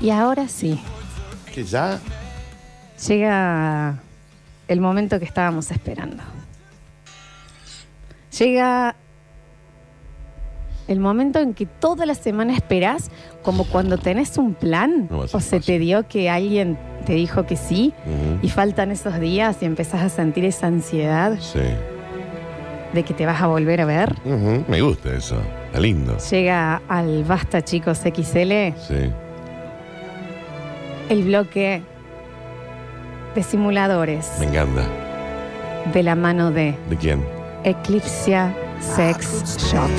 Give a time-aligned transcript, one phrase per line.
[0.00, 0.80] Y ahora sí,
[1.52, 1.98] Que ya.
[3.06, 3.96] llega
[4.68, 6.22] el momento que estábamos esperando.
[8.38, 8.94] Llega
[10.86, 13.10] el momento en que toda la semana esperás,
[13.42, 15.64] como cuando tenés un plan, No va a ser o se fácil.
[15.64, 18.38] te dio que alguien te dijo que sí, Ujú.
[18.46, 21.60] y faltan esos días y empezás a sentir esa ansiedad Sí.
[22.94, 24.14] de que te vas a volver a ver.
[24.24, 25.40] Ujú, Me gusta eso.
[25.66, 26.16] Está lindo.
[26.30, 29.10] Llega al Basta Chicos XL Sí.
[31.08, 31.82] El bloque
[33.34, 34.82] de simuladores Me encanta.
[35.92, 37.24] de la mano de ¿De quién?
[37.64, 39.90] Eclipsia Sex Shop.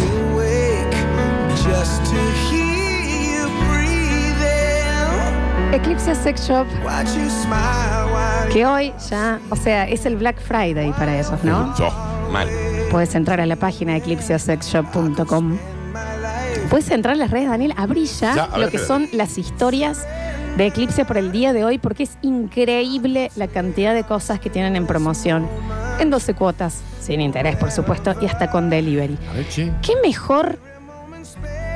[5.72, 6.66] Eclipse Sex Shop,
[8.52, 11.74] que hoy ya, o sea, es el Black Friday para ellos, ¿no?
[11.80, 12.48] Oh, mal.
[12.90, 15.58] Puedes entrar a la página de eclipseasexshop.com.
[16.70, 20.06] Puedes entrar a las redes, Daniel, abrí ya, Ya, ver, lo que son las historias
[20.56, 24.52] de Eclipse por el día de hoy, porque es increíble la cantidad de cosas que
[24.52, 25.48] tienen en promoción.
[26.00, 29.18] En 12 cuotas, sin interés, por supuesto, y hasta con delivery.
[29.32, 29.72] A ver, che.
[29.82, 30.60] ¿Qué mejor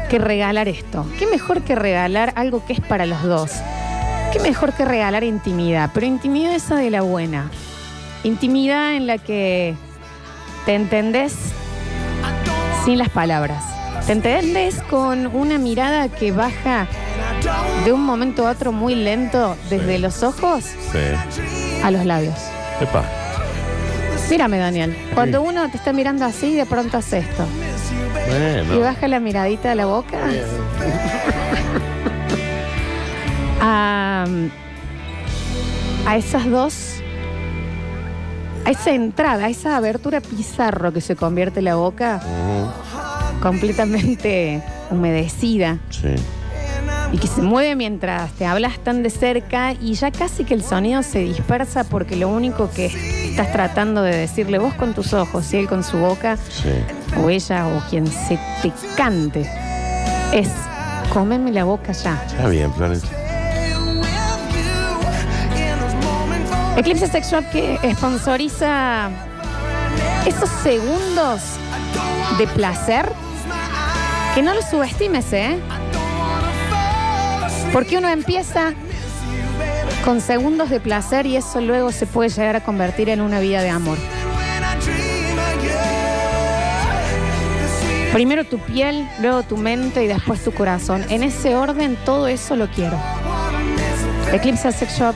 [0.10, 1.08] que regalar esto?
[1.18, 3.52] ¿Qué mejor que regalar algo que es para los dos?
[4.32, 5.90] ¿Qué mejor que regalar intimidad?
[5.92, 7.50] Pero intimidad esa de la buena.
[8.24, 9.76] Intimidad en la que
[10.68, 11.36] te entendés
[12.86, 13.64] sin las palabras.
[14.06, 16.88] Te entendés con una mirada que baja
[17.86, 21.82] de un momento a otro muy lento desde los ojos Sí.
[21.84, 22.36] a los labios.
[22.82, 23.04] Epa.
[24.30, 24.96] Mírame, Daniel.
[25.14, 27.46] Cuando uno te está mirando así, de pronto hace esto.
[28.28, 28.80] Y Bueno.
[28.82, 30.18] baja la miradita de la boca.
[33.62, 34.26] a,
[36.08, 36.96] a esas dos,
[38.66, 42.93] a esa entrada, a esa abertura pizarro que se convierte la boca Ujú,
[43.44, 46.16] completamente humedecida Sí.
[47.12, 50.64] y que se mueve mientras te hablas tan de cerca y ya casi que el
[50.64, 55.54] sonido se dispersa porque lo único que estás tratando de decirle vos con tus ojos
[55.54, 56.70] y él con su boca Sí.
[57.22, 59.42] o ella o quien se te cante
[60.32, 60.48] es
[61.14, 62.24] cómeme la boca ya.
[62.26, 63.10] Está bien, Florencia.
[66.78, 69.10] Eclipse Sex Shop que sponsoriza
[70.26, 71.42] esos segundos
[72.40, 73.06] de placer
[74.34, 75.60] que no los subestimes, ¿eh?
[77.72, 78.74] Porque uno empieza
[80.04, 83.62] con segundos de placer y eso luego se puede llegar a convertir en una vida
[83.62, 83.98] de amor.
[88.12, 91.04] Primero tu piel, luego tu mente y después tu corazón.
[91.10, 92.98] En ese orden todo eso lo quiero.
[94.32, 95.16] Eclipse Sex Shop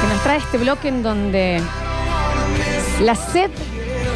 [0.00, 1.60] que nos trae este bloque en donde
[3.00, 3.50] la sed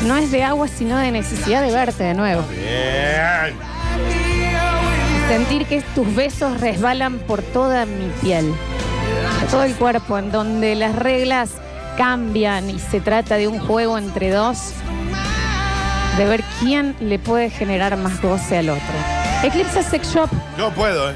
[0.05, 2.43] no es de agua sino de necesidad de verte de nuevo.
[2.51, 3.57] Bien.
[5.29, 8.53] Sentir que tus besos resbalan por toda mi piel,
[9.41, 11.51] por todo el cuerpo, en donde las reglas
[11.97, 14.73] cambian y se trata de un juego entre dos,
[16.19, 18.95] de ver quién le puede generar más goce al otro.
[19.43, 21.15] Eclipse Sex Shop No puedo, ¿eh?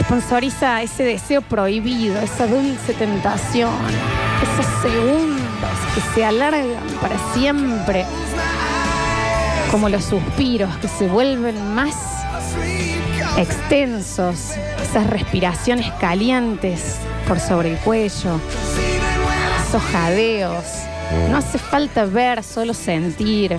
[0.00, 3.70] sponsoriza ese deseo prohibido, esa dulce tentación,
[4.42, 5.43] esos segundos
[5.94, 8.04] que se alargan para siempre,
[9.70, 11.94] como los suspiros que se vuelven más
[13.36, 14.52] extensos,
[14.82, 16.96] esas respiraciones calientes
[17.26, 18.40] por sobre el cuello,
[19.68, 20.64] esos jadeos.
[21.30, 23.58] No hace falta ver, solo sentir.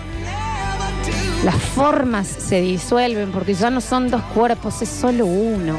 [1.43, 5.77] Las formas se disuelven porque ya no son dos cuerpos, es solo uno.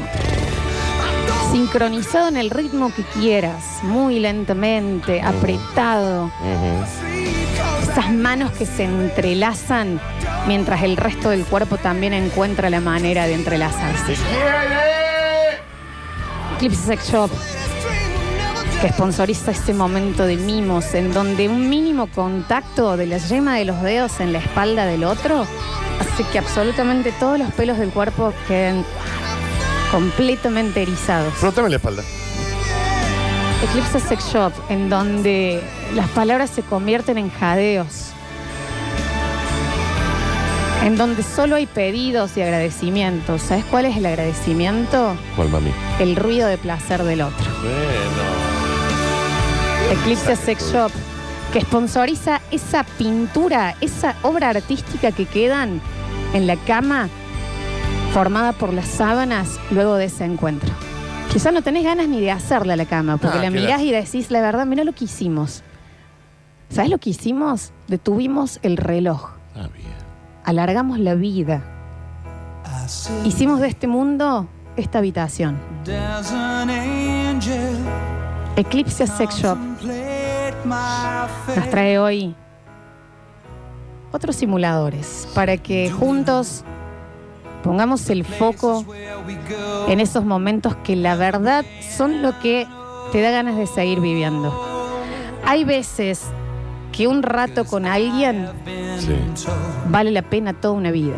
[1.51, 6.25] Sincronizado en el ritmo que quieras, muy lentamente, apretado.
[6.25, 7.91] Ujú.
[7.91, 9.99] Esas manos que se entrelazan
[10.47, 14.15] mientras el resto del cuerpo también encuentra la manera de entrelazarse.
[16.55, 17.31] Eclipse Sex Shop,
[18.81, 23.65] que sponsoriza este momento de mimos en donde un mínimo contacto de la yema de
[23.65, 25.47] los dedos en la espalda del otro
[25.99, 28.85] hace que absolutamente todos los pelos del cuerpo queden
[29.91, 31.33] completamente erizados.
[31.35, 32.03] Frótame la espalda.
[33.63, 35.61] Eclipse Sex Shop, en donde
[35.95, 38.11] las palabras se convierten en jadeos.
[40.83, 43.41] En donde solo hay pedidos y agradecimientos.
[43.41, 45.17] ¿Sabes cuál es el agradecimiento?
[45.35, 45.71] ¿Cuál, mami?
[45.99, 47.45] El ruido de placer del otro.
[47.61, 48.37] Bueno.
[49.91, 50.91] Eclipse Sex Shop,
[51.51, 55.81] que sponsoriza esa pintura, esa obra artística que quedan
[56.33, 57.09] en la cama
[58.17, 60.73] formada por las sábanas luego de ese encuentro.
[61.31, 63.91] Quizá no tenés ganas ni de hacerla a la cama, porque Ah, la mirás y
[63.91, 65.61] decís, la verdad, mira lo que hicimos.
[66.71, 67.73] ¿Sabes lo que hicimos?
[67.87, 69.85] Detuvimos el reloj, Está bien.
[70.45, 71.61] alargamos la vida
[73.23, 74.47] hicimos de este mundo
[74.77, 75.59] esta habitación.
[75.83, 77.77] There's an angel
[78.55, 79.59] Eclipse Sex Shop
[80.65, 81.69] my nos face.
[81.69, 82.35] trae hoy
[84.11, 86.63] otros simuladores para que juntos
[87.67, 88.85] pongamos el foco
[89.87, 91.65] en esos momentos que la verdad
[91.95, 92.65] son lo que
[93.11, 94.53] te da ganas de seguir viviendo.
[95.45, 96.21] Hay veces
[96.91, 98.49] que un rato con alguien
[98.99, 99.15] Sí.
[99.89, 101.17] vale la pena toda una vida.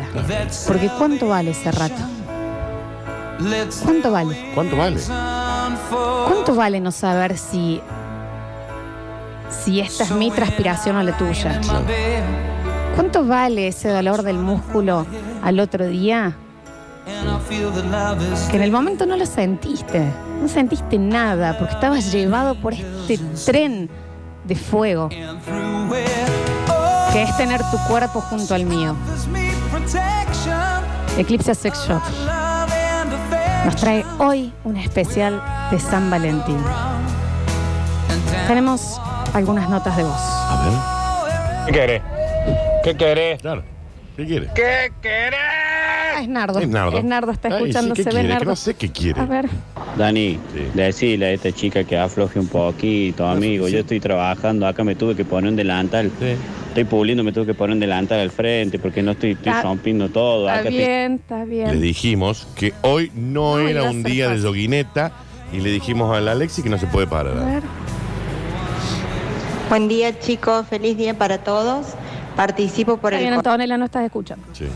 [0.66, 2.02] Porque ¿cuánto vale ese rato?
[3.84, 4.50] ¿Cuánto vale?
[4.54, 5.00] ¿Cuánto vale?
[6.26, 7.80] ¿Cuánto vale no saber si,
[9.64, 11.60] si esta es mi transpiración o la tuya?
[13.00, 15.06] ¿Cuánto vale ese dolor del músculo
[15.42, 16.36] al otro día?
[18.50, 20.04] Que en el momento no lo sentiste.
[20.38, 23.16] No sentiste nada porque estabas llevado por este
[23.46, 23.88] tren
[24.44, 28.94] de fuego que es tener tu cuerpo junto al mío.
[31.16, 32.02] Eclipse Sex Shop
[33.64, 36.62] nos trae hoy un especial de San Valentín.
[38.46, 39.00] Tenemos
[39.32, 40.20] algunas notas de voz.
[40.20, 42.02] A ¿Qué querés?
[42.82, 43.40] ¿Qué querés?
[43.40, 43.62] claro.
[44.16, 44.48] ¿Qué quiere?
[44.54, 45.38] ¿Qué querés?
[46.16, 46.58] Ah, es Nardo.
[46.58, 46.98] Es Nardo.
[46.98, 47.94] Es Nardo, está Ay, sí, escuchando.
[47.94, 48.28] ¿qué se ve quiere?
[48.28, 48.50] Que Nardo.
[48.50, 49.20] no sé qué quiere.
[49.20, 49.46] A ver.
[49.96, 50.66] Dani, Sí.
[50.74, 53.66] decile a esta chica que afloje un poquito, amigo.
[53.66, 53.72] sí.
[53.72, 56.10] Yo estoy trabajando, acá me tuve que poner un delantal.
[56.18, 56.34] Sí.
[56.68, 59.62] Estoy puliendo, me tuve que poner un delantal al frente porque no estoy, estoy Está-
[59.62, 60.46] rompiendo todo.
[60.48, 61.80] Está Acá estoy- bien, está Le bien.
[61.80, 64.44] dijimos que hoy no, No, era a un ser día de fácil.
[64.44, 65.12] yoguineta
[65.52, 67.34] y le dijimos a la Alexi que no se puede A parar.
[67.46, 67.62] ver.
[69.68, 71.94] Buen día chicos, feliz día para todos.
[72.36, 74.46] Participo por Está el bien, Antonella, no estás escuchando.
[74.52, 74.68] Sí.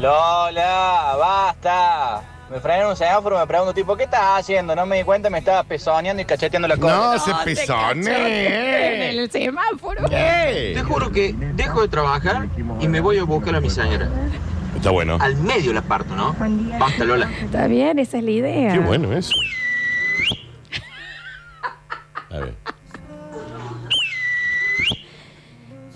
[0.00, 2.22] Lola, basta.
[2.50, 4.74] Me frené en un semáforo, me pregunto, tipo, ¿qué estás haciendo?
[4.74, 6.96] No me di cuenta, me estaba pezoneando y cacheteando la cola.
[6.96, 8.08] No, se te cachó En
[9.18, 10.08] el semáforo.
[10.08, 10.72] ¿Qué?
[10.74, 12.46] Te juro que dejo de trabajar
[12.80, 14.08] y me voy a buscar a mi señora.
[14.74, 15.18] Está bueno.
[15.20, 16.34] Al medio la parto, ¿no?
[16.78, 17.28] Basta, Lola.
[17.42, 18.72] Está bien, esa es la idea.
[18.72, 19.32] Qué bueno eso.
[22.30, 22.54] A ver.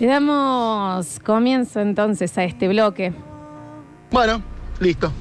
[0.02, 3.12] Le damos comienzo entonces a este bloque.
[4.10, 4.42] Bueno,
[4.80, 5.12] listo.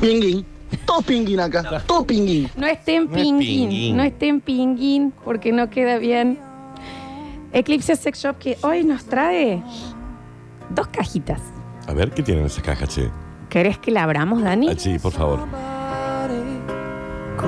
[0.00, 0.46] Pinguín.
[0.86, 1.82] Todo pinguín acá.
[1.86, 2.48] Todo pinguín.
[2.56, 3.96] No estén No es pinguín, pinguín.
[3.98, 6.38] no estén pinguín porque no queda bien.
[7.52, 9.62] Eclipse Sex Shop que hoy nos trae
[10.70, 11.42] dos cajitas.
[11.86, 13.10] A ver, ¿qué tienen esas cajas, che?
[13.50, 14.70] ¿Querés que la abramos, Dani?
[14.70, 15.40] Ah, sí, por favor.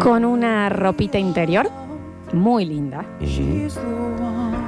[0.02, 1.70] Con una ropita interior
[2.34, 3.68] muy linda, Ujú.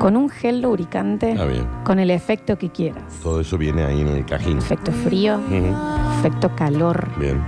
[0.03, 1.65] Con un gel lubricante, bien.
[1.85, 3.05] con el efecto que quieras.
[3.23, 4.59] Todo eso viene ahí en el cajín.
[4.59, 5.77] Efecto frío, Ujú.
[6.19, 7.41] efecto calor Bien.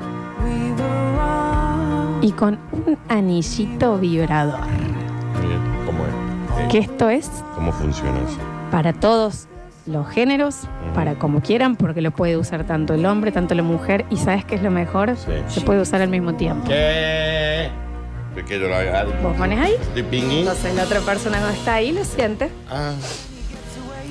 [2.22, 4.60] y con un anillito vibrador.
[5.40, 5.60] Bien.
[5.86, 6.68] ¿Cómo es?
[6.70, 8.38] Que Eh, esto es ¿Cómo funciona eso?
[8.70, 9.48] para todos
[9.86, 10.60] los géneros,
[10.94, 14.06] para como quieran, porque lo puede usar tanto el hombre, tanto la mujer.
[14.10, 15.14] ¿Y sabes qué es lo mejor?
[15.16, 15.32] Sí.
[15.48, 16.68] Se puede usar al mismo tiempo.
[16.68, 17.68] ¿Qué?
[18.34, 19.04] ¿De qué yo lo haga?
[19.22, 20.40] Vos pones ahí, ¿De pingüín?
[20.40, 22.50] entonces la otra persona cuando está ahí lo siente.
[22.70, 22.92] Ah,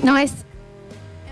[0.02, 0.32] No es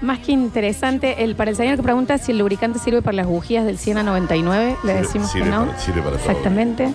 [0.03, 1.23] más que interesante.
[1.25, 3.99] El, para el señor que pregunta si el lubricante sirve para las bujías del 100
[3.99, 5.67] a 99, le decimos sirve que no.
[5.67, 6.29] para- sirve para todo.
[6.29, 6.93] Exactamente.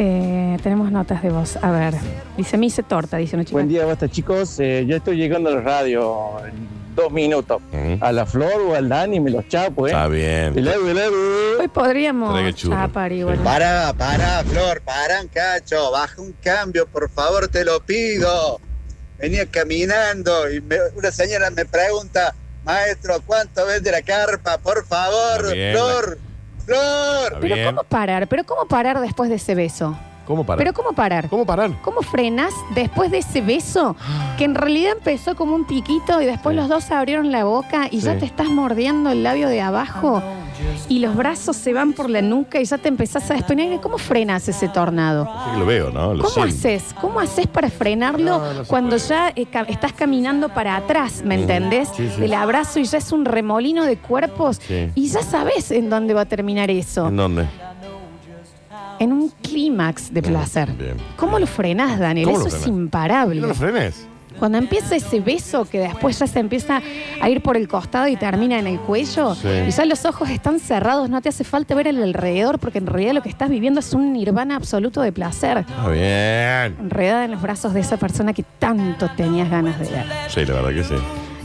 [0.00, 1.56] Eh, tenemos notas de voz.
[1.56, 1.94] A ver,
[2.36, 3.54] dice me hice torta, dice una chica.
[3.54, 4.60] Buen día, basta chicos.
[4.60, 6.36] Eh, yo estoy llegando a la radio
[6.98, 7.62] dos minutos.
[8.00, 9.90] A la Flor o al Dani me los chapo, ¿eh?
[9.90, 10.52] Está bien.
[10.58, 11.16] Y luego, y luego.
[11.60, 13.38] Hoy podríamos chapar igual.
[13.38, 18.60] Para, para, Flor, para cacho, baja un cambio, por favor, te lo pido.
[19.18, 24.58] Venía caminando y me- una señora me pregunta, maestro, ¿cuánto vende la carpa?
[24.58, 26.18] Por favor, Está bien, Flor,
[26.66, 27.24] Flor.
[27.24, 27.66] Está Pero bien.
[27.74, 28.28] ¿cómo parar?
[28.28, 29.98] ¿Pero cómo parar después de ese beso?
[30.28, 30.58] ¿Cómo parar?
[30.58, 31.28] ¿Pero cómo parar?
[31.28, 31.70] ¿Cómo parar?
[31.82, 33.96] ¿Cómo frenas después de ese beso?
[34.36, 36.60] Que en realidad empezó como un piquito y después Sí.
[36.60, 40.22] los dos abrieron la boca y ya te estás mordiendo el labio de abajo
[40.88, 43.80] y los brazos se van por la nuca y ya te empezás a despeinar.
[43.80, 45.24] ¿Cómo frenas ese tornado?
[45.24, 46.12] Sí que lo veo, ¿no?
[46.14, 46.54] Lo ¿Cómo siento.
[46.54, 46.94] haces?
[47.00, 49.08] ¿Cómo haces para frenarlo No, no se cuando puede.
[49.08, 51.88] ya eh, ca- estás caminando para atrás, ¿me entendés?
[51.96, 52.24] sí, sí.
[52.24, 54.90] El abrazo y ya es un remolino de cuerpos Sí.
[54.94, 57.08] y ya sabes en dónde va a terminar eso.
[57.08, 57.46] ¿En dónde?
[58.98, 60.72] En un clímax de placer.
[60.72, 60.96] Bien.
[61.16, 62.26] ¿Cómo lo frenás, Daniel?
[62.26, 63.40] ¿Cómo lo Eso es imparable.
[63.40, 64.06] No lo frenes.
[64.38, 66.80] Cuando empieza ese beso que después ya se empieza
[67.20, 69.48] a ir por el costado y termina en el cuello, Sí.
[69.66, 72.86] y ya los ojos están cerrados, no te hace falta ver el alrededor, porque en
[72.86, 75.58] realidad lo que estás viviendo es un nirvana absoluto de placer.
[75.58, 76.76] Está bien.
[76.80, 80.04] Enredada en los brazos de esa persona que tanto tenías ganas de ver.
[80.28, 80.94] Sí, la verdad que sí.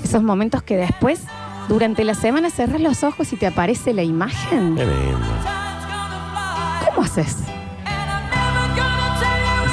[0.04, 1.22] Esos momentos que después,
[1.70, 4.76] durante la semana, cerrás los ojos y te aparece la imagen.
[4.76, 5.18] Qué lindo.
[6.86, 7.38] ¿Cómo haces?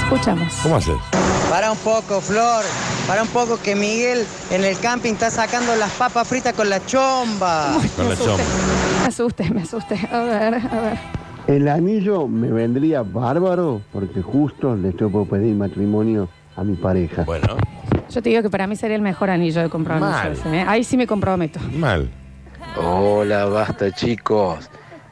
[0.02, 0.52] Escuchamos.
[0.62, 0.96] ¿Cómo haces?
[1.48, 2.64] Para un poco, Flor,
[3.06, 6.84] para un poco que Miguel en el camping está sacando las papas fritas con la
[6.84, 7.76] chomba.
[7.96, 8.44] Con la chomba.
[9.06, 9.96] asusté, me asusté.
[10.12, 10.98] A ver, a ver.
[11.46, 17.22] El anillo me vendría bárbaro porque justo le estoy por pedir matrimonio a mi pareja.
[17.24, 17.56] Bueno,
[18.10, 20.06] Yo te digo que para mí sería el mejor anillo de compromiso.
[20.10, 20.32] Mal.
[20.32, 20.64] ese, ¿eh?
[20.66, 21.58] Ahí sí me comprometo.
[21.76, 22.10] mal.
[22.76, 24.70] Hola, basta chicos.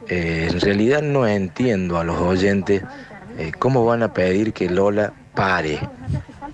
[0.09, 2.83] Eh, en realidad no entiendo a los oyentes
[3.37, 5.79] eh, cómo van a pedir que Lola pare.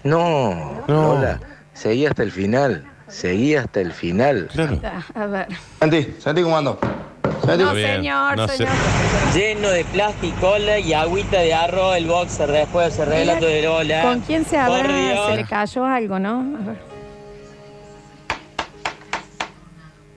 [0.03, 1.15] No, No.
[1.15, 1.39] Lola,
[1.74, 2.85] seguí hasta el final.
[3.07, 4.50] Seguí hasta el final.
[4.51, 4.79] Claro.
[5.15, 5.47] A a ver.
[5.79, 6.79] Santi, Santi, ¿cómo ando?
[7.45, 8.74] Santi, No, señor, No señor.
[9.33, 14.01] Lleno de plasticola y agüita de arroz el boxer después de ese relato de Lola.
[14.01, 15.27] ¿Con quién se habrá?
[15.29, 16.39] Se le cayó algo, ¿no?
[16.39, 16.77] A ver.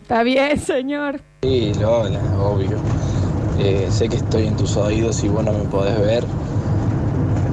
[0.02, 1.20] Está bien, señor.
[1.42, 2.78] Sí, Lola, obvio.
[3.58, 6.24] Eh, sé que estoy en tus oídos y vos no me podés ver.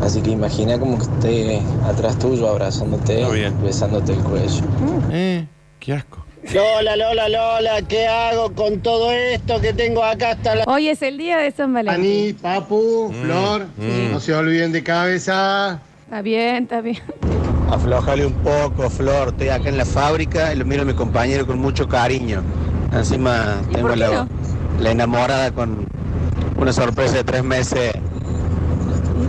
[0.02, 3.26] Así que imagina como que esté atrás tuyo abrazándote,
[3.64, 4.64] besándote el cuello.
[5.12, 5.46] Eh,
[5.80, 6.26] qué asco.
[6.54, 10.64] Lola, Lola, Lola, ¿qué hago con todo esto que tengo acá hasta la...
[10.68, 12.04] Hoy es el día de San Valentín.
[12.04, 14.12] Ani, Papu, Flor, mm.
[14.12, 15.80] no se olviden de cabeza.
[16.04, 17.02] Está bien, está bien.
[17.72, 19.30] Aflojale un poco, Flor.
[19.30, 22.44] Estoy acá en la fábrica y lo miro a mi compañero con mucho cariño.
[22.94, 24.28] Encima ¿Y tengo la, no?
[24.79, 25.88] La enamorada con
[26.58, 27.94] una sorpresa de tres meses.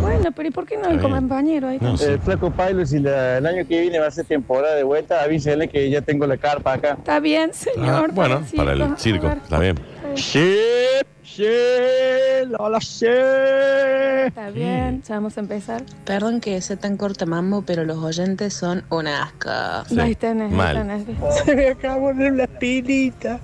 [0.01, 1.79] Bueno, pero ¿y por qué no el compañero ahí?
[1.81, 2.05] No, sí.
[2.05, 5.23] El Flaco Pailo, si la- el año que viene va a ser temporada de vuelta,
[5.23, 6.93] avísenle que ya tengo la carpa acá.
[6.99, 8.11] Está bien, señor.
[8.11, 9.27] Ah, bueno, para para el circo.
[9.27, 9.39] A ver.
[9.43, 9.77] Está bien.
[10.17, 10.57] Sí,
[11.25, 11.45] sí,
[12.49, 13.07] Lola, sí.
[14.27, 15.83] Está bien, ya vamos a empezar.
[16.05, 19.51] Perdón que sea tan corta, mambo, pero los oyentes son un asco.
[19.89, 19.99] Sí.
[20.01, 20.77] Ahí tenés, ahí Mal.
[20.77, 21.05] tenés.
[21.45, 23.41] Se me acabaron las pilitas.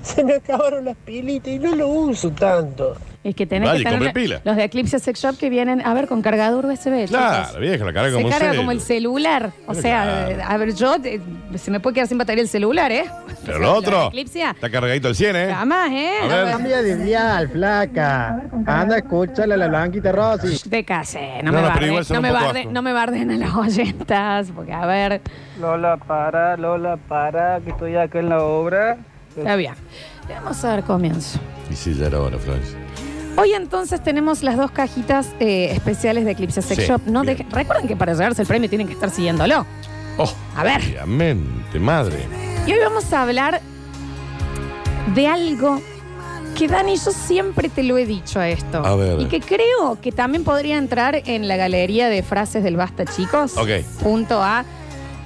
[0.02, 2.96] Se me acabaron las pilitas y no lo uso tanto.
[3.22, 4.40] Es que tenés que compre tener pila.
[4.44, 7.04] los de Eclipse Sex Shop que vienen, a ver, con cargador USB.
[7.04, 7.10] chicos.
[7.10, 8.56] Claro, vieja, la carga Se como carga celu.
[8.62, 9.50] como el celular.
[9.66, 10.30] O Pero sea, claro.
[10.30, 11.20] eh, a ver, yo eh,
[11.56, 13.04] se me puede quedar sin batería el celular, ¿eh?
[13.44, 14.06] Pero O sea, lo otro.
[14.08, 15.52] Eclipse, Está cargadito al 100, ¿eh?
[15.52, 16.12] jamás, ¿eh?
[16.22, 16.50] A ver.
[16.50, 18.42] Cambia de dial, flaca.
[18.64, 20.58] Anda, escúchala a la blanquita Rosy.
[20.70, 22.62] De casé, no, No, me no, pero barden, igual son no, un me poco barden,
[22.62, 22.72] asco.
[22.72, 25.20] no me barden a las oyentas, porque a ver,
[25.60, 28.96] Lola, para, Lola, para, que estoy acá en la obra.
[29.36, 29.74] Está bien.
[30.28, 31.38] Le Vamos a dar comienzo.
[31.70, 32.78] Y sí, ya era hora, Florencia.
[33.36, 37.00] Hoy entonces tenemos las dos cajitas eh, especiales de Eclipse Sex Sí, Shop.
[37.06, 37.38] No bien.
[37.38, 39.64] dejen- recuerden que para llevarse el premio tienen que estar siguiéndolo.
[40.18, 40.80] Oh, A ver.
[40.80, 42.26] obviamente, madre.
[42.66, 43.60] Y hoy vamos a hablar
[45.14, 45.80] de algo
[46.58, 48.84] que Dani, yo siempre te lo he dicho a esto.
[48.84, 49.20] A ver.
[49.20, 53.56] Y que creo que también podría entrar en la galería de frases del Basta, chicos.
[53.56, 53.68] Ok.
[54.02, 54.64] Punto A.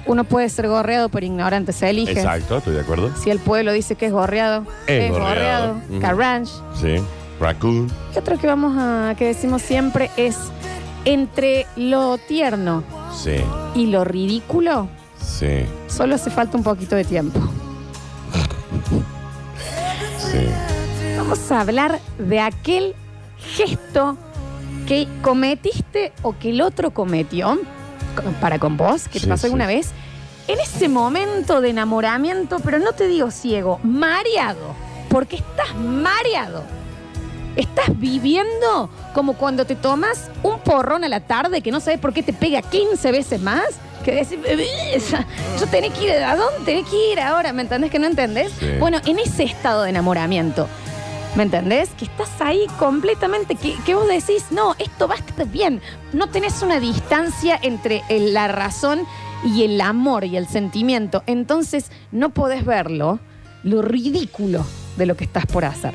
[0.07, 2.11] Uno puede ser gorreado, pero ignorante se elige.
[2.11, 3.11] Exacto, estoy de acuerdo.
[3.15, 5.73] Si el pueblo dice que es gorreado, Es es, gorreado.
[5.75, 5.99] gorreado.
[6.01, 6.53] Carranche.
[6.79, 6.95] Sí.
[7.39, 7.91] Raccoon.
[8.13, 10.37] Y otro que vamos a, que decimos siempre es
[11.05, 12.83] entre lo tierno
[13.13, 13.37] Sí.
[13.73, 14.87] y lo ridículo,
[15.19, 15.65] Sí.
[15.87, 17.39] solo hace falta un poquito de tiempo.
[20.17, 20.47] Sí.
[21.17, 22.95] Vamos a hablar de aquel
[23.37, 24.17] gesto
[24.87, 27.61] que cometiste o que el otro cometió co-
[28.41, 29.45] para con vos, que Sí, te pasó sí.
[29.47, 29.91] alguna vez,
[30.47, 34.75] en ese momento de enamoramiento, pero no te digo ciego, mareado,
[35.09, 36.63] porque estás mareado.
[37.55, 42.11] Estás viviendo como cuando te tomas un porrón a la tarde que no sabes por
[42.13, 43.63] qué te pega 15 veces más.
[44.03, 45.25] Que decís, "Bebé, esa-
[45.59, 47.53] yo tenés que ir, ¿a dónde tenés que ir ahora?
[47.53, 48.51] ¿Me entendés que no entendés?
[48.59, 48.67] Sí.
[48.77, 50.67] Bueno, en ese estado de enamoramiento,
[51.35, 51.89] ¿me entendés?
[51.97, 55.81] Que estás ahí completamente, que, vos decís, no, esto va a estar bien.
[56.13, 59.01] No tenés una distancia entre el- la razón
[59.43, 61.23] y el amor y el sentimiento.
[61.27, 63.19] Entonces no podés verlo,
[63.63, 64.65] lo ridículo
[64.97, 65.93] de lo que estás por hacer.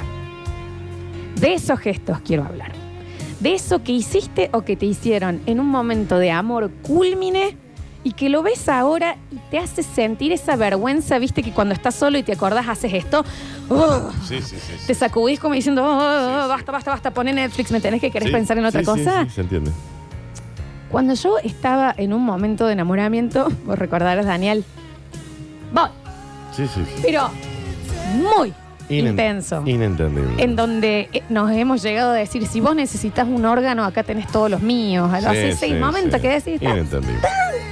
[1.37, 2.73] De esos gestos quiero hablar.
[3.41, 7.57] De eso que hiciste o que te hicieron en un momento de amor culmine
[8.03, 11.95] y que lo ves ahora y te hace sentir esa vergüenza, viste que cuando estás
[11.95, 13.25] solo y te acordás haces esto,
[13.69, 14.11] ¡oh!
[14.27, 14.73] Sí, sí, sí.
[14.87, 18.29] te sacudís como diciendo, "Oh, oh, basta, basta, basta, poné Netflix, me tenés que querer
[18.29, 19.25] Sí, pensar en otra cosa.
[19.25, 19.71] Sí, se entiende.
[20.91, 24.65] Cuando yo estaba en un momento de enamoramiento, vos recordarás, Daniel,
[25.73, 25.89] voy,
[26.57, 27.03] Sí, sí, sí.
[27.03, 27.31] pero
[28.15, 28.53] muy
[28.91, 29.63] Inen- intenso.
[29.67, 30.43] Inentendible.
[30.43, 34.27] en donde eh, nos hemos llegado a decir, si vos necesitas un órgano, acá tenés
[34.27, 35.11] todos los míos.
[35.13, 36.23] Así, ese sí, momento sí.
[36.23, 37.21] que decís, tan, Inentendible.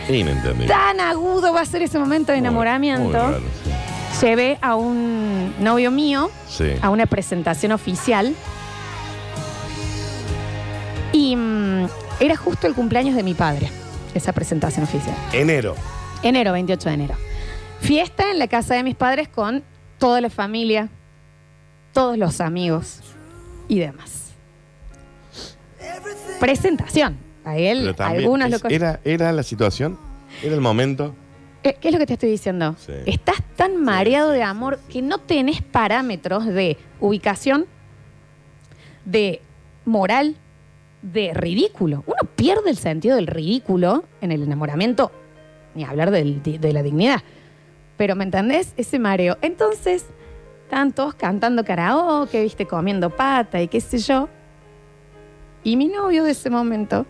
[0.08, 0.66] Inentendible.
[0.68, 3.02] tan agudo va a ser ese momento de Muy- enamoramiento.
[3.04, 3.40] muy raro,
[4.22, 6.30] Llevé a un novio mío
[6.82, 8.34] a una presentación oficial
[11.12, 11.86] y mm,
[12.20, 13.70] era justo el cumpleaños de mi padre,
[14.14, 15.14] esa presentación oficial.
[15.32, 15.74] Enero.
[16.22, 17.14] Enero, 28 de enero.
[17.80, 19.62] Fiesta en la casa de mis padres con
[19.98, 20.88] toda la familia,
[21.98, 23.00] todos los amigos
[23.66, 24.32] y demás.
[26.40, 27.16] Presentación.
[27.44, 29.98] A él, algunas lo era, era la situación,
[30.42, 31.14] era el momento.
[31.64, 32.76] Eh, ¿Qué es lo que te estoy diciendo?
[32.78, 32.92] Sí.
[33.06, 37.64] Estás tan mareado de amor que no tenés parámetros de ubicación,
[39.06, 39.40] de
[39.86, 40.36] moral,
[41.00, 42.04] de ridículo.
[42.06, 45.10] Uno pierde el sentido del ridículo en el enamoramiento,
[45.74, 47.22] ni hablar del- de, de la dignidad.
[47.96, 48.74] Pero ¿me entendés?
[48.76, 49.38] Ese mareo.
[49.40, 50.04] Entonces,
[50.68, 54.28] están todos cantando karaoke, viste, comiendo pata y qué sé yo.
[55.64, 57.06] Y mi novio de ese momento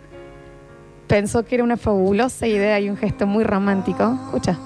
[1.08, 4.16] pensó que era una fabulosa idea y un gesto muy romántico.
[4.26, 4.56] Escucha.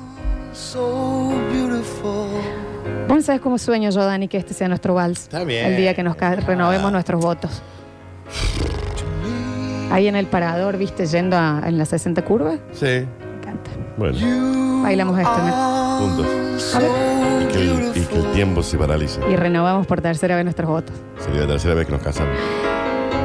[3.08, 5.22] Vos no sabés cómo sueño yo, Dani, que este sea nuestro vals.
[5.22, 5.64] Está bien.
[5.66, 7.62] El día que nos renovemos nuestros votos.
[9.90, 12.56] Ahí en el parador, viste, yendo a- en la 60 curva.
[12.72, 13.06] Sí.
[13.97, 15.38] Bueno, Bailamos esto.
[15.38, 15.99] ¿no?
[15.99, 16.75] juntos.
[16.75, 16.90] A ver.
[17.42, 19.21] Y que, el, y que el tiempo se paralice.
[19.30, 20.97] Y renovamos por tercera vez nuestros votos.
[21.18, 22.37] Sería la tercera vez que nos casamos.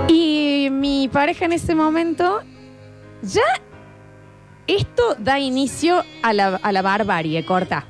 [0.08, 2.42] Y mi pareja en ese momento,
[3.22, 3.42] ya
[4.68, 7.86] esto da inicio a la, a la barbarie, corta.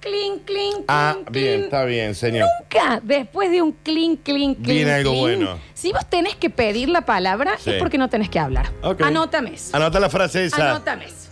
[0.00, 1.64] Clink, clink, Ah, clink, bien, clink.
[1.64, 2.48] está bien, señor.
[2.60, 4.66] Nunca después de un clink, clink, clink.
[4.66, 5.58] Viene algo clink, bueno.
[5.74, 7.70] Si vos tenés que pedir la palabra, Sí.
[7.70, 8.70] es porque no tenés que hablar.
[8.82, 9.02] Ok.
[9.02, 9.76] Anótame eso.
[9.76, 11.27] Anota la frase esa, Anótame eso.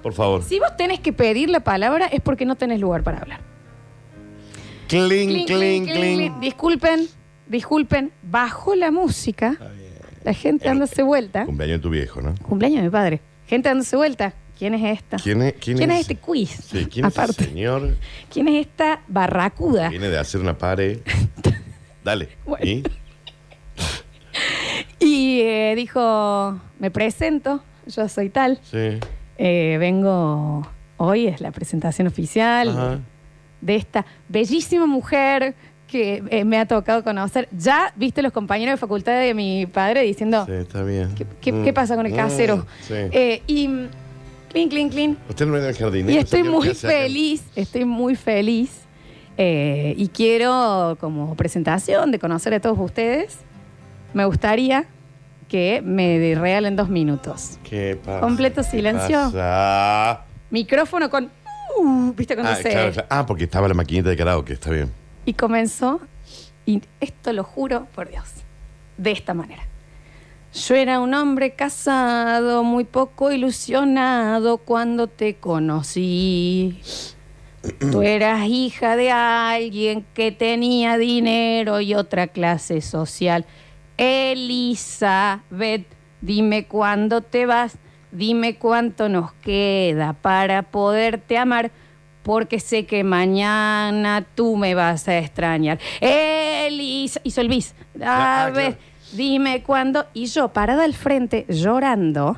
[0.00, 0.42] Por favor.
[0.42, 3.40] Si vos tenés que pedir la palabra, es porque no tenés lugar para hablar.
[4.88, 6.40] Clink, clink, clink.
[6.40, 7.06] Disculpen,
[7.46, 8.12] disculpen.
[8.22, 9.56] Bajo la música,
[10.24, 11.44] la gente dándose vuelta.
[11.44, 12.34] Cumpleaños de tu viejo, ¿no?
[12.42, 13.20] Cumpleaños de mi padre.
[13.46, 14.34] Gente dándose vuelta.
[14.58, 15.16] ¿Quién es esta?
[15.16, 16.50] ¿Quién es, este quiz?
[16.50, 17.96] Sí, ¿quién es ese señor?
[18.30, 19.88] ¿Quién es esta barracuda?
[19.88, 20.98] Viene de hacer una pared.
[22.04, 22.28] Dale.
[22.44, 22.66] Bueno.
[22.66, 22.82] ¿Y?
[25.02, 28.60] Y eh, dijo, me presento, yo soy tal.
[28.62, 29.00] Sí.
[29.42, 30.66] Eh, vengo,
[30.98, 32.98] hoy es la presentación oficial Ajá.
[33.62, 35.54] de esta bellísima mujer
[35.86, 37.48] que eh, me ha tocado conocer.
[37.50, 41.14] Ya viste los compañeros de facultad de mi padre diciendo, Sí, está bien.
[41.14, 41.64] ¿qué, qué- Mm.
[41.64, 42.66] qué pasa con el Mm, casero?
[42.82, 42.92] sí.
[42.94, 43.88] Eh, y mm,
[44.50, 45.18] clean, clean, clean.
[45.30, 46.10] Usted no es del jardín.
[46.10, 48.76] Y estoy muy feliz, estoy muy feliz.
[49.42, 53.38] eh, y quiero, como presentación de conocer a todos ustedes,
[54.12, 54.84] me gustaría
[55.50, 57.58] que me regalen dos minutos.
[57.64, 58.20] ¿Qué pasa?
[58.20, 59.18] Completo ¿Qué silencio.
[59.32, 60.24] pasa?
[60.50, 61.30] Micrófono con...
[61.78, 62.70] uh, ¿Viste cuando Ah, se...?
[62.70, 63.08] claro, claro.
[63.10, 64.92] Ah, porque estaba la maquinita de karaoke, está bien.
[65.26, 66.00] Y comenzó,
[66.66, 68.26] y esto lo juro por Dios,
[68.96, 69.62] de esta manera.
[70.54, 76.80] Yo era un hombre casado, muy poco ilusionado cuando te conocí.
[77.92, 83.44] Tú eras hija de alguien que tenía dinero y otra clase social.
[84.00, 85.86] Elizabeth,
[86.22, 87.76] dime cuándo te vas,
[88.12, 91.70] dime cuánto nos queda para poderte amar,
[92.22, 95.78] porque sé que mañana tú me vas a extrañar.
[96.00, 97.74] Elisa, hizo el bis.
[98.02, 98.78] A Ah, ver,
[99.12, 100.06] dime cuándo.
[100.14, 102.36] Y yo parada al frente llorando,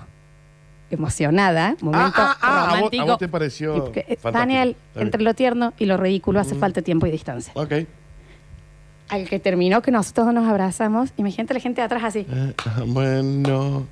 [0.90, 3.02] emocionada, momento Ah, ah, ah, a vos- romántico.
[3.02, 3.92] a vos te pareció.
[4.32, 7.52] Daniel, entre lo tierno y lo ridículo hace falta tiempo y distancia.
[7.56, 7.72] Ok.
[9.12, 12.26] Al que terminó que nosotros nos abrazamos, imagínate la gente de atrás así.
[12.28, 12.54] Eh,
[12.86, 13.86] bueno.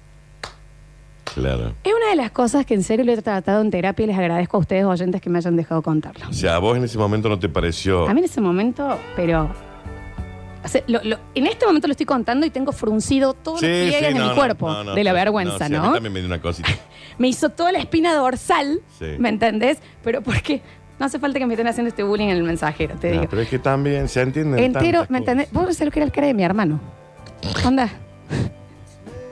[1.35, 1.75] Claro.
[1.85, 4.19] Es una de las cosas que en serio lo he tratado en terapia y les
[4.19, 6.29] agradezco a ustedes oyentes que me hayan dejado contarlo.
[6.29, 8.09] O sea, a vos en ese momento no te pareció.
[8.09, 9.49] A mí en ese momento, pero...
[10.65, 13.71] o sea, lo- lo- en este momento lo estoy contando y tengo fruncido todos los
[13.71, 15.15] pliegues de no, mi no, cuerpo no, no, de la sí.
[15.15, 15.87] vergüenza, sí, A ¿no?
[15.89, 16.69] mí también me dio una cosita.
[17.19, 19.05] Me hizo toda la espina dorsal, Sí.
[19.19, 19.77] ¿me entendés?
[20.03, 20.63] Pero porque
[21.01, 23.27] no hace falta que me estén haciendo este bullying en el mensajero, te No, digo.
[23.31, 24.63] pero es que también se entienden.
[24.63, 25.51] Entero, ¿me entendés?
[25.51, 26.79] Vos no sabés lo que era el cara de mi hermano.
[27.65, 27.89] Onda.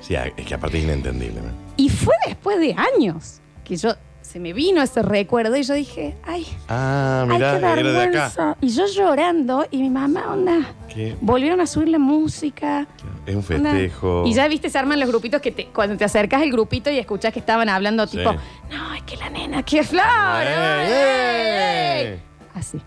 [0.00, 1.40] Sí, es que aparte es inentendible.
[1.42, 1.48] ¿no?
[1.76, 3.90] Y fue después de años que yo
[4.28, 7.80] se me vino ese recuerdo y yo dije, ay, Ah, ay, mirá, qué era de
[7.80, 7.82] acá.
[8.02, 8.56] vergüenza.
[8.60, 10.58] Y yo llorando y mi mamá, onda,
[10.92, 11.16] ¿Qué?
[11.20, 12.86] volvieron a subir la música.
[13.24, 13.70] Es un onda.
[13.72, 14.24] festejo.
[14.26, 16.98] Y ya viste, se arman los grupitos que te- cuando te acercas al grupito y
[16.98, 18.18] escuchás que estaban hablando Sí.
[18.18, 20.04] tipo, no, es que la nena, qué flor.
[20.42, 22.18] ¡Eh, eh!
[22.54, 22.78] Así.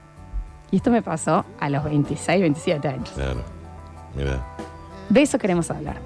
[0.70, 3.10] Y esto me pasó a los 26, 27 años.
[3.16, 3.42] Claro.
[4.16, 4.46] Mira.
[5.10, 5.98] De eso queremos hablar.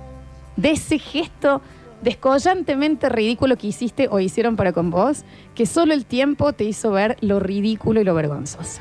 [0.56, 1.62] De ese gesto
[2.06, 6.92] descollantemente ridículo que hiciste o hicieron para con vos, que solo el tiempo te hizo
[6.92, 8.80] ver lo ridículo y lo vergonzoso.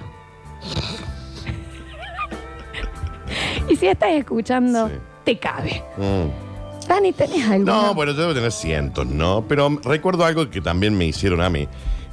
[3.69, 4.95] y si estás escuchando, Sí.
[5.25, 5.83] te cabe.
[5.97, 6.87] Mm.
[6.87, 7.65] Dani, ¿tenés algo?
[7.65, 9.47] No, bueno, yo debo tener cientos, ¿no?
[9.49, 11.67] Pero recuerdo algo que también me hicieron a mí.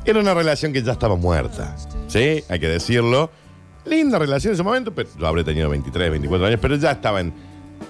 [0.06, 1.76] Era una relación que ya estaba muerta.
[2.08, 2.42] ¿Sí?
[2.50, 3.30] Hay que decirlo.
[3.84, 7.20] Linda relación en ese momento, pero yo habré tenido 23, 24 años, pero ya estaba
[7.20, 7.34] en.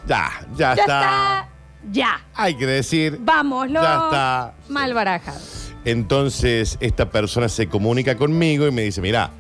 [0.08, 1.50] Ya, ya, ya está.
[1.92, 2.22] Ya.
[2.36, 3.18] Hay que decir.
[3.22, 3.84] Vámonos.
[3.84, 4.54] Ya está.
[4.70, 5.40] Mal barajado.
[5.84, 9.32] Entonces, esta persona se comunica conmigo y me dice: Mira,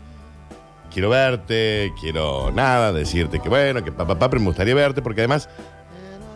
[0.92, 5.50] quiero verte, quiero nada, decirte que bueno, que papá, pero me gustaría verte, porque además,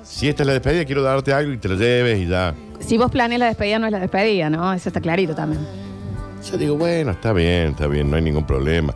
[0.03, 2.53] si esta es la despedida, quiero darte algo y te lo lleves y ya.
[2.79, 4.73] Si vos planeas la despedida, no es la despedida, ¿no?
[4.73, 5.65] Eso está clarito también.
[6.49, 8.93] Yo digo, bueno, está bien, está bien, no hay ningún problema.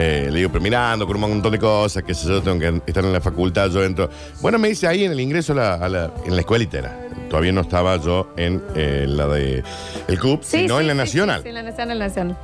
[0.00, 2.82] Eh, le digo, pero mirando con un montón de cosas, que sé yo tengo que
[2.86, 4.08] estar en la facultad, yo entro.
[4.40, 7.00] Bueno, me dice ahí en el ingreso a la, a la- en la escuela litera.
[7.28, 9.62] Todavía no estaba yo en eh, la de
[10.06, 11.42] el CUP, sino en la nacional.
[11.42, 12.36] Sí, en la nacional, nacional.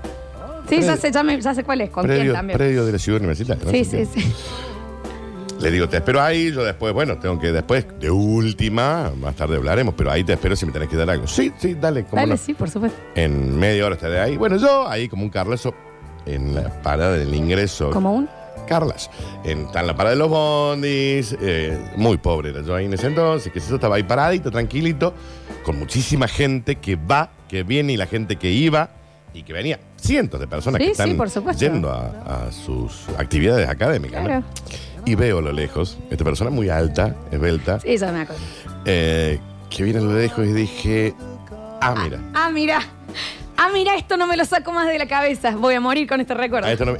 [0.69, 2.57] Sí, ya sé, ya, me- ya sé cuál es, con quién Predio, también.
[2.59, 3.64] predio de la ciudad universitaria.
[3.64, 3.71] ¿no?
[3.71, 4.33] Sí, sí, sí.
[5.61, 9.57] Le digo, te espero ahí, yo después, bueno, tengo que después, de última, más tarde
[9.57, 11.27] hablaremos, pero ahí te espero si me tenés que dar algo.
[11.27, 12.37] Sí, sí, dale, cómo Dale, no.
[12.37, 12.99] sí, por supuesto.
[13.14, 14.37] En media hora estaré ahí.
[14.37, 15.73] Bueno, yo ahí como un Carlazo
[16.26, 17.90] en la parada del ingreso.
[17.90, 18.28] Como un.
[18.66, 19.10] Carlas.
[19.44, 21.37] En, está en la parada de los bondis.
[21.40, 23.52] eh, muy pobre era yo ahí en ese entonces.
[23.52, 25.12] Que yo estaba ahí paradito, tranquilito,
[25.64, 28.88] con muchísima gente que va, que viene y la gente que iba
[29.34, 29.78] y que venía.
[29.96, 31.60] Cientos de personas Sí, que sí, están por supuesto.
[31.62, 34.42] yendo a, a sus actividades académicas.
[35.06, 38.42] Y veo a lo lejos, esta persona muy alta, esbelta, Sí, ya me acuerdo.
[38.87, 41.14] eh, que viene a lo lejos y dije,
[41.82, 42.18] ah, mira.
[42.32, 42.80] Ah, mira.
[43.64, 45.57] Ah, mira, esto no me lo saco más de la cabeza.
[45.57, 46.68] Voy a morir con este recuerdo.
[46.68, 46.98] A, esto no me-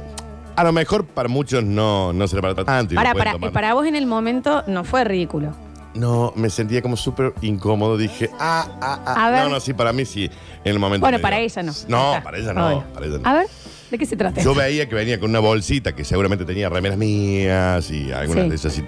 [0.55, 2.93] a lo mejor para muchos no, no será para tanto.
[2.93, 3.51] y lo Para, pueden para, tomar.
[3.51, 5.51] para vos en el momento no fue ridículo.
[5.93, 7.97] No, me sentía como súper incómodo.
[7.97, 9.27] Dije, ah, ah, ah.
[9.27, 9.43] A ver.
[9.43, 10.25] No, no, sí, para mí sí.
[10.63, 11.01] En el momento.
[11.01, 11.45] Bueno, me para dio.
[11.45, 11.71] ella no.
[11.87, 12.23] No, Está.
[12.23, 12.67] para ella no.
[12.67, 12.83] Obvio.
[12.93, 13.29] Para ella no.
[13.29, 13.47] A ver,
[13.91, 14.41] ¿de qué se trata?
[14.41, 18.49] Yo veía que venía con una bolsita que seguramente tenía remeras mías y algunas Sí.
[18.49, 18.79] de esas.
[18.79, 18.85] y-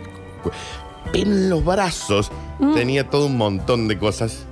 [1.13, 2.73] En los brazos Mm.
[2.73, 4.45] tenía todo un montón de cosas.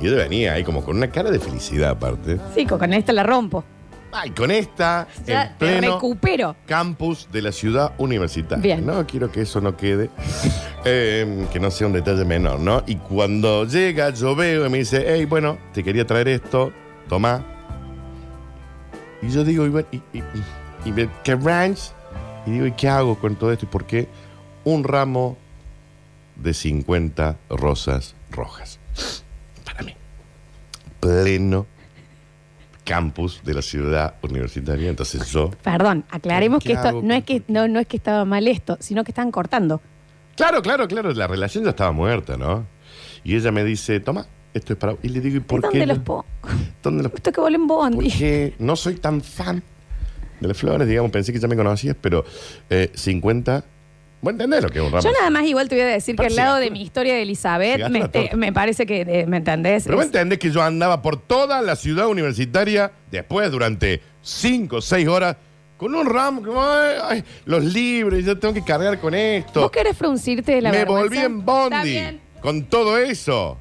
[0.00, 2.38] Y yo venía ahí como con una cara de felicidad aparte.
[2.54, 3.64] Sí, con esta la rompo.
[4.16, 6.54] Ay, con esta, Ya en te pleno recupero.
[6.66, 8.62] campus de la ciudad universitaria.
[8.62, 8.86] Bien.
[8.86, 10.08] No quiero que eso no quede,
[10.84, 12.84] eh, que no sea un detalle menor, ¿no?
[12.86, 16.72] Y cuando llega, yo veo y me dice, hey, bueno, te quería traer esto,
[17.08, 17.44] toma.
[19.20, 21.80] Y yo digo, y, bueno, y, y- y- y ve- ¿qué ranch?
[22.46, 23.64] Y digo, ¿y qué hago con todo esto?
[23.64, 24.06] ¿Y por qué?
[24.64, 25.36] Un ramo
[26.36, 28.78] de 50 rosas rojas.
[31.04, 31.66] Pleno
[32.84, 34.88] campus de la ciudad universitaria.
[34.90, 37.02] Entonces yo Perdón, aclaremos ¿Qué que esto hago?
[37.02, 39.80] no es que no, no es que estaba mal esto, sino que estaban cortando.
[40.36, 42.66] Claro, claro, claro, la relación ya estaba muerta, ¿no?
[43.22, 44.96] Y ella me dice, toma, esto es para...
[45.02, 45.86] Y le digo, ¿y por ¿Dónde qué?
[45.86, 46.24] los pongo?
[46.82, 48.10] ¿Dónde los Esto que volen bondi.
[48.10, 49.62] Porque no soy tan fan
[50.40, 52.24] de las flores, digamos, pensé que ya me conocías, pero
[52.70, 53.64] eh, 50...
[54.24, 55.02] Vos entendés lo que es un ramo.
[55.04, 57.22] Yo nada más igual te voy a decir que al lado de mi historia de
[57.22, 58.36] Elizabeth, me, la torta.
[58.36, 59.84] me parece que, eh, ¿me entendés?
[59.84, 64.76] Pero vos Es- entendés que yo andaba por toda la ciudad universitaria después durante 5
[64.76, 65.36] o 6 horas
[65.76, 69.60] con un ramo, que, ay, ay, los libros, yo tengo que cargar con esto.
[69.60, 71.02] ¿Vos querés fruncirte de la me vergüenza?
[71.04, 72.20] volví en Está bondi bien.
[72.40, 73.58] con todo eso.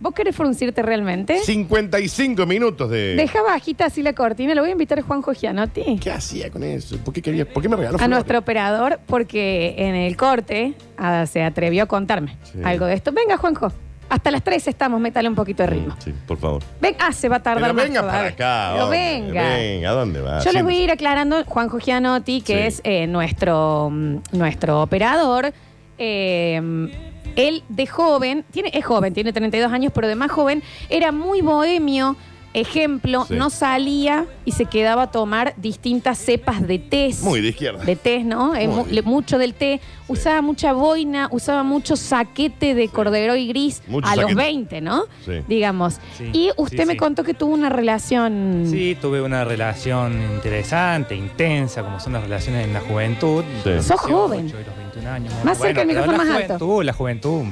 [0.00, 1.38] ¿Vos querés fruncirte realmente?
[1.40, 3.16] 55 minutos de...
[3.16, 4.54] Deja bajita así la cortina.
[4.54, 5.98] Lo voy a invitar a Juanjo Gianotti.
[6.02, 6.96] ¿Qué hacía con eso?
[6.98, 8.10] ¿Por qué, quería, ¿por qué me regaló A flores?
[8.10, 12.58] nuestro operador, porque en el corte ah, se atrevió a contarme Sí.
[12.64, 13.12] algo de esto.
[13.12, 13.70] Venga, Juanjo.
[14.08, 15.94] Hasta las 3 estamos, métale un poquito de ritmo.
[16.02, 16.62] Sí, por favor.
[16.80, 18.70] Ven, ah, se va a tardar Pero más venga para acá.
[18.72, 19.42] Pero hombre, venga.
[19.54, 20.40] Venga, ¿a dónde va?
[20.40, 22.58] Yo les voy a ir aclarando, Juanjo Gianotti, que Sí.
[22.66, 25.52] es eh, nuestro, mm, nuestro operador.
[25.98, 26.88] eh,
[27.36, 31.40] él de joven, tiene, es joven, tiene 32 años, pero de más joven, era muy
[31.40, 32.16] bohemio.
[32.52, 33.34] Ejemplo, Sí.
[33.34, 37.14] no salía y se quedaba a tomar distintas cepas de té.
[37.22, 37.84] Muy de izquierda.
[37.84, 38.56] De té, ¿no?
[38.56, 38.94] Eh, Muy mu- bien.
[38.96, 39.80] le- mucho del té.
[40.08, 44.34] Usaba mucha boina, usaba mucho saquete de cordero y gris Mucho a los saquete.
[44.34, 45.04] 20, ¿no?
[45.24, 45.42] Sí.
[45.46, 46.00] Digamos.
[46.18, 46.98] Sí, y usted sí, me sí.
[46.98, 48.66] contó que tuvo una relación.
[48.68, 53.44] Sí, tuve una relación interesante, intensa, como son las relaciones en la juventud.
[53.62, 53.70] Sí.
[53.70, 54.48] Los Sos 18 joven.
[54.48, 55.32] y los 21 años.
[55.44, 56.58] Más cerca del pero micrófono la más alto.
[56.66, 57.42] juventud, La juventud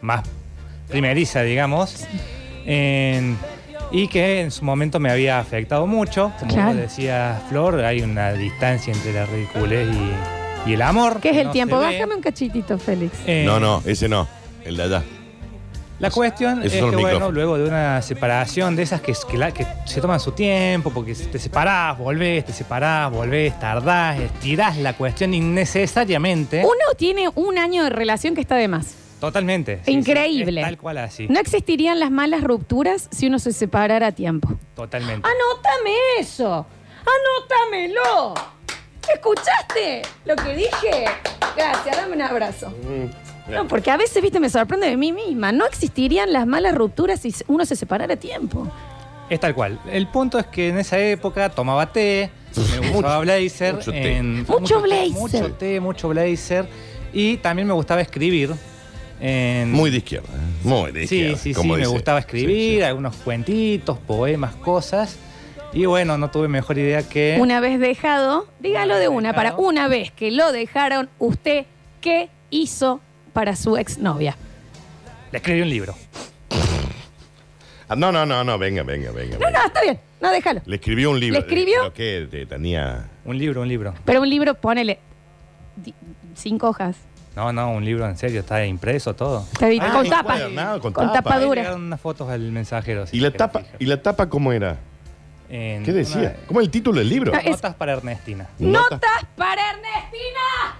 [0.00, 0.22] más
[0.88, 2.06] primeriza, digamos.
[2.66, 3.36] en-
[3.94, 6.32] y que en su momento me había afectado mucho.
[6.40, 6.74] Como Claro.
[6.74, 9.88] decía Flor, hay una distancia entre la ridiculez
[10.66, 11.20] y, y el amor.
[11.20, 11.78] ¿Qué es que el no tiempo?
[11.78, 13.12] Bájame un cachitito, Félix.
[13.26, 14.26] Eh, No, no, ese no.
[14.64, 15.02] El de allá.
[16.00, 19.52] La cuestión Esos es que, bueno, luego de una separación de esas que, que, la-
[19.52, 24.94] que se toman su tiempo, porque te separás, volvés, te separás, volvés, tardás, estirás la
[24.94, 26.62] cuestión innecesariamente.
[26.64, 28.96] Uno tiene un año de relación que está de más.
[29.26, 29.80] Totalmente.
[29.84, 30.60] sí, Increíble.
[30.60, 31.26] sí, tal cual así.
[31.28, 34.48] No existirían las malas rupturas si uno se separara a tiempo.
[34.74, 35.26] Totalmente.
[35.28, 36.66] Anótame eso.
[37.48, 38.34] Anótamelo.
[39.12, 41.04] ¿Escuchaste lo que dije?
[41.56, 42.72] Gracias, dame un abrazo.
[43.48, 45.52] No, porque a veces, viste, me sorprende de mí misma.
[45.52, 48.66] No existirían las malas rupturas si uno se separara a tiempo.
[49.28, 49.78] Es tal cual.
[49.90, 52.30] El punto es que en esa época tomaba té,
[52.80, 53.74] me gustaba blazer.
[53.74, 54.22] mucho té.
[54.22, 55.10] Mucho blazer.
[55.12, 56.66] Mucho té, mucho blazer.
[57.12, 58.54] Y también me gustaba escribir.
[59.20, 60.28] En- Muy de izquierda.
[60.28, 60.66] ¿eh?
[60.66, 61.36] Muy de Sí, izquierda.
[61.38, 61.90] sí, sí, como me dice.
[61.90, 62.82] gustaba escribir, Sí, sí.
[62.82, 65.16] algunos cuentitos, poemas, cosas.
[65.72, 67.36] Y bueno, no tuve mejor idea que...
[67.40, 71.66] Una vez dejado, dígalo de una, para una vez que lo dejaron, ¿usted
[72.00, 73.00] qué hizo
[73.32, 74.36] para su exnovia?
[75.32, 75.94] Le escribí un libro.
[77.86, 79.34] Ah, no, no, no, no, venga, venga, venga.
[79.38, 79.60] No, venga.
[79.60, 80.00] no, está bien.
[80.18, 80.62] No, déjalo.
[80.64, 81.38] Le escribió un libro.
[81.38, 81.74] ¿Le escribió?
[81.80, 83.10] Creo que te- tenía.
[83.26, 83.92] Un libro, un libro.
[84.06, 84.98] Pero un libro, ponele
[85.76, 85.92] di-
[86.34, 86.96] cinco hojas.
[87.36, 89.44] No, no, un libro en serio, está impreso todo.
[89.52, 90.38] Está Ah, con tapa.
[90.80, 91.40] con Con tapa.
[91.40, 91.62] dura.
[91.62, 93.06] llegaron unas fotos al mensajero.
[93.06, 93.76] si ¿Y la tapa, fijar.
[93.80, 94.76] ¿y la tapa cómo era?
[95.48, 96.20] En ¿Qué decía?
[96.20, 97.32] una- ¿Cómo es el título del libro?
[97.32, 98.46] No, es- Notas para Ernestina.
[98.58, 100.76] Nota- Notas para Ernestina.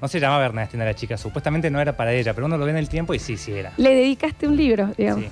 [0.00, 2.70] No se llamaba Ernestina la chica, supuestamente no era para ella, pero uno lo ve
[2.72, 3.72] en el tiempo y sí, sí era.
[3.76, 5.24] Le dedicaste un libro, digamos.
[5.24, 5.30] Sí,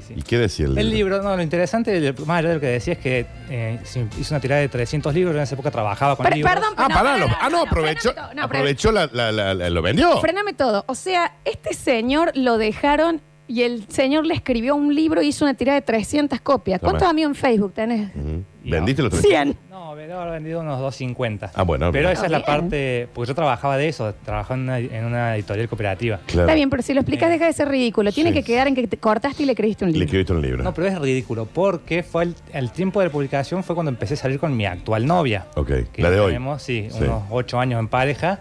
[0.08, 0.14] sí.
[0.16, 0.80] ¿Y qué decía el libro?
[0.82, 3.78] El libro, no, lo interesante, más allá de lo que decía, es que eh,
[4.18, 6.54] hizo una tirada de 300 libros, en esa época trabajaba con Pero, libros.
[6.54, 10.20] perdón, Ah, no, pará, no, ah, no, aprovechó, aprovechó la, la- la- la- lo vendió.
[10.20, 10.84] Frename todo.
[10.88, 15.44] O sea, este señor lo dejaron y el señor le escribió un libro y hizo
[15.44, 16.80] una tirada de 300 copias.
[16.80, 16.92] Toma.
[16.92, 18.10] ¿Cuántos amigos en Facebook tenés?
[18.16, 18.42] Ujú.
[18.64, 19.22] ¿Vendiste los tres?
[19.22, 19.56] 100.
[19.70, 21.52] No, debo haber vendido unos 250.
[21.54, 21.92] Ah, bueno.
[21.92, 22.46] Pero esa es la bien.
[22.46, 26.20] parte, porque yo trabajaba de eso, trabajaba en una, en una editorial cooperativa.
[26.24, 26.42] Claro.
[26.42, 27.32] Está bien, pero si lo explicas, Eh.
[27.32, 28.10] deja de ser ridículo.
[28.12, 28.36] Tiene Sí.
[28.36, 30.04] que quedar en que te cortaste y le escribiste un Le libro.
[30.06, 30.64] escribiste un libro.
[30.64, 34.14] No, pero es ridículo, porque fue el, el tiempo de la publicación fue cuando empecé
[34.14, 35.46] a salir con mi actual novia.
[35.56, 36.26] ok, Que la de hoy.
[36.28, 37.02] tenemos, sí, Sí.
[37.04, 38.40] unos ocho años en pareja.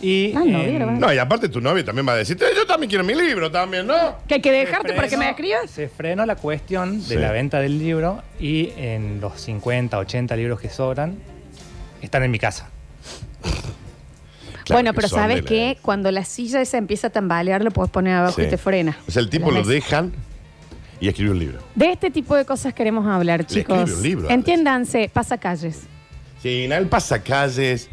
[0.00, 0.92] Y Ah, no, en- mira, va.
[0.92, 3.86] No, y aparte tu novio también va a decir, yo también quiero mi libro también,
[3.86, 4.16] ¿no?
[4.28, 5.70] Que hay que dejarte para que me escribas.
[5.70, 7.16] Se frenó la cuestión de Sí.
[7.16, 11.16] la venta del libro y en los 50, 80 libros que sobran
[12.00, 12.68] están en mi casa.
[14.64, 15.78] Claro bueno, que pero son de ¿sabes la- qué?
[15.80, 18.42] Cuando la silla esa empieza a tambalear, lo puedes poner abajo Sí.
[18.42, 18.98] y te frena.
[19.08, 19.84] O sea, el tipo Las lo veces.
[19.84, 20.12] dejan
[21.00, 21.58] y escribe un libro.
[21.74, 23.78] De este tipo de cosas queremos hablar, chicos.
[23.78, 24.34] escribe un libro, Alex.
[24.34, 25.80] Entiéndanse, pasacalles.
[26.42, 27.88] Sí, en el pasacalles.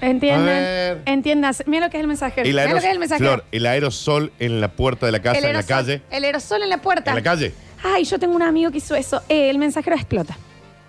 [0.00, 1.02] Entiendan, ver.
[1.06, 1.64] entiéndanse.
[1.66, 2.46] Mira lo que es el mensajero.
[2.46, 3.30] El, Mira lo que es el mensajero.
[3.34, 6.02] Flor, el aerosol en la puerta de la casa, el en la aerosol- calle.
[6.10, 7.10] El aerosol en la puerta.
[7.10, 7.52] En la calle.
[7.82, 9.22] Ay, yo tengo un amigo que hizo eso.
[9.28, 10.36] Eh, el mensajero explota.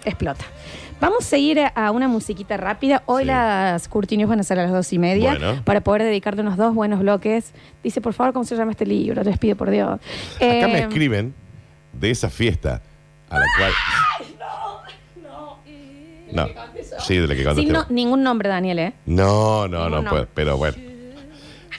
[0.05, 0.45] Explota.
[0.99, 3.03] Vamos a ir a, a una musiquita rápida.
[3.05, 3.27] Hoy Sí.
[3.27, 5.61] las Curtinios van a ser a las dos y media Bueno.
[5.63, 7.53] para poder dedicarle unos dos buenos bloques.
[7.83, 9.21] Dice, por favor, ¿cómo se llama este libro?
[9.23, 9.99] Les pido por Dios.
[10.37, 11.35] Acá me Eh, escriben
[11.93, 12.81] de esa fiesta
[13.29, 13.71] a la cual.
[16.45, 18.93] No, sí, de la que Sin no- ningún nombre, Daniel, ¿eh?
[19.05, 20.77] No, no, Ningún no puede, pero bueno.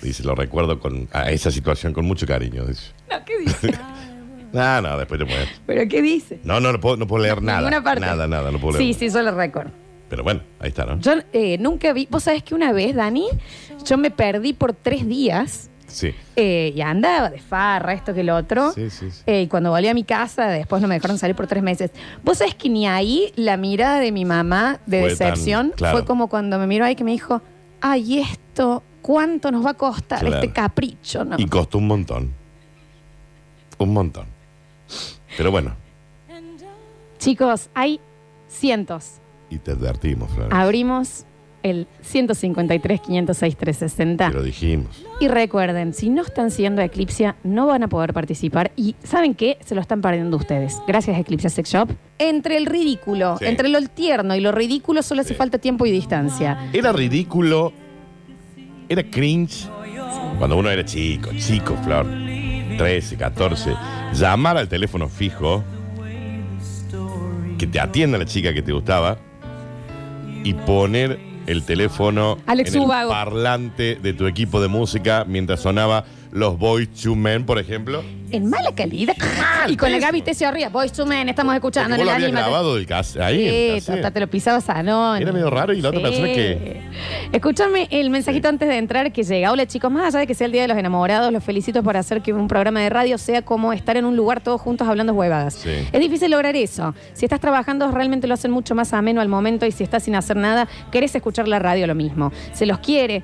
[0.02, 2.64] Dice, lo recuerdo con a esa situación con mucho cariño.
[2.66, 2.92] Dice.
[3.10, 3.72] No, ¿qué dice?
[4.50, 5.46] No, no, después te puedes.
[5.66, 6.40] ¿Pero qué dice?
[6.42, 7.58] No, no, no puedo, no puedo leer nada.
[7.58, 8.00] Ninguna parte.
[8.00, 8.94] Nada, nada, no puedo Sí, leer.
[8.94, 9.72] sí, yo lo recuerdo.
[10.08, 10.98] Pero bueno, ahí está, ¿no?
[11.00, 12.08] Yo eh, nunca vi.
[12.10, 13.26] Vos sabés que una vez, Dani,
[13.84, 15.68] yo me perdí por tres días
[15.98, 16.14] Sí.
[16.36, 18.72] eh, y andaba de farra, esto que lo otro.
[18.72, 19.22] Sí, sí, sí.
[19.26, 21.90] Eh, y cuando volví a mi casa, después no me dejaron salir por tres meses.
[22.22, 25.98] Vos sabés que ni ahí la mirada de mi mamá de Fue decepción tan- claro.
[25.98, 27.42] fue como cuando me miró ahí que me dijo,
[27.80, 30.36] ay, esto, ¿cuánto nos va a costar Claro.
[30.36, 31.24] este capricho?
[31.24, 31.36] ¿no?
[31.38, 32.32] Y costó un montón.
[33.78, 34.26] Un montón.
[35.36, 35.74] Pero bueno,
[37.18, 38.00] Chicos, hay
[38.48, 39.14] cientos.
[39.50, 40.48] y te advertimos, Flor.
[40.54, 41.24] Abrimos
[41.68, 44.28] el 153 506 360.
[44.30, 45.04] Te lo dijimos.
[45.20, 48.70] Y recuerden, si no están siguiendo a Eclipsia, no van a poder participar.
[48.76, 49.58] Y ¿saben qué?
[49.64, 50.76] Se lo están perdiendo ustedes.
[50.86, 51.90] Gracias a Eclipsia Sex Shop.
[52.18, 53.46] Entre el ridículo, Sí.
[53.46, 55.34] entre lo tierno y lo ridículo, solo hace Sí.
[55.34, 56.68] falta tiempo y distancia.
[56.72, 57.72] Era ridículo,
[58.88, 59.66] era cringe
[60.38, 62.06] cuando uno era chico, chico, Flor.
[62.78, 63.74] 13, 14.
[64.14, 65.64] Llamar al teléfono fijo,
[67.58, 69.18] que te atienda la chica que te gustaba
[70.44, 73.10] y poner el teléfono Alex en el Ubago.
[73.10, 78.02] parlante de tu equipo de música mientras sonaba los Boys to Men, por ejemplo.
[78.30, 79.16] En mala calidad.
[79.68, 80.68] y con la Gaby Tesio arriba.
[80.68, 83.80] Boys to Men, estamos escuchando vos lo habías grabado del cas ahí.
[83.80, 85.16] Sí, te lo pisabas anónimo.
[85.16, 86.82] Era medio raro y la otra persona que...
[87.32, 89.50] Escúchame el mensajito antes de entrar que llega.
[89.50, 91.96] Hola chicos, más allá de que sea el Día de los Enamorados, los felicito por
[91.96, 95.14] hacer que un programa de radio sea como estar en un lugar todos juntos hablando
[95.14, 95.54] huevadas.
[95.54, 95.70] Sí.
[95.90, 96.94] Es difícil lograr eso.
[97.14, 100.14] Si estás trabajando, realmente lo hacen mucho más ameno al momento y si estás sin
[100.14, 102.32] hacer nada, querés escuchar la radio lo mismo.
[102.52, 103.22] Se los quiere.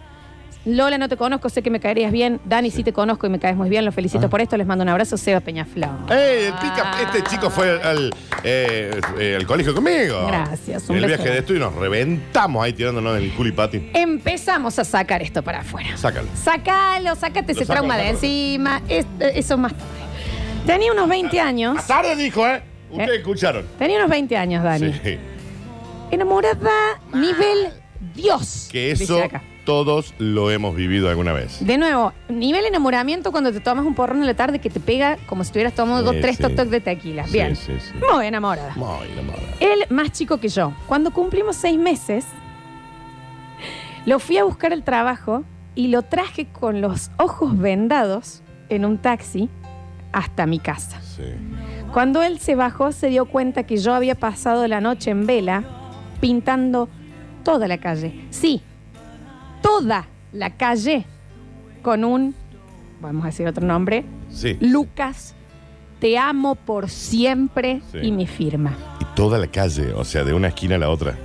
[0.67, 2.41] Lola, no te conozco, sé que me caerías bien.
[2.45, 3.85] Dani, sí, te conozco y me caes muy bien.
[3.85, 4.31] Los felicito Ah.
[4.31, 4.57] por esto.
[4.57, 5.17] Les mando un abrazo.
[5.19, 5.91] Seba Peñaflor.
[6.11, 6.97] ¡Ey, el pica!
[7.03, 10.27] Este chico fue al, eh, eh, al colegio conmigo.
[10.27, 11.23] Gracias, un En el beso.
[11.23, 13.91] viaje de esto y nos reventamos ahí tirándonos el culipatín.
[13.95, 15.97] Empezamos a sacar esto para afuera.
[15.99, 16.29] Sácalo.
[16.35, 18.81] Sácalo, sácate Lo ese saco, trauma de encima.
[18.89, 19.85] Es- eso más tarde.
[20.67, 21.87] Tenía unos 20 años.
[21.87, 22.63] Tarde dijo, ¿eh?
[22.91, 23.67] Ustedes escucharon.
[23.79, 24.93] Tenía unos 20 años, Dani.
[25.05, 25.19] Sí.
[26.11, 26.71] Enamorada
[27.13, 27.69] nivel
[28.15, 28.69] Dios.
[28.71, 29.43] Que dice eso acá.
[29.65, 31.65] Todos lo hemos vivido alguna vez.
[31.65, 35.17] De nuevo, nivel enamoramiento cuando te tomas un porrón en la tarde que te pega
[35.27, 36.43] como si estuvieras tomando Sí, tres sí.
[36.67, 37.27] de tequila.
[37.27, 37.57] Sí, Bien.
[37.57, 37.93] sí, sí.
[38.13, 38.75] Muy enamorada.
[38.77, 39.43] Muy enamorada.
[39.61, 40.73] Él más chico que yo.
[40.87, 42.27] Cuando cumplimos seis meses,
[44.07, 48.99] lo fui a buscar al trabajo y lo traje con los ojos vendados en un
[48.99, 49.49] taxi
[50.13, 51.01] hasta mi casa.
[51.01, 51.23] Sí.
[51.93, 55.65] Cuando él se bajó, se dio cuenta que yo había pasado la noche en vela
[56.21, 56.89] pintando
[57.45, 58.25] toda la calle.
[58.31, 58.63] Sí,
[59.65, 61.07] toda la calle
[61.83, 62.35] con un,
[63.01, 64.59] vamos a decir otro nombre, Sí.
[64.61, 65.35] Lucas
[66.01, 67.99] te amo por siempre Sí.
[68.03, 68.77] y mi firma.
[69.01, 71.17] Y toda la calle, o sea, de una esquina a la otra.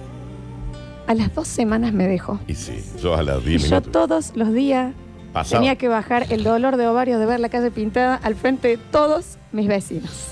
[1.07, 2.39] A las dos semanas me dejó.
[2.47, 3.91] Y sí, yo a las Y 10 yo minutos.
[3.91, 4.93] todos los días
[5.33, 5.59] Pasaba.
[5.59, 8.77] tenía que bajar el dolor de ovario de ver la calle pintada al frente de
[8.77, 10.27] todos mis vecinos.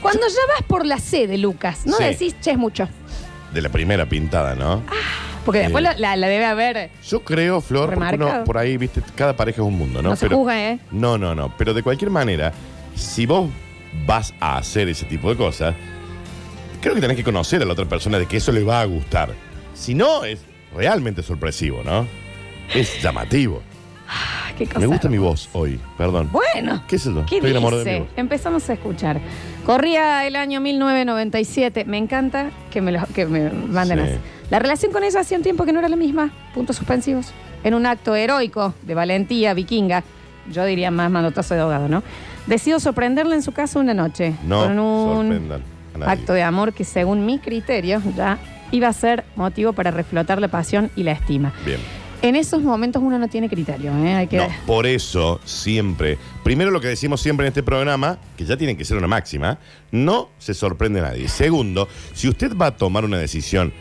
[0.00, 2.04] Cuando ya vas por la C de Lucas, no Sí.
[2.04, 2.88] decís, che, es mucho.
[3.52, 4.82] De la primera pintada, ¿no?
[5.44, 6.90] Porque después la, la- la debe haber.
[7.06, 8.30] Yo creo, Flor, porque Remarcado.
[8.36, 10.10] uno por ahí, viste, cada pareja es un mundo, ¿no?
[10.10, 10.78] No, se juzga, ¿eh?
[10.92, 11.52] No, no, no.
[11.58, 12.52] Pero de cualquier manera,
[12.94, 13.50] si vos
[14.06, 15.74] vas a hacer ese tipo de cosas,
[16.80, 18.84] creo que tenés que conocer a la otra persona de que eso le va a
[18.84, 19.30] gustar.
[19.74, 20.40] Si no, es
[20.76, 22.06] realmente sorpresivo, ¿no?
[22.74, 23.62] Es llamativo.
[24.08, 24.78] Ah, qué cosa.
[24.80, 26.28] Me gusta mi voz hoy, perdón.
[26.30, 26.84] Bueno.
[26.86, 27.24] ¿Qué es eso?
[27.28, 28.08] ¿Qué Estoy enamorado de mi dice?
[28.10, 28.18] voz.
[28.18, 29.20] Empezamos a escuchar.
[29.66, 31.84] Corría el año 1997.
[31.86, 34.04] Me encanta que me, lo- que me manden Sí.
[34.04, 34.18] así.
[34.52, 36.30] La relación con ella hacía un tiempo que no era la misma.
[36.52, 37.32] Puntos suspensivos.
[37.64, 40.04] En un acto heroico de valentía vikinga,
[40.50, 42.02] yo diría más manotazo de ahogado, ¿no?
[42.46, 44.34] Decido sorprenderla en su casa una noche.
[44.44, 45.62] No con un sorprendan
[45.94, 46.12] a nadie.
[46.12, 48.38] acto de amor que según mi criterio ya
[48.72, 51.54] iba a ser motivo para reflotar la pasión y la estima.
[51.64, 51.80] Bien.
[52.20, 54.12] En esos momentos uno no tiene criterio, ¿eh?
[54.12, 54.36] Hay que...
[54.36, 58.76] No, por eso siempre, primero lo que decimos siempre en este programa, que ya tiene
[58.76, 59.58] que ser una máxima,
[59.92, 61.26] no se sorprende a nadie.
[61.28, 63.72] Segundo, si usted va a tomar una decisión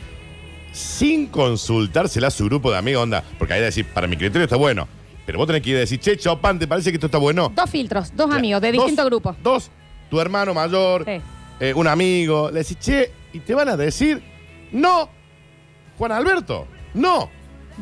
[0.71, 4.55] sin consultársela a su grupo de amigos, onda, porque ahí decir, para mi criterio está
[4.55, 4.87] bueno,
[5.25, 7.51] pero vos tenés que ir a decir, che, Chopin, ¿te parece que esto está bueno?
[7.55, 9.35] Dos filtros, dos amigos de distintos grupos.
[9.43, 9.69] Dos,
[10.09, 11.21] tu hermano mayor, Sí.
[11.59, 14.21] eh, un amigo, le decís, che, y te van a decir,
[14.71, 15.09] no,
[15.97, 17.29] Juan Alberto, no.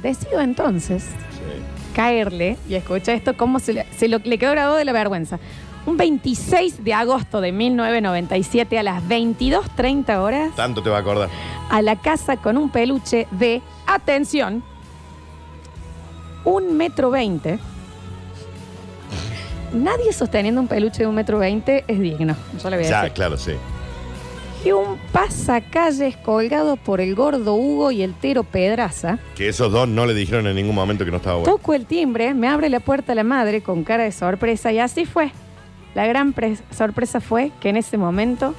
[0.02, 1.04] Decido entonces
[1.96, 5.40] caerle, y escucha esto, cómo se le, se lo- le quedó grabado de la vergüenza.
[5.90, 11.30] Un 26 de agosto de 1997 a las 22.30 horas Tanto te va a acordar.
[11.68, 14.62] a la casa con un peluche de, atención,
[16.46, 17.58] un metro veinte.
[19.74, 22.36] Nadie sosteniendo un peluche de un metro veinte es digno.
[22.62, 23.14] Yo le voy a Ya, decir.
[23.16, 23.54] claro, sí.
[24.64, 29.18] Y un pasacalles colgado por el gordo Hugo y el Tero Pedraza.
[29.36, 31.52] Que esos dos no le dijeron en ningún momento que no estaba bueno.
[31.52, 35.06] Toco el timbre, me abre la puerta la madre con cara de sorpresa y así
[35.06, 35.32] fue.
[35.96, 38.54] La gran pre- sorpresa fue que en ese momento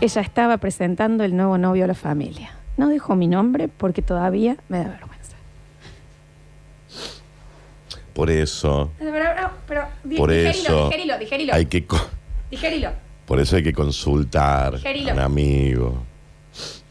[0.00, 2.52] ella estaba presentando el nuevo novio a la familia.
[2.76, 5.36] No dijo mi nombre porque todavía me da vergüenza.
[8.14, 11.54] Por eso, Pero, pero, pero, di- por digerilo, eso digerilo, digerilo.
[11.54, 12.00] hay que co-
[12.50, 12.90] Digerilo.
[13.26, 15.10] por eso hay que consultar Digerilo.
[15.10, 16.02] a un amigo.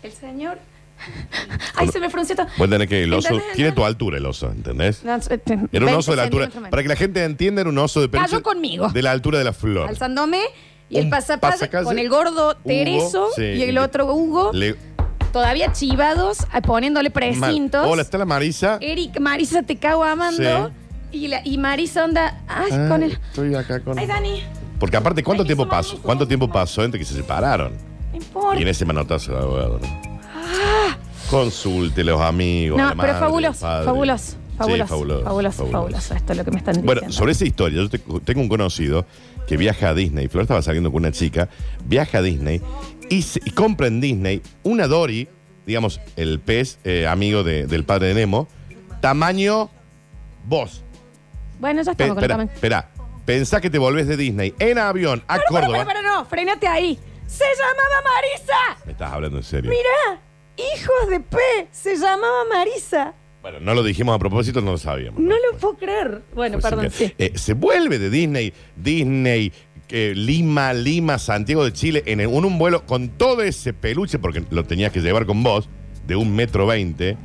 [0.04, 0.58] El señor.
[1.76, 2.48] Ay, se me frunció todo.
[2.58, 3.56] Vos tenés que el oso ¿Entendés?
[3.56, 5.04] tiene tu altura el oso, ¿entendés?
[5.04, 6.46] No, eh, Era un 20 oso de la altura.
[6.46, 6.70] centímetros menos.
[6.72, 8.90] Para que la gente entienda, era un oso de Cayó conmigo.
[8.90, 9.88] de la altura de la flor.
[9.90, 10.42] Alzándome
[10.90, 14.76] y el Un pasapalle pasacalle, con el gordo Tereso sí, y el otro Hugo, Le-
[15.32, 17.14] todavía chivados, eh, poniéndole mal.
[17.14, 17.86] precintos.
[17.88, 18.78] Hola, está la Marisa.
[18.82, 20.72] Eric, Marisa, te cago amando.
[21.12, 23.12] Y, la, y Marisa onda, ay, Ah, con el...
[23.14, 23.98] Estoy acá con.
[23.98, 24.44] Ay, Dani,
[24.80, 26.00] Porque aparte, ¿cuánto tiempo pasó?
[26.02, 27.74] ¿Cuánto tiempo pasó entre que se separaron?
[28.12, 28.60] no importa.
[28.60, 30.07] Y en ese manotazo de abogado, ¿no?
[31.30, 32.78] Consulte los amigos.
[32.78, 33.86] No, la pero madre, fabuloso, el padre.
[33.86, 36.94] fabuloso, Sí, fabuloso, fabuloso, fabuloso, fabuloso, Esto es lo que me están diciendo.
[37.02, 39.06] Bueno, sobre esa historia, yo te- tengo un conocido
[39.46, 40.28] que viaja a Disney.
[40.30, 41.50] Flor estaba saliendo con una chica,
[41.86, 42.62] viaja a Disney
[43.10, 45.28] y, se- y compra en Disney una Dory,
[45.66, 48.48] digamos, el pez eh, amigo de- del padre de Nemo,
[49.02, 49.70] tamaño
[50.46, 50.84] vos.
[51.60, 52.90] Bueno, ya Pe- estamos con el Espera.
[53.26, 55.86] Pensá que te volvés de Disney en avión a Pero, Córdoba.
[55.86, 56.98] pero, pero, no, frenate ahí.
[57.26, 58.86] Se llamaba Marisa.
[58.86, 59.70] Me estás hablando en serio.
[59.70, 60.22] Mira,
[60.58, 61.38] hijos de P,
[61.72, 63.14] se llamaba Marisa.
[63.42, 65.20] Bueno, no lo dijimos a propósito, no lo sabíamos.
[65.22, 66.22] No lo puedo creer.
[66.36, 67.14] Bueno, perdón, sí.
[67.18, 69.54] eh, se vuelve de Disney, Disney,
[69.90, 74.20] eh, Lima, Lima, Santiago de Chile, en, el- en un vuelo con todo ese peluche,
[74.20, 75.70] porque lo tenías que llevar con vos,
[76.06, 77.16] de un metro veinte,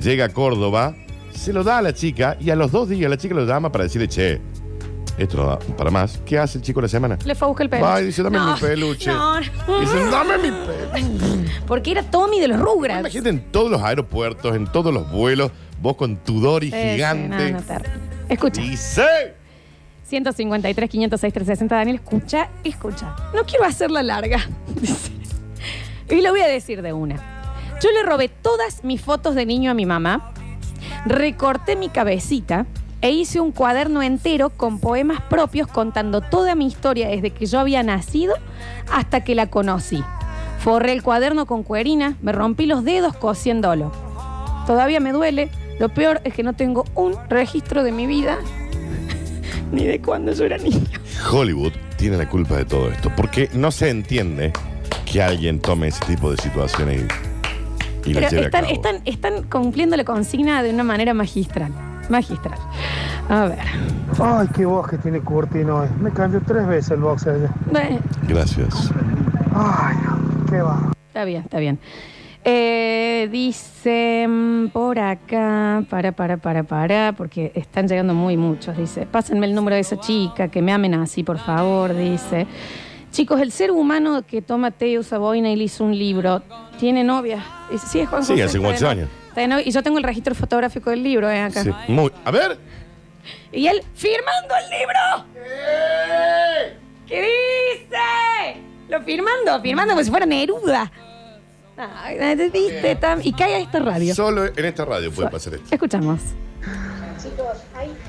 [0.00, 0.94] llega a Córdoba,
[1.34, 3.70] se lo da a la chica y a los dos días la chica lo llama
[3.72, 4.40] para decirle, che,
[5.18, 6.20] esto no da para más.
[6.24, 7.18] ¿Qué hace el chico la semana?
[7.24, 7.88] Le fue a buscar el peluche.
[7.90, 9.10] Va y dice, dame No, mi peluche.
[9.12, 9.80] No, no.
[9.80, 11.62] Dice, dame mi peluche.
[11.66, 13.00] Porque era Tommy de los Rugrats.
[13.00, 15.50] Imagínate en todos los aeropuertos, en todos los vuelos,
[15.82, 17.50] vos con tu Dory Sí, sí, gigante.
[17.52, 18.00] no, no, terrible.
[18.28, 18.62] Escucha.
[18.62, 19.34] Dice.
[20.04, 23.14] 153, 506, 360, Daniel, escucha, escucha.
[23.34, 24.38] No quiero hacerla larga.
[24.80, 25.12] Dice.
[26.10, 27.16] Y lo voy a decir de una.
[27.82, 30.32] Yo le robé todas mis fotos de niño a mi mamá,
[31.04, 32.66] recorté mi cabecita
[33.00, 37.60] e hice un cuaderno entero con poemas propios contando toda mi historia desde que yo
[37.60, 38.34] había nacido
[38.92, 40.02] hasta que la conocí.
[40.58, 43.92] Forré el cuaderno con cuerina, me rompí los dedos cosiéndolo.
[44.66, 45.50] Todavía me duele.
[45.78, 48.38] Lo peor es que no tengo un registro de mi vida
[49.72, 50.88] ni de cuando yo era niño.
[51.30, 54.52] Hollywood tiene la culpa de todo esto, porque no se entiende
[55.10, 57.02] que alguien tome ese tipo de situaciones
[58.04, 58.74] y, Pero lleve a están, cabo.
[58.74, 61.72] están, están cumpliendo la consigna de una manera magistral.
[62.08, 62.58] Magistral.
[63.28, 63.58] A ver.
[64.22, 65.88] Ay, qué voz que tiene Curtino hoy.
[66.00, 67.50] Me cambió tres veces el box ayer.
[67.70, 68.90] Bueno, Gracias.
[69.54, 69.96] Ay,
[70.48, 70.92] qué va.
[71.08, 71.78] está bien, está bien.
[72.44, 78.76] Eh, dice mm, por acá, para, para, para, para, porque están llegando muy muchos.
[78.76, 81.94] Dice, pásenme el número de esa chica, que me amen así, por favor.
[81.94, 82.46] Dice,
[83.10, 86.42] chicos, el ser humano que toma té y usa boina y le hizo un libro,
[86.78, 87.44] ¿tiene novia?
[87.70, 88.90] Dice, sí, es Juan Sí, José, hace novia.
[88.90, 89.08] años.
[89.64, 91.62] Y yo tengo el registro fotográfico del libro, eh, acá.
[91.62, 92.58] Sí, muy- A ver.
[93.52, 95.24] Y él firmando el libro.
[97.06, 98.62] ¿Qué dice?
[98.88, 100.90] Lo firmando, firmando como si fuera Neruda.
[101.76, 102.18] Ay,
[102.52, 102.98] ¿viste?
[102.98, 104.14] Tam- Y cae a esta radio.
[104.14, 105.68] Solo en esta radio puede pasar esto.
[105.70, 106.20] Escuchamos.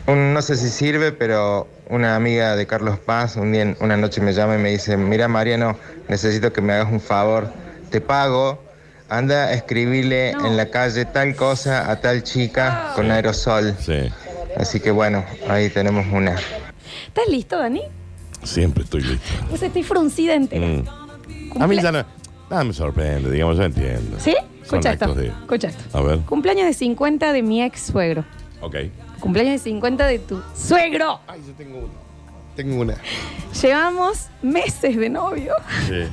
[0.07, 4.21] Un- no sé si sirve, pero una amiga de Carlos Paz un día, una noche
[4.21, 5.77] me llama y me dice, mira Mariano,
[6.07, 7.51] necesito que me hagas un favor,
[7.91, 8.63] te pago,
[9.09, 13.75] anda a escribirle en la calle tal cosa a tal chica con aerosol.
[14.57, 16.35] Así que bueno, ahí tenemos una.
[17.07, 17.81] ¿Estás listo, Dani?
[18.43, 19.27] Siempre estoy listo.
[19.49, 20.65] Pues estoy fruncida entera.
[20.65, 20.83] Mm.
[21.61, 22.05] A mí ya no,
[22.49, 24.19] nada me sorprende, digamos, yo entiendo.
[24.19, 24.35] ¿Sí?
[24.61, 25.13] Escucha esto.
[25.15, 25.27] de...
[25.27, 25.97] Escucha esto.
[25.97, 28.23] A ver, Cumpleaños de 50 de mi ex suegro.
[28.61, 28.75] ok.
[29.19, 31.19] Cumpleaños de 50 de tu suegro.
[31.27, 31.87] Ay, yo tengo una.
[32.55, 32.95] Tengo una.
[33.61, 35.53] Llevamos meses de novio.
[35.87, 36.03] Sí.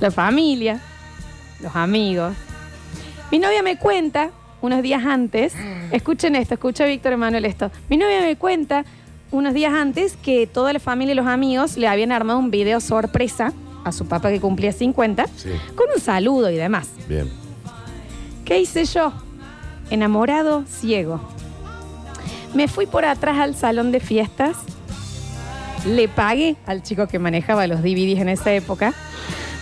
[0.00, 0.80] La familia,
[1.60, 2.34] los amigos.
[3.30, 4.30] Mi novia me cuenta
[4.60, 5.54] unos días antes,
[5.92, 7.70] escuchen esto, escucha Víctor Emanuel esto.
[7.88, 8.84] Mi novia me cuenta
[9.30, 12.80] unos días antes que toda la familia y los amigos le habían armado un video
[12.80, 13.52] sorpresa
[13.84, 15.50] a su papá que cumplía 50 Sí.
[15.74, 16.88] con un saludo y demás.
[17.08, 17.30] Bien.
[18.44, 19.12] ¿Qué hice yo?
[19.90, 21.20] Enamorado, ciego.
[22.54, 24.56] Me fui por atrás al salón de fiestas,
[25.86, 28.94] le pagué al chico que manejaba los DVDs en esa época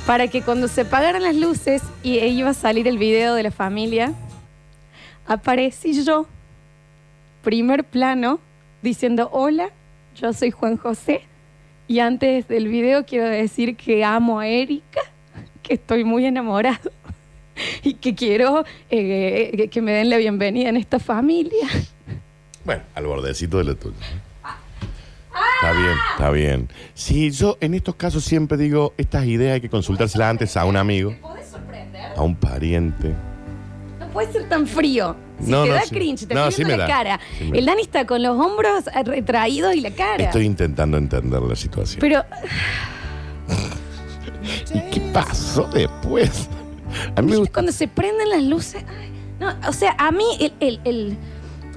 [0.06, 3.50] para que cuando se apagaran las luces y iba a salir el video de la
[3.50, 4.12] familia,
[5.26, 6.26] aparecí yo,
[7.42, 8.38] primer plano,
[8.82, 9.70] diciendo, hola,
[10.14, 11.22] yo soy Juan José
[11.88, 15.00] y antes del video quiero decir que amo a Erika,
[15.62, 16.92] que estoy muy enamorado
[17.82, 21.66] y que quiero eh, que- me den la bienvenida en esta familia.
[22.64, 23.94] Bueno, al bordecito de lo tuyo.
[25.54, 26.68] Está bien, está bien.
[26.94, 30.76] Sí, yo en estos casos siempre digo, estas ideas hay que consultárselas antes a un
[30.76, 31.14] amigo,
[32.16, 33.14] a un pariente.
[33.98, 35.16] No puede ser tan frío.
[35.42, 35.94] Si No, te no, da sí.
[35.94, 36.88] cringe, te No, estoy sí me la da.
[36.88, 37.20] cara.
[37.38, 37.72] Sí me el da.
[37.72, 40.24] Dani está con los hombros retraídos y la cara.
[40.24, 42.00] Estoy intentando entender la situación.
[42.00, 42.22] Pero
[44.74, 46.48] ¿Y qué pasó después?
[47.16, 47.52] A mí me gusta.
[47.52, 48.84] cuando se prenden las luces.
[48.88, 50.52] ay, no, o sea, a mí el.
[50.60, 51.18] el- el-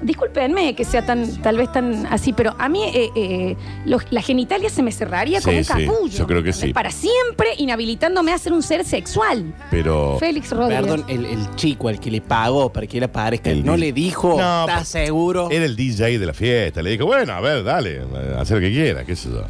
[0.01, 4.21] discúlpenme que sea tan, tal vez tan así, pero a mí eh, eh, los- la
[4.21, 6.07] genitalia se me cerraría como un Sí, capullo.
[6.17, 6.73] yo creo que sí.
[6.73, 9.53] Para siempre, inhabilitándome a ser un ser sexual.
[9.71, 10.17] Pero.
[10.19, 10.81] Félix Rodríguez.
[10.81, 13.79] Perdón, el, el chico al que le pagó para que él aparezca, El no di-
[13.81, 15.49] le dijo, No, ¿estás seguro?
[15.51, 16.81] Era el DJ de la fiesta.
[16.81, 18.01] Le dijo, bueno, a ver, dale,
[18.37, 19.43] haz lo que quiera, qué sé yo.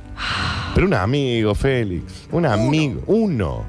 [0.75, 2.27] Pero un amigo, Félix.
[2.31, 3.01] Un amigo.
[3.07, 3.63] Uno.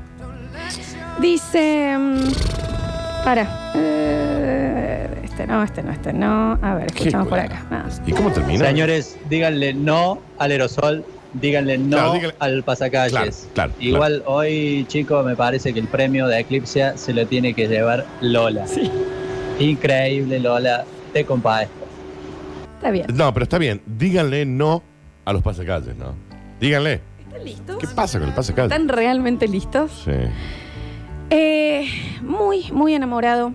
[1.21, 1.97] Dice.
[1.99, 2.80] mm,
[3.25, 3.73] para.
[3.75, 6.59] eh, este no, este no, este no.
[6.63, 7.65] A ver, escuchamos por acá.
[8.07, 8.67] ¿Y cómo termina?
[8.67, 11.05] Señores, díganle no al aerosol,
[11.35, 13.49] díganle no Claro, díganle- al pasacalles.
[13.55, 17.55] Claro, claro, Igual hoy, chicos, me parece que el premio de Eclipse se lo tiene
[17.55, 18.65] que llevar Lola.
[19.59, 20.85] Increíble, Lola.
[21.13, 21.75] Te compadezco.
[22.77, 23.07] Está bien.
[23.15, 23.83] No, pero está bien.
[23.87, 24.83] Díganle no
[25.25, 26.15] a los pasacalles, ¿no?
[26.61, 27.01] Díganle.
[27.27, 27.77] ¿Están listos?
[27.79, 28.73] ¿Qué pasa con el pasacalles?
[28.73, 30.03] ¿Están realmente listos?
[30.05, 30.13] Sí.
[31.31, 31.89] Eh,
[32.23, 33.53] muy, muy enamorado.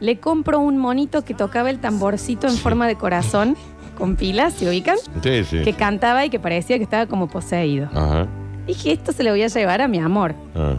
[0.00, 3.56] Le compro un monito que tocaba el tamborcito en forma de corazón
[3.98, 4.96] con pilas, ¿se ubican?
[5.22, 5.62] Sí, sí.
[5.62, 7.88] Que cantaba y que parecía que estaba como poseído.
[7.92, 8.26] Ajá.
[8.66, 10.34] Dije, esto se lo voy a llevar a mi amor.
[10.54, 10.76] Ah.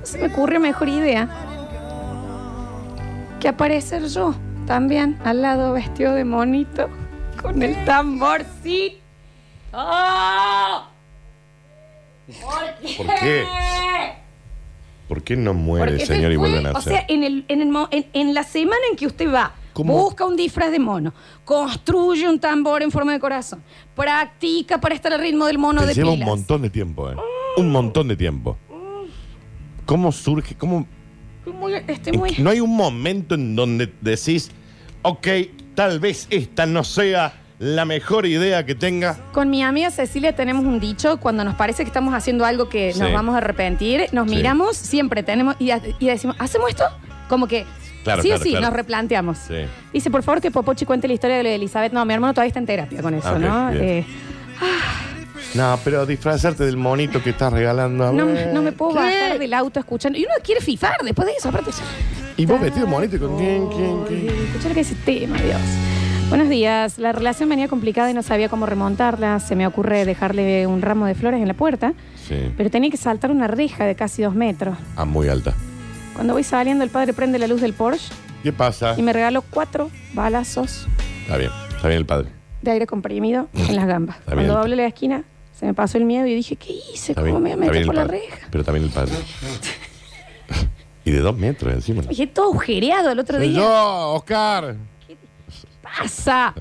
[0.00, 1.28] No se me ocurre mejor idea
[3.40, 4.34] que aparecer yo
[4.66, 6.88] también al lado vestido de monito
[7.40, 8.96] con el tamborcito.
[9.72, 10.82] ¡Oh!
[12.26, 12.96] ¿Por qué?
[12.96, 14.23] ¿Por qué
[15.36, 16.92] no muere el señor y vuelve a O nacer?
[16.92, 20.36] sea, en, el, en, el en- en la semana en que usted va, busca un
[20.36, 21.12] disfraz de mono,
[21.44, 23.62] construye un tambor en forma de corazón,
[23.94, 26.28] practica para estar al ritmo del mono Te de lleva pilas.
[26.28, 27.16] un montón de tiempo, ¿eh?
[27.56, 28.56] Un montón de tiempo.
[29.86, 30.54] ¿Cómo surge?
[30.56, 30.86] ¿Cómo,
[31.44, 34.50] Estoy muy- estoy en muy- que- no hay un momento en donde decís,
[35.02, 35.26] ok,
[35.74, 39.16] tal vez esta no sea la mejor idea que tenga.
[39.32, 42.88] Con mi amiga Cecilia tenemos un dicho, cuando nos parece que estamos haciendo algo que
[42.98, 43.12] nos Sí.
[43.14, 44.36] vamos a arrepentir, nos Sí.
[44.36, 46.84] miramos, siempre tenemos y, y decimos, ¿hacemos esto?
[47.28, 47.64] Como que
[48.02, 48.66] Claro, sí claro, o sí, claro.
[48.66, 49.38] nos replanteamos.
[49.38, 49.54] Sí.
[49.92, 51.92] Dice, por favor, que Popochi cuente la historia de lo de Elizabeth.
[51.92, 53.70] No, mi hermano todavía está en terapia con eso, Ah, ok, ¿no?
[53.70, 53.84] bien.
[53.84, 54.06] Eh,
[55.54, 58.52] No, pero disfrazarte del monito que estás regalando a no, ver.
[58.52, 60.18] no me puedo bajar del auto escuchando.
[60.18, 61.70] Y uno quiere fifar después de eso, aparte.
[62.36, 64.28] Y vos vestido de monito con quién, quién, quién.
[64.48, 65.60] Escuchar que ese tema, Dios.
[66.28, 66.98] Buenos días.
[66.98, 69.38] La relación venía complicada y no sabía cómo remontarla.
[69.40, 71.94] Se me ocurre dejarle un ramo de flores en la puerta,
[72.26, 72.36] Sí.
[72.56, 74.76] pero tenía que saltar una reja de casi dos metros.
[74.96, 75.54] Ah, muy alta.
[76.14, 78.12] Cuando voy saliendo, el padre prende la luz del Porsche
[78.42, 78.94] ¿Qué pasa?
[78.96, 80.86] y me regaló cuatro balazos
[81.22, 82.28] Está bien, está bien el padre.
[82.62, 84.18] de aire comprimido en las gambas.
[84.18, 84.46] Está bien.
[84.46, 85.24] Cuando doblé la esquina,
[85.58, 87.12] se me pasó el miedo y dije, ¿qué hice?
[87.12, 88.20] Está ¿Cómo bien, me está bien el por la padre.
[88.30, 88.48] reja?
[88.50, 89.12] Pero también el padre.
[91.04, 92.02] y de dos metros encima.
[92.02, 93.52] Dije, todo agujereado el otro día.
[93.58, 94.76] yo, Oscar.
[95.96, 96.54] ¡Pasa!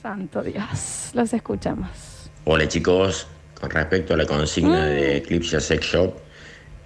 [0.00, 1.10] Santo Dios.
[1.12, 2.30] Los escuchamos.
[2.44, 3.26] Hola chicos,
[3.60, 6.16] con respecto a la consigna de Eclipse Sex Shop,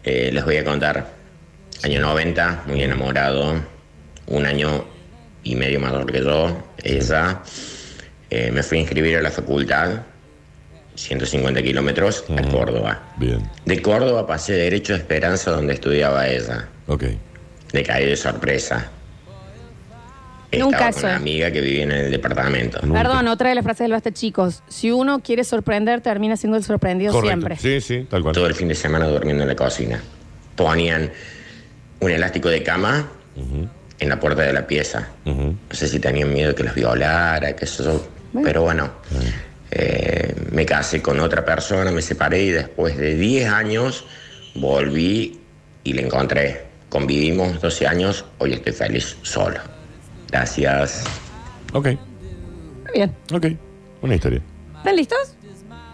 [0.02, 1.12] eh, les voy a contar.
[1.84, 3.54] Año 90, muy enamorado,
[4.26, 4.84] un año
[5.44, 7.42] y medio mayor que yo, ella.
[8.30, 10.02] Eh, me fui a inscribir a la facultad,
[10.96, 13.00] 150 kilómetros, a Córdoba.
[13.18, 13.48] Bien.
[13.64, 16.68] De Córdoba pasé derecho a Esperanza, donde estudiaba ella.
[16.86, 17.04] Ok.
[17.72, 18.90] Le caí de sorpresa.
[20.58, 21.04] Nunca con soy.
[21.04, 22.80] una amiga que vivía en el departamento.
[22.80, 24.62] Perdón, otra de las frases del basta, chicos.
[24.68, 27.56] Si uno quiere sorprender, termina siendo el sorprendido siempre.
[27.56, 28.34] Sí, sí, tal cual.
[28.34, 30.00] Todo el fin de semana durmiendo en la cocina.
[30.56, 31.10] Ponían
[32.00, 33.08] un elástico de cama
[33.98, 35.08] en la puerta de la pieza.
[35.24, 38.08] No sé si tenían miedo de que los violara, que eso.
[38.42, 38.90] Pero bueno,
[39.70, 44.04] eh, me casé con otra persona, me separé y después de 10 años
[44.54, 45.40] volví
[45.84, 46.64] y la encontré.
[46.88, 49.58] Convivimos 12 años, hoy estoy feliz solo.
[50.30, 51.04] Gracias.
[51.72, 51.88] Ok.
[52.94, 53.14] Bien.
[53.32, 53.46] Ok.
[54.02, 54.42] Una historia.
[54.78, 55.36] ¿Están listos?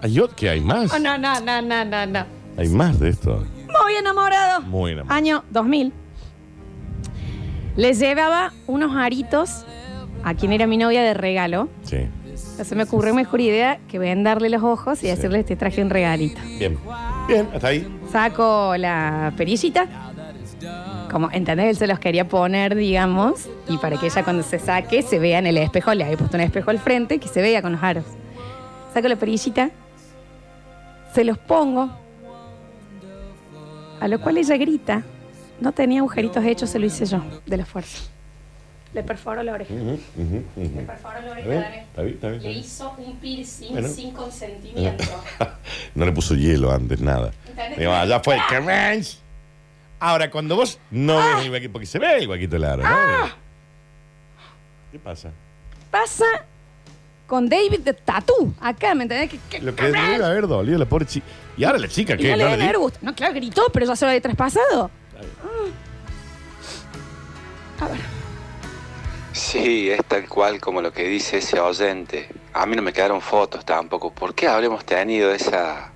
[0.02, 0.36] ¿Hay otro?
[0.36, 0.92] ¿Qué hay más?
[0.92, 2.26] Oh, no, no, no, no, no, no.
[2.56, 3.44] Hay más de esto.
[3.82, 4.62] Muy enamorado.
[4.62, 5.16] Muy enamorado.
[5.16, 5.92] Año 2000.
[7.76, 9.64] Les llevaba unos aritos
[10.24, 11.68] a quien era mi novia de regalo.
[11.84, 12.08] Sí.
[12.34, 16.40] Se me ocurrió mejor idea que vendarle los ojos y decirle te traje un regalito.
[16.58, 16.78] Bien.
[17.26, 17.86] Bien, hasta ahí.
[18.10, 20.09] Saco la perillita.
[21.10, 21.66] Como, ¿entendés?
[21.70, 25.38] Él se los quería poner, digamos, y para que ella cuando se saque se vea
[25.40, 25.92] en el espejo.
[25.94, 28.04] Le había puesto un espejo al frente que se vea con los aros.
[28.94, 29.70] Saco la perillita,
[31.14, 31.90] se los pongo,
[34.00, 35.02] a lo cual ella grita.
[35.60, 38.04] No tenía agujeritos hechos, se lo hice yo, de la fuerza.
[38.94, 39.72] Le perforó la oreja.
[39.72, 41.80] Le perforó la oreja, Daniel.
[41.90, 43.88] está bien, está bien, Le hizo un piercing Bueno.
[43.88, 45.04] sin consentimiento.
[45.94, 47.30] No le puso hielo antes, nada.
[47.76, 49.18] Digo, allá fue el Carrange.
[50.00, 52.88] Ahora, cuando vos no ves el huequito, porque se ve el huequito del aro, ¿no?
[52.90, 53.28] Ah.
[54.90, 55.30] ¿Qué pasa?
[55.90, 56.24] Pasa
[57.26, 58.54] con David de Tattoo.
[58.60, 59.30] Acá, ¿me entendés?
[59.30, 61.26] Que, que- Lo que debe haber dolido la pobre chica.
[61.56, 62.30] Y ahora la chica, y ¿qué?
[62.30, 63.04] no le ¿No debe le di- haber gustado.
[63.06, 64.90] No, claro, gritó, pero ya se lo había traspasado.
[67.80, 68.00] A ver.
[69.32, 72.28] Sí, es tal cual como lo que dice ese oyente.
[72.52, 74.12] A mí no me quedaron fotos tampoco.
[74.12, 75.92] ¿Por qué habremos tenido esa,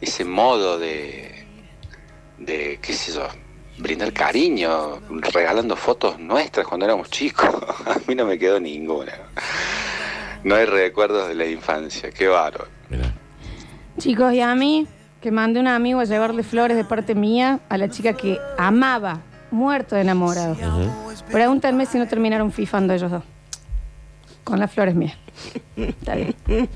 [0.00, 1.27] ese modo de,
[2.38, 3.26] de, qué sé yo,
[3.78, 5.00] brindar cariño,
[5.32, 7.48] regalando fotos nuestras cuando éramos chicos?
[7.86, 9.12] A mí no me quedó ninguna.
[10.44, 12.10] No hay recuerdos de la infancia.
[12.10, 12.68] Qué bárbaro.
[13.98, 14.86] Chicos, y a mí,
[15.20, 19.20] que mandé un amigo a llevarle flores de parte mía a la chica que amaba,
[19.50, 20.56] muerto de enamorado.
[21.32, 23.24] Pregúntenme si no terminaron fifando ellos dos.
[24.44, 25.16] Con las flores mías.
[25.76, 26.34] Está bien.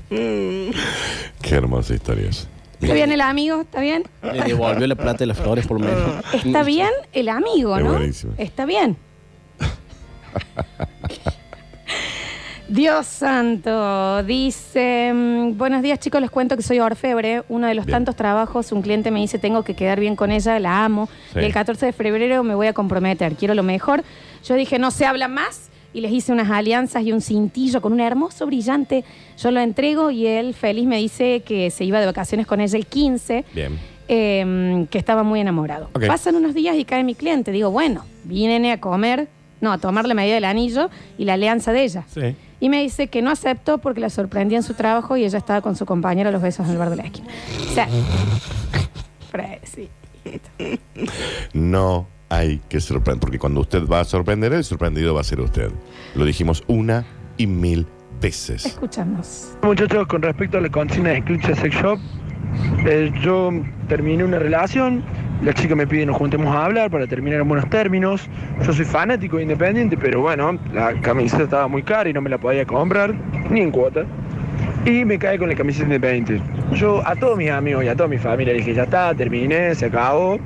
[0.09, 2.47] Qué hermosa historia es.
[2.83, 3.61] ¿Está bien el amigo?
[3.61, 4.03] ¿Está bien?
[4.21, 6.23] Le devolvió la plata de las flores por menos.
[6.33, 7.91] Está bien el amigo, Es ¿no?
[7.93, 8.33] buenísimo.
[8.37, 8.97] Está bien.
[12.69, 17.85] Dios santo, dice, mm, buenos días chicos, les cuento que soy orfebre, uno de los
[17.85, 17.97] Bien.
[17.97, 21.39] tantos trabajos, un cliente me dice tengo que quedar bien con ella, la amo, Sí.
[21.39, 24.03] y el 14 de febrero me voy a comprometer, quiero lo mejor.
[24.45, 27.93] Yo dije, no se habla más, y les hice unas alianzas y un cintillo con
[27.93, 29.03] un hermoso brillante,
[29.37, 32.77] yo lo entrego y él feliz me dice que se iba de vacaciones con ella
[32.77, 33.45] el 15.
[33.53, 33.79] Bien.
[34.07, 35.89] eh, que estaba muy enamorado.
[35.93, 36.07] Ok.
[36.07, 37.51] Pasan unos días y cae mi cliente.
[37.51, 39.27] Digo, bueno, viene a comer,
[39.61, 42.03] no, a tomar la medida del anillo y la alianza de ella.
[42.13, 42.35] Sí.
[42.59, 45.61] Y me dice que no aceptó porque la sorprendía en su trabajo y ella estaba
[45.61, 47.27] con su compañero a los besos en el bar de la esquina.
[47.69, 47.87] O sea,
[49.31, 49.89] Fresi.
[51.53, 55.39] No hay que sorprender, porque cuando usted va a sorprender, el sorprendido va a ser
[55.39, 55.71] usted.
[56.15, 57.05] Lo dijimos una
[57.37, 57.85] y mil
[58.21, 58.65] veces.
[58.65, 59.55] Escuchamos.
[59.61, 61.99] Muchachos, con respecto a la consigna de Eclipse Sex Shop,
[62.85, 63.51] eh, yo
[63.87, 65.03] terminé una relación,
[65.43, 68.27] la chica me pide nos juntemos a hablar para terminar en buenos términos.
[68.65, 72.37] Yo soy fanático independiente, pero bueno, la camiseta estaba muy cara y no me la
[72.37, 73.13] podía comprar,
[73.49, 74.05] ni en cuota.
[74.85, 76.41] Y me cae con la camiseta independiente.
[76.73, 79.75] Yo a todos mis amigos y a toda mi familia le dije, ya está, terminé,
[79.75, 80.39] se acabó.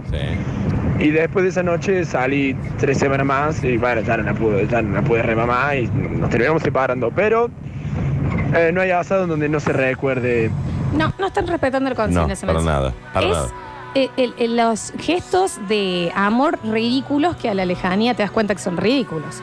[1.00, 4.68] Y después de esa noche salí tres semanas más y bueno, ya no la pude,
[4.68, 7.12] ya no la pude remamar y nos terminamos separando.
[7.16, 7.50] Pero
[8.56, 10.50] eh, no hay asado en donde no se recuerde.
[10.98, 12.28] No, no están respetando el consigna.
[12.28, 12.68] No, se me para hace.
[12.68, 13.48] nada, para es nada.
[13.96, 18.56] eh, el- el- los gestos de amor ridículos que a la lejanía te das cuenta
[18.56, 19.42] que son ridículos.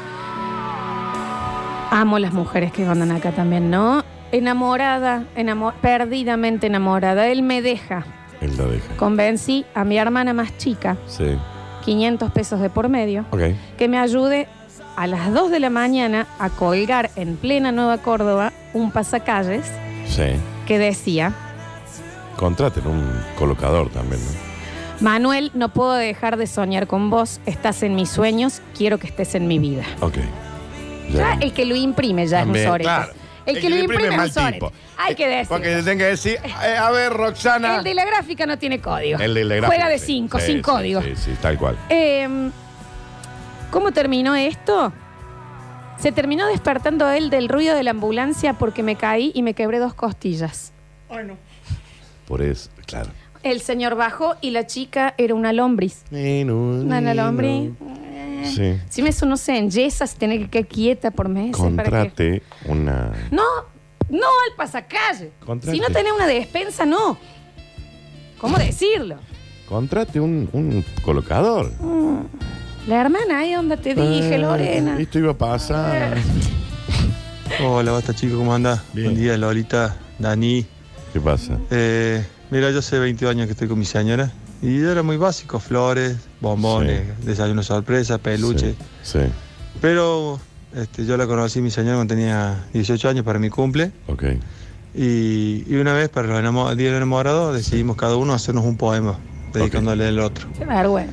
[1.91, 4.03] Amo las mujeres que mandan acá también, ¿no?
[4.33, 7.29] Enamorada, enamo- perdidamente enamorada.
[7.29, 8.05] Él me deja.
[8.41, 8.97] Él lo deja.
[8.97, 11.37] Convencí a mi hermana más chica, Sí.
[11.85, 13.41] 500 pesos de por medio, Ok.
[13.77, 14.49] que me ayude
[14.97, 19.67] a las 2 de la mañana a colgar en plena Nueva Córdoba un pasacalles
[20.09, 20.25] Sí.
[20.67, 21.33] que decía,
[22.37, 23.03] Contraten un
[23.39, 24.31] colocador también, ¿no?
[25.01, 29.35] Manuel, no puedo dejar de soñar con vos, estás en mis sueños, quiero que estés
[29.37, 29.85] en mi vida.
[30.01, 30.15] Ok.
[31.13, 32.85] Ya el que lo imprime ya También, es un sorete.
[32.89, 33.13] claro.
[33.47, 34.73] El, que lo imprime es mal tipo.
[34.97, 35.49] Hay que decir.
[35.49, 37.77] Porque le tengo que decir, eh, a ver, Roxana.
[37.77, 39.19] El de la gráfica no tiene código.
[39.21, 40.07] El de la gráfica, Juega de sí.
[40.07, 41.03] 5, Sí, sin sí, código.
[41.03, 41.77] Sí, sí, tal cual.
[41.91, 42.51] Eh,
[43.71, 44.93] ¿Cómo terminó esto?
[45.99, 49.79] Se terminó despertando él del ruido de la ambulancia porque me caí y me quebré
[49.79, 50.73] dos costillas.
[52.27, 53.11] Por eso, claro.
[53.43, 56.05] El señor bajó y la chica era una lombriz.
[56.11, 57.73] Una una lombriz.
[58.47, 58.79] Sí.
[58.89, 61.57] Si me eso no se enyesa, se tiene que quedar quieta por meses.
[61.57, 61.91] ¿para qué?
[61.91, 63.13] Contrate una.
[63.31, 63.43] No,
[64.11, 65.33] no al pasacalle.
[65.45, 65.77] Contrate.
[65.77, 67.17] Si no tenés una despensa, no.
[68.39, 69.17] ¿Cómo decirlo?
[69.69, 71.71] Contrate un, un colocador.
[71.81, 72.27] Mm.
[72.89, 74.99] La hermana, ahí donde te dije, Eh, Lorena.
[74.99, 76.19] Esto iba a pasar.
[77.65, 78.83] Hola, basta chico, ¿cómo andás?
[78.93, 80.67] Buen día, Lolita, Dani.
[81.13, 81.59] ¿Qué pasa?
[81.71, 84.31] Eh, mira, yo hace 20 años que estoy con mi señora
[84.65, 88.75] y era muy básico, flores, bombones, desayuno sorpresa, peluche.
[89.03, 89.19] Sí.
[89.83, 90.41] Pero
[90.75, 93.93] este, yo la conocí, mi señora, cuando tenía 18 años para mi cumple.
[94.07, 94.25] Ok.
[94.95, 99.19] Y, y una vez, para los Día del Enamorado, decidimos cada uno hacernos un poema
[99.53, 100.49] dedicándole al otro.
[100.57, 101.13] Qué vergüenza.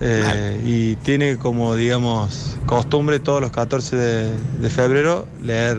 [0.00, 4.30] Eh, y tiene como, digamos, costumbre todos los 14 de,
[4.60, 5.78] de febrero leer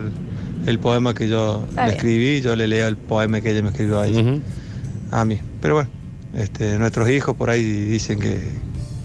[0.66, 4.00] el poema que yo le escribí, yo le leo el poema que ella me escribió
[4.00, 4.38] a ella,
[5.10, 5.38] a mí.
[5.60, 5.90] Pero bueno,
[6.34, 8.40] este, nuestros hijos por ahí dicen que,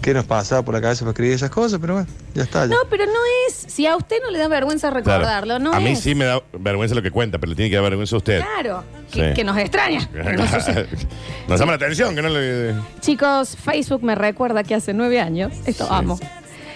[0.02, 2.60] que nos pasa por la cabeza para escribir esas cosas, pero bueno, ya está.
[2.66, 2.74] ya.
[2.74, 3.12] No, pero no
[3.48, 3.54] es.
[3.54, 5.04] Si a usted no le da vergüenza Claro.
[5.04, 6.00] recordarlo, no a mí es.
[6.00, 8.40] sí me da vergüenza lo que cuenta, pero le tiene que dar vergüenza a usted.
[8.40, 9.34] Claro, que, Sí.
[9.34, 10.08] que nos extraña.
[11.48, 12.74] Nos llama la atención que no le.
[13.00, 16.18] Chicos, Facebook me recuerda que hace nueve años, esto amo.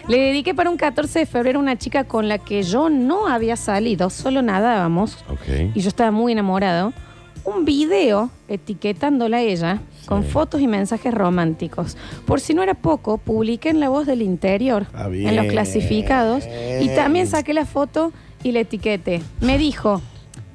[0.09, 3.29] Le dediqué para un 14 de febrero a una chica con la que yo no
[3.29, 5.19] había salido, solo nadábamos.
[5.29, 5.73] Ok.
[5.75, 6.93] Y yo estaba muy enamorado.
[7.45, 9.81] Un video etiquetándola a ella
[10.11, 11.97] con fotos y mensajes románticos.
[12.27, 15.03] Por si no era poco, publiqué en La Voz del Interior, en
[15.37, 15.49] los bien.
[15.49, 16.43] clasificados,
[16.81, 19.23] y también saqué la foto y la etiqueté.
[19.41, 20.03] Me dijo,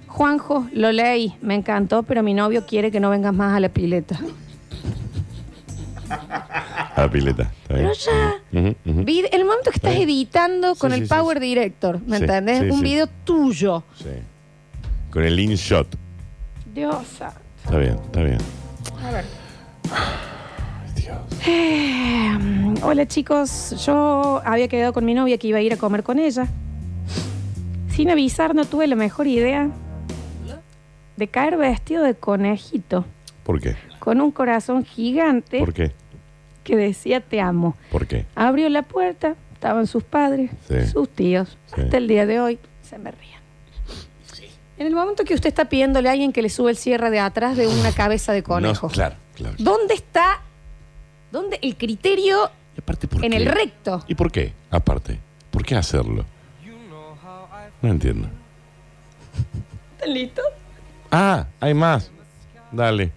[0.08, 3.70] Juanjo, lo leí, me encantó, pero mi novio quiere que no vengas más a la
[3.70, 4.20] pileta.
[6.10, 7.44] A la pileta.
[7.62, 7.88] está bien.
[7.88, 8.60] Pero ya.
[8.60, 9.04] Ujú, ujú.
[9.06, 10.02] Vi- el momento que estás Sí.
[10.04, 12.60] editando con Sí, el sí, sí, Power Director, ¿me Sí, entendés?
[12.60, 12.84] sí, Un sí.
[12.84, 13.84] video tuyo.
[13.98, 14.10] Sí.
[15.12, 15.88] Con el InShot.
[16.74, 17.08] Dios.
[17.18, 17.40] santo.
[17.64, 18.38] Está bien, está bien.
[19.02, 19.45] A ver.
[21.48, 22.38] Eh,
[22.82, 26.18] hola chicos, yo había quedado con mi novia que iba a ir a comer con
[26.20, 26.48] ella.
[27.90, 29.70] Sin avisar, no tuve la mejor idea
[31.18, 33.06] de caer vestido de conejito,
[33.44, 33.76] ¿Por qué?
[34.00, 35.92] con un corazón gigante ¿Por qué?
[36.64, 37.76] que decía te amo.
[37.92, 38.26] ¿Por qué?
[38.36, 40.88] Abrió la puerta, estaban sus padres, Sí.
[40.88, 41.58] sus tíos.
[41.74, 41.82] Sí.
[41.82, 43.42] Hasta el día de hoy se me rían.
[44.78, 47.20] En el momento que usted está pidiéndole a alguien que le sube el cierre de
[47.20, 49.56] atrás de una cabeza de conejo, No, claro, claro.
[49.58, 50.42] ¿dónde está
[51.32, 52.50] dónde el criterio
[53.22, 54.04] en el recto?
[54.08, 54.54] ¿Y por qué?
[54.70, 55.20] Aparte,
[55.52, 56.26] ¿por qué hacerlo?
[57.82, 58.28] No entiendo.
[59.98, 60.46] ¿Están listos?
[61.12, 62.12] Ah, hay más.
[62.72, 63.12] Dale.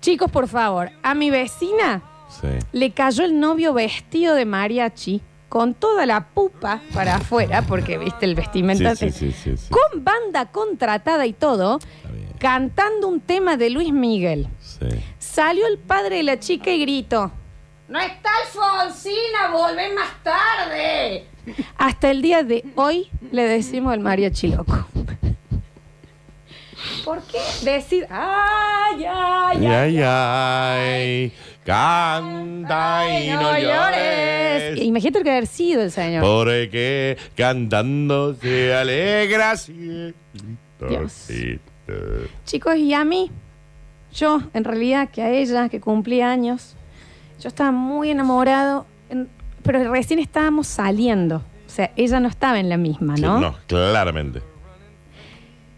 [0.00, 2.48] Chicos, por favor, a mi vecina Sí.
[2.72, 5.20] le cayó el novio vestido de mariachi
[5.52, 8.96] con toda la pupa para afuera, porque viste el vestimenta.
[8.96, 9.68] Sí, sí, sí, sí, sí.
[9.68, 11.78] Con banda contratada y todo,
[12.38, 14.48] cantando un tema de Luis Miguel.
[14.60, 14.86] Sí.
[15.18, 17.30] Salió el padre de la chica y gritó:
[17.88, 19.50] ¡No está Alfonsina!
[19.52, 21.26] ¡Volvé más tarde!
[21.76, 24.86] Hasta el día de hoy le decimos el mariachi loco.
[27.04, 29.98] ¿Por qué decir ay, ay, Ay, ay?
[29.98, 31.32] ay, ay.
[31.64, 34.80] Canta y no llores.
[34.82, 36.22] Imagínate lo que haber sido el señor.
[36.22, 39.54] Porque cantando se alegra
[40.88, 41.28] Dios.
[42.44, 43.30] Chicos, y a mí,
[44.12, 46.76] yo, en realidad, que a ella, que cumplía años,
[47.40, 49.28] yo estaba muy enamorado, en-
[49.62, 51.36] pero recién estábamos saliendo.
[51.66, 53.40] O sea, ella no estaba en la misma, Sí, ¿no?
[53.40, 54.42] no, claramente.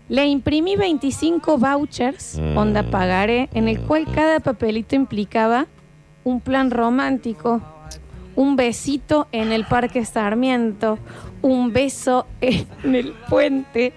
[0.08, 2.56] Le imprimí 25 vouchers, Mm.
[2.58, 5.66] onda pagaré, en el cual cada papelito implicaba
[6.24, 7.60] un plan romántico,
[8.36, 10.98] un besito en el Parque Sarmiento,
[11.42, 13.92] un beso en el puente.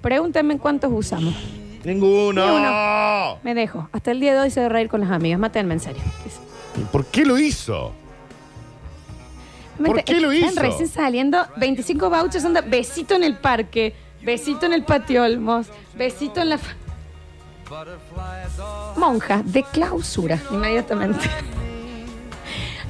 [0.00, 1.34] Pregúntame cuántos usamos.
[1.84, 2.44] Ninguno.
[2.46, 3.38] Ni uno.
[3.42, 3.88] Me dejo.
[3.92, 5.38] Hasta el día de hoy se a reír con las amigas.
[5.38, 6.02] Mátenme en serio.
[6.90, 7.92] ¿Por qué lo hizo?
[9.84, 10.60] ¿Por qué lo Están hizo?
[10.60, 16.40] recién saliendo 25 vouchers, onda besito en el parque, besito en el patio Olmos, besito
[16.40, 16.58] en la...
[16.58, 16.76] fa-
[18.96, 21.28] Monja, de clausura, inmediatamente.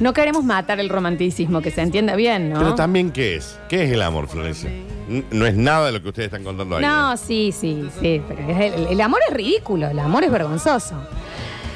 [0.00, 2.58] No queremos matar el romanticismo, que se entienda bien, ¿no?
[2.58, 3.58] Pero también, ¿qué es?
[3.68, 4.68] ¿Qué es el amor, Florencia?
[5.08, 6.82] N- No es nada de lo que ustedes están contando ahí.
[6.84, 10.94] No, sí, sí, sí, pero es el, el amor es ridículo, el amor es vergonzoso.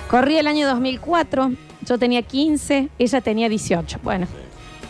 [0.09, 1.53] Corrí el año 2004,
[1.83, 4.01] yo tenía 15, ella tenía 18.
[4.03, 4.27] Bueno,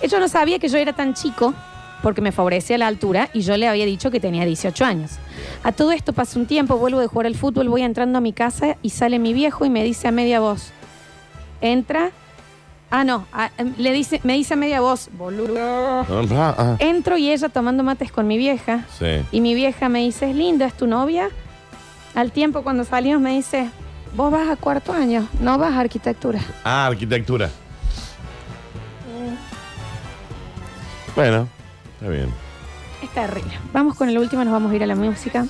[0.00, 1.52] ella no sabía que yo era tan chico
[2.02, 5.12] porque me favorecía la altura y yo le había dicho que tenía 18 años.
[5.62, 8.32] A todo esto pasa un tiempo, vuelvo de jugar al fútbol, voy entrando a mi
[8.32, 10.72] casa y sale mi viejo y me dice a media voz,
[11.60, 12.10] entra.
[12.90, 16.06] Ah, no, ah, em, le dice, me dice a media voz, boludo.
[16.38, 18.84] Ah, Entro y ella tomando mates con mi vieja.
[18.98, 19.22] sí.
[19.32, 21.30] Y mi vieja me dice, es linda, es tu novia.
[22.14, 23.68] Al tiempo cuando salimos me dice,
[24.14, 26.40] vos vas a cuarto año, no vas a arquitectura.
[26.64, 27.50] Ah, arquitectura.
[31.16, 31.48] Bueno,
[31.94, 32.45] está bien.
[33.06, 33.52] Es terrible.
[33.72, 35.44] Vamos con el último, nos vamos a ir a la música.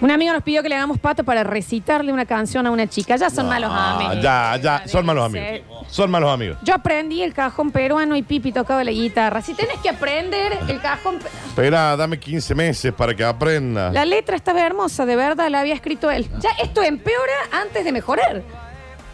[0.00, 3.16] Un amigo nos pidió que le hagamos pato para recitarle una canción a una chica.
[3.16, 4.20] Ya son malos amigos.
[4.20, 5.60] ya, ya, son malos amigos.
[5.88, 6.58] Son malos amigos.
[6.62, 9.40] Yo aprendí el cajón peruano y Pipi tocaba la guitarra.
[9.40, 11.20] Si tenés que aprender el cajón...
[11.20, 13.90] pe- Espera, dame 15 meses para que aprenda.
[13.92, 16.28] La letra estaba hermosa, de verdad, la había escrito él.
[16.40, 18.42] Ya esto empeora antes de mejorar.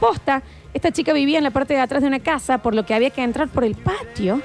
[0.01, 0.43] Posta,
[0.74, 3.11] esta chica vivía en la parte de atrás de una casa, por lo que había
[3.11, 4.41] que entrar por el patio.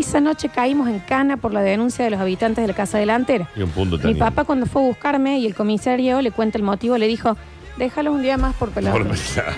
[0.00, 3.48] Esa noche caímos en cana por la denuncia de los habitantes de la casa delantera.
[3.54, 6.64] Y un punto Mi papá cuando fue a buscarme y el comisario le cuenta el
[6.64, 7.36] motivo, le dijo,
[7.76, 8.96] déjalo un día más por pelado.
[8.96, 9.06] Por-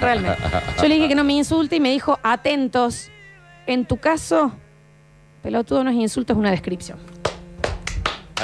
[0.01, 0.38] Realmente.
[0.78, 3.09] Yo le dije que no me insulte y me dijo, atentos.
[3.68, 4.53] En tu caso,
[5.45, 6.99] pelotudo no es insulto, es una descripción.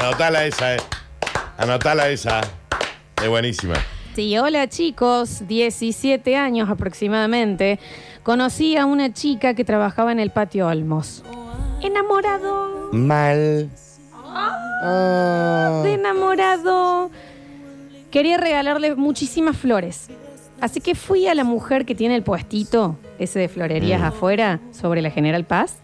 [0.00, 0.80] Anotala esa, eh.
[1.58, 2.40] Anotala esa.
[3.20, 3.74] Es buenísima.
[4.14, 7.80] Sí, hola chicos, 17 años aproximadamente.
[8.22, 11.24] Conocí a una chica que trabajaba en el patio Olmos.
[11.82, 13.70] Enamorado, Mal.
[15.84, 17.10] de enamorado.
[18.10, 20.08] Quería regalarle muchísimas flores.
[20.60, 24.04] Así que fui a la mujer que tiene el puestito, ese de florerías Mm.
[24.04, 25.76] afuera, sobre la General Paz,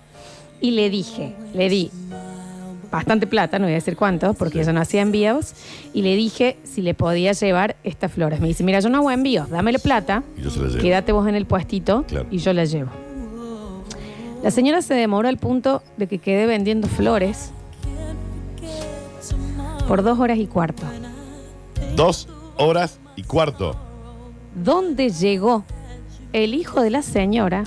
[0.61, 1.91] y le dije, le di
[2.91, 5.53] bastante plata, no voy a decir cuánto, porque ella no hacía envíos,
[5.93, 8.41] y le dije si le podía llevar estas flores.
[8.41, 10.81] Me dice, mira, yo no hago envíos, dámele plata, Y yo se la llevo.
[10.83, 12.27] quédate vos en el puestito Claro.
[12.31, 12.91] y yo la llevo.
[14.45, 17.51] La señora se demoró al punto de que quedé vendiendo flores
[19.89, 20.83] por dos horas y cuarto.
[21.97, 22.29] Dos
[22.59, 23.75] horas y cuarto.
[24.55, 25.65] ¿Dónde llegó
[26.35, 27.65] el hijo de la señora?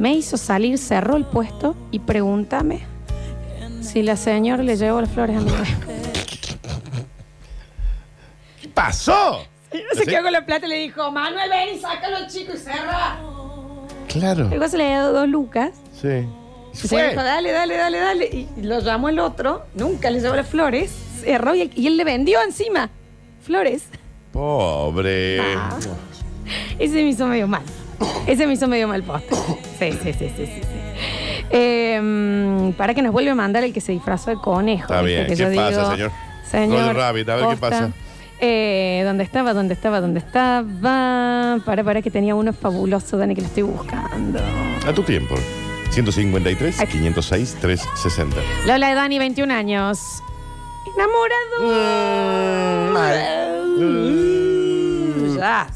[0.00, 2.80] Me hizo salir, cerró el puesto y pregúntame
[3.80, 5.62] si la señora le llevó las flores a mi hijo.
[8.60, 9.44] ¿Qué pasó?
[9.92, 13.20] Se quedó con la plata y le dijo, Manuel, ven y sácalo, chico, y cerra.
[14.08, 14.48] Claro.
[14.48, 15.83] Luego se le dio dos lucas.
[16.00, 16.26] Sí.
[16.72, 18.24] Y se dijo, dale, dale, dale, dale.
[18.26, 21.96] Y lo llamó el otro, nunca le llevó las flores, cerró y él, y él
[21.96, 22.90] le vendió encima
[23.42, 23.84] flores.
[24.32, 25.40] Pobre.
[25.40, 25.78] Ah.
[26.78, 27.62] Ese me hizo medio mal.
[28.26, 29.34] Ese me hizo medio mal poste.
[29.78, 30.62] Sí, sí, sí, sí, sí.
[31.50, 34.92] Eh, para que nos vuelva a mandar el que se disfrazó de conejo.
[34.92, 35.26] Está bien.
[35.26, 36.10] Que ¿Qué yo pasa, digo, señor?
[36.50, 36.96] Señor.
[36.96, 37.92] Rabbit, a ver qué pasa.
[38.40, 39.54] Eh, ¿Dónde estaba?
[39.54, 40.00] ¿Dónde estaba?
[40.00, 41.60] ¿Dónde estaba?
[41.64, 44.40] Para, para que tenía uno fabuloso, Dani, que lo estoy buscando.
[44.86, 45.36] A tu tiempo.
[45.94, 48.36] 153, 506, 360.
[48.66, 50.22] Lola de Dani, 21 años.
[50.92, 51.54] Enamorado.
[53.78, 55.68] Mm, Ya.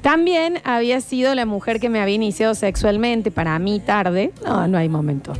[0.00, 4.32] También había sido la mujer que me había iniciado sexualmente, para mí tarde.
[4.44, 5.32] No, no hay momento.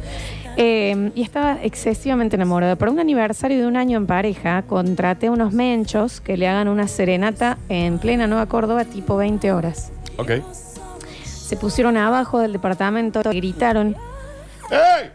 [0.56, 2.76] Eh, y estaba excesivamente enamorada.
[2.76, 6.86] Para un aniversario de un año en pareja, contraté unos menchos que le hagan una
[6.86, 9.90] serenata en plena Nueva Córdoba, tipo 20 horas.
[10.18, 10.30] Ok.
[11.52, 13.94] Se pusieron abajo del departamento, gritaron.
[14.70, 15.10] ¡Ey!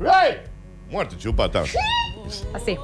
[0.00, 0.38] ¡Ey!
[0.90, 1.62] Muerto, chupata.
[2.52, 2.76] Así.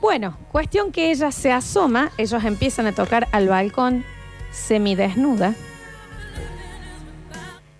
[0.00, 4.02] Bueno, cuestión que ella se asoma, ellos empiezan a tocar al balcón
[4.50, 5.52] semidesnuda.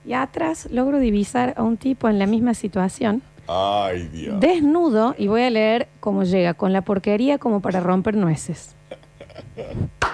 [0.05, 4.38] Y atrás logro divisar a un tipo en la misma situación, Ay, Dios.
[4.38, 8.76] desnudo, y voy a leer cómo llega, con la porquería como para romper nueces.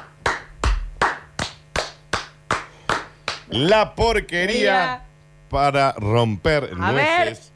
[3.50, 5.02] La porquería
[5.48, 7.26] para romper A ver.
[7.26, 7.52] nueces.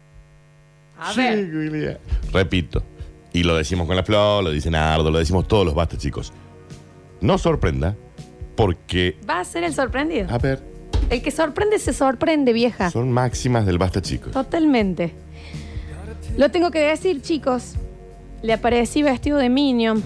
[0.99, 1.99] A Sí, Julia.
[2.33, 2.83] Repito.
[3.33, 6.33] Y lo decimos con la flor, lo dice Nardo, lo decimos todos los basta, chicos.
[7.21, 7.97] No sorprenda,
[8.57, 10.29] porque, Va a ser el sorprendido.
[10.31, 10.63] a ver,
[11.11, 12.91] El que sorprende se sorprende, vieja.
[12.91, 14.33] son máximas del basta, chicos.
[14.33, 15.13] Totalmente.
[16.37, 17.75] Lo tengo que decir, chicos.
[18.43, 20.03] Le aparecí vestido de Minion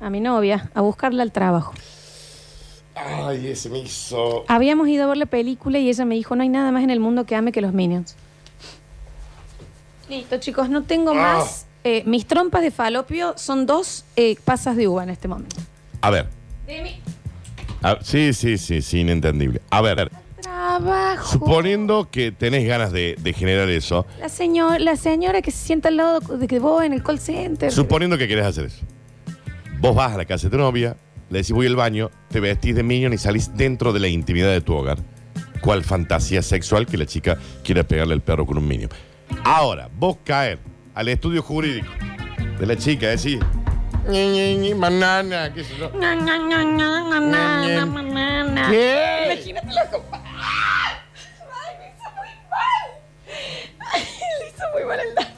[0.00, 1.72] a mi novia a buscarla al trabajo.
[3.06, 4.44] Ay, ese me hizo.
[4.48, 6.90] Habíamos ido a ver la película y ella me dijo, no hay nada más en
[6.90, 8.16] el mundo que ame que los Minions.
[10.08, 11.14] Listo, chicos, no tengo Ah.
[11.38, 11.66] más.
[11.84, 15.56] Eh, mis trompas de falopio son dos eh, pasas de uva en este momento.
[16.00, 16.28] A ver.
[16.66, 17.00] De mi
[17.82, 19.60] a- sí, sí, sí, sí, inentendible.
[19.70, 20.10] A ver,
[20.42, 21.30] trabajo.
[21.32, 25.88] suponiendo que tenés ganas de, de generar eso, La, señor, la señora que se sienta
[25.88, 27.70] al lado de que vos en el call center.
[27.70, 28.84] suponiendo que querés hacer eso.
[29.80, 30.96] Vos vas a la casa de tu novia,
[31.30, 34.50] le decís voy al baño, te vestís de minion y salís dentro de la intimidad
[34.50, 34.98] de tu hogar.
[35.60, 38.90] ¿Cuál fantasía sexual que la chica quiera pegarle al perro con un minion?
[39.44, 40.58] Ahora, vos caer
[40.94, 41.88] al estudio jurídico
[42.58, 43.38] de la chica, decís.
[44.76, 45.90] Banana, qué sé yo.
[45.90, 48.70] No, no, no, no, banana, banana.
[48.70, 49.32] ¿Qué?
[49.32, 50.22] Imagínate la copa.
[50.24, 50.96] Ay,
[51.78, 52.88] me hizo muy mal.
[53.92, 54.08] Ay,
[54.40, 55.37] le hizo muy mal el daño.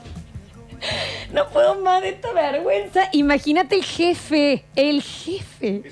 [1.32, 3.02] No puedo más de esta vergüenza.
[3.12, 4.64] Imagínate el jefe.
[4.74, 5.82] El jefe.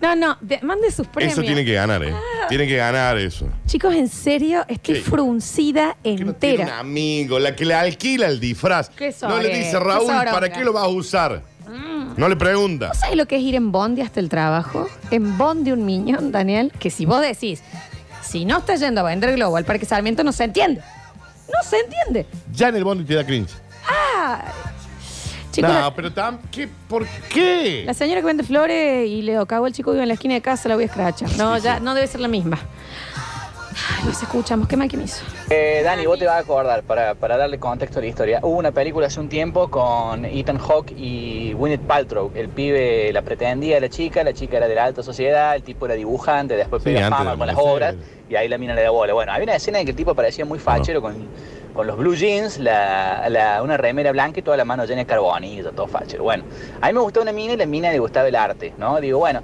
[0.00, 1.34] No, no, de- mande sus premios.
[1.34, 2.12] Eso tiene que ganar, ¿eh?
[2.14, 2.46] Ah.
[2.48, 3.46] Tiene que ganar eso.
[3.66, 5.00] Chicos, en serio, estoy ¿Qué?
[5.02, 6.78] fruncida Tiene un entera.
[6.78, 8.88] amigo, la que le alquila el disfraz.
[8.90, 10.32] Qué no le sorete, dice, qué Raúl, soronga.
[10.32, 11.42] ¿para qué lo vas a usar?
[11.68, 12.14] Mm.
[12.16, 12.88] No le pregunta.
[12.88, 14.88] ¿Vos sabés lo que es ir en bondi hasta el trabajo?
[15.10, 17.62] En bondi un miñón, Daniel, que si vos decís,
[18.22, 20.80] si no estás yendo a vender globo al Parque Sarmiento, no se entiende.
[20.80, 22.26] No se entiende.
[22.54, 23.52] Ya en el bondi te da cringe.
[23.90, 24.44] Ah.
[25.50, 26.68] Chicos, no, la, pero tam, ¿qué?
[26.88, 27.82] ¿por qué?
[27.84, 30.40] la señora que vende flores y le cagó el chico vive en la esquina de
[30.40, 31.28] casa, la voy a escrachar.
[31.36, 32.58] No, ya no debe ser la misma.
[33.98, 35.24] Ay, los escuchamos, qué mal que me hizo.
[35.48, 38.56] Eh, Dani, vos te vas a acordar, para, para darle contexto a la historia, hubo
[38.56, 42.30] una película hace un tiempo con Ethan Hawke y Gwyneth Paltrow.
[42.34, 45.62] El pibe la pretendía a la chica, la chica era de la alta sociedad, el
[45.62, 47.94] tipo era dibujante, después Sí, fama de con las obras
[48.28, 49.12] y ahí la mina le da bola.
[49.12, 51.28] Bueno, había una escena en que el tipo parecía muy fachero con,
[51.72, 55.06] con los blue jeans, la, la- una remera blanca y toda la mano llena de
[55.06, 56.24] carbonillo, todo fachero.
[56.24, 56.44] Bueno,
[56.80, 59.00] a mí me gustaba una mina y la mina le gustaba el arte, ¿no?
[59.00, 59.42] Digo, bueno,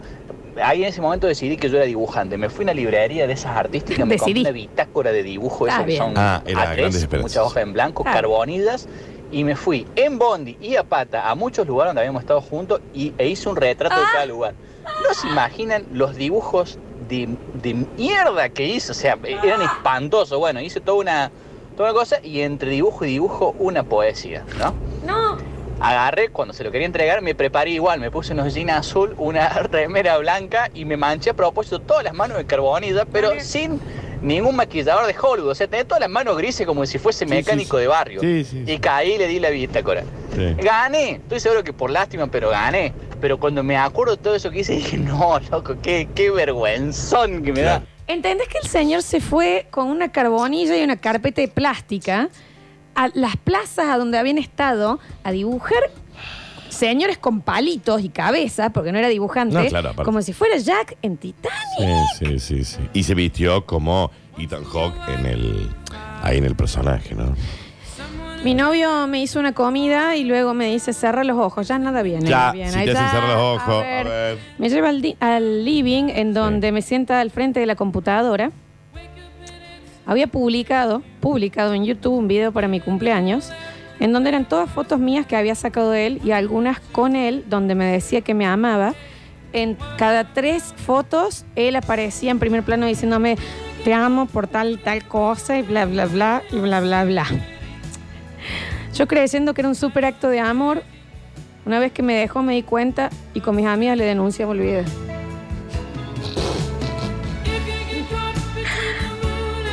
[0.62, 2.37] ahí en ese momento decidí que yo era dibujante.
[2.37, 5.85] Me fui a una librería de esas artísticas, me compré una bitácora de dibujo, Está
[5.87, 7.22] esas son Ah, era A3, Grandes Esperanzas.
[7.33, 8.16] muchas hojas en blanco, Claro.
[8.31, 8.89] carbonillas.
[9.33, 12.81] Y me fui en Bondi y a pata a muchos lugares donde habíamos estado juntos
[12.95, 14.11] y, e hice un retrato de Ah.
[14.12, 14.55] cada lugar.
[14.85, 18.93] ¿No se imaginan los dibujos de, de mierda que hice?
[18.93, 20.39] O sea, eran espantosos.
[20.39, 21.33] Bueno, hice toda una,
[21.77, 24.74] toda una cosa y entre dibujo y dibujo una poesía, ¿no?
[25.05, 25.37] No.
[25.79, 29.49] Agarré, cuando se lo quería entregar, me preparé igual, me puse unos jeans azul, una
[29.70, 33.79] remera blanca y me manché a propósito todas las manos de carbonilla, pero sin
[34.22, 35.51] ningún maquillador de Hollywood.
[35.51, 37.83] O sea, tenía todas las manos grises como si fuese mecánico sí, sí.
[37.83, 38.20] de barrio.
[38.20, 38.72] Sí, sí, sí.
[38.72, 40.03] Y caí y le di la bitácora.
[40.35, 40.55] Sí.
[40.55, 42.95] Gané, estoy seguro que por lástima, pero gané.
[43.20, 47.43] Pero cuando me acuerdo de todo eso que hice, dije, no, loco, qué, qué vergüenzón
[47.43, 47.83] que me da.
[48.07, 52.29] ¿Entendés que el señor se fue con una carbonilla y una carpeta de plástica
[52.95, 55.91] a las plazas a donde habían estado a dibujar
[56.69, 60.05] señores con palitos y cabeza, porque no era dibujante, No, claro, aparte.
[60.05, 61.57] como si fuera Jack en Titanic?
[62.19, 62.79] Sí, sí, sí, sí.
[62.93, 65.71] Y se vistió como Ethan Hawke en el,
[66.23, 67.35] ahí en el personaje, ¿no?
[68.47, 71.67] Mi novio me hizo una comida y luego me dice, cerra los ojos.
[71.67, 72.31] Ya nada viene.
[72.31, 72.71] Ya, bien.
[72.71, 74.39] si Ahí te hacen cerrar los ojos, a a ver.
[74.59, 78.53] Me lleva al, di- al living en donde me sienta al frente de la computadora.
[80.07, 83.51] Había publicado, publicado en YouTube un video para mi cumpleaños,
[83.99, 87.43] en donde eran todas fotos mías que había sacado de él y algunas con él,
[87.49, 88.95] donde me decía que me amaba.
[89.55, 93.39] En cada tres fotos, él aparecía en primer plano diciéndome,
[93.83, 97.27] te amo por tal y tal cosa, y bla, bla, bla, y bla, bla, bla.
[98.97, 100.83] Yo creyendo que era un súper acto de amor,
[101.67, 104.63] una vez que me dejó me di cuenta y con mis amigas le denunciamos el
[104.63, 104.85] video.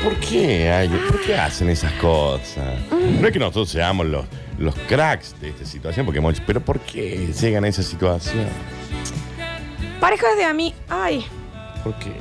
[0.03, 2.77] ¿Por qué, hay- ¿Por qué hacen esas cosas?
[2.91, 4.25] No es que nosotros seamos los,
[4.57, 8.45] los cracks de esta situación, porque hemos- pero ¿por qué llegan a esa situación?
[10.01, 10.77] Parejas de amigos.
[10.89, 11.25] Ay,
[11.83, 12.11] ¿Por qué?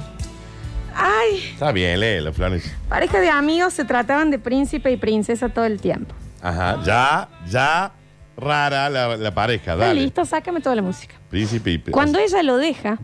[0.95, 1.43] ay.
[1.55, 2.73] Está bien, léelo, Flores.
[2.89, 6.15] Parejas de amigos se trataban de príncipe y princesa todo el tiempo.
[6.43, 7.93] Ajá, ya, ya,
[8.37, 10.01] rara la, la pareja, dale.
[10.03, 11.15] listo, sácame toda la música.
[11.31, 12.99] Príncipe y Cuando ella lo deja,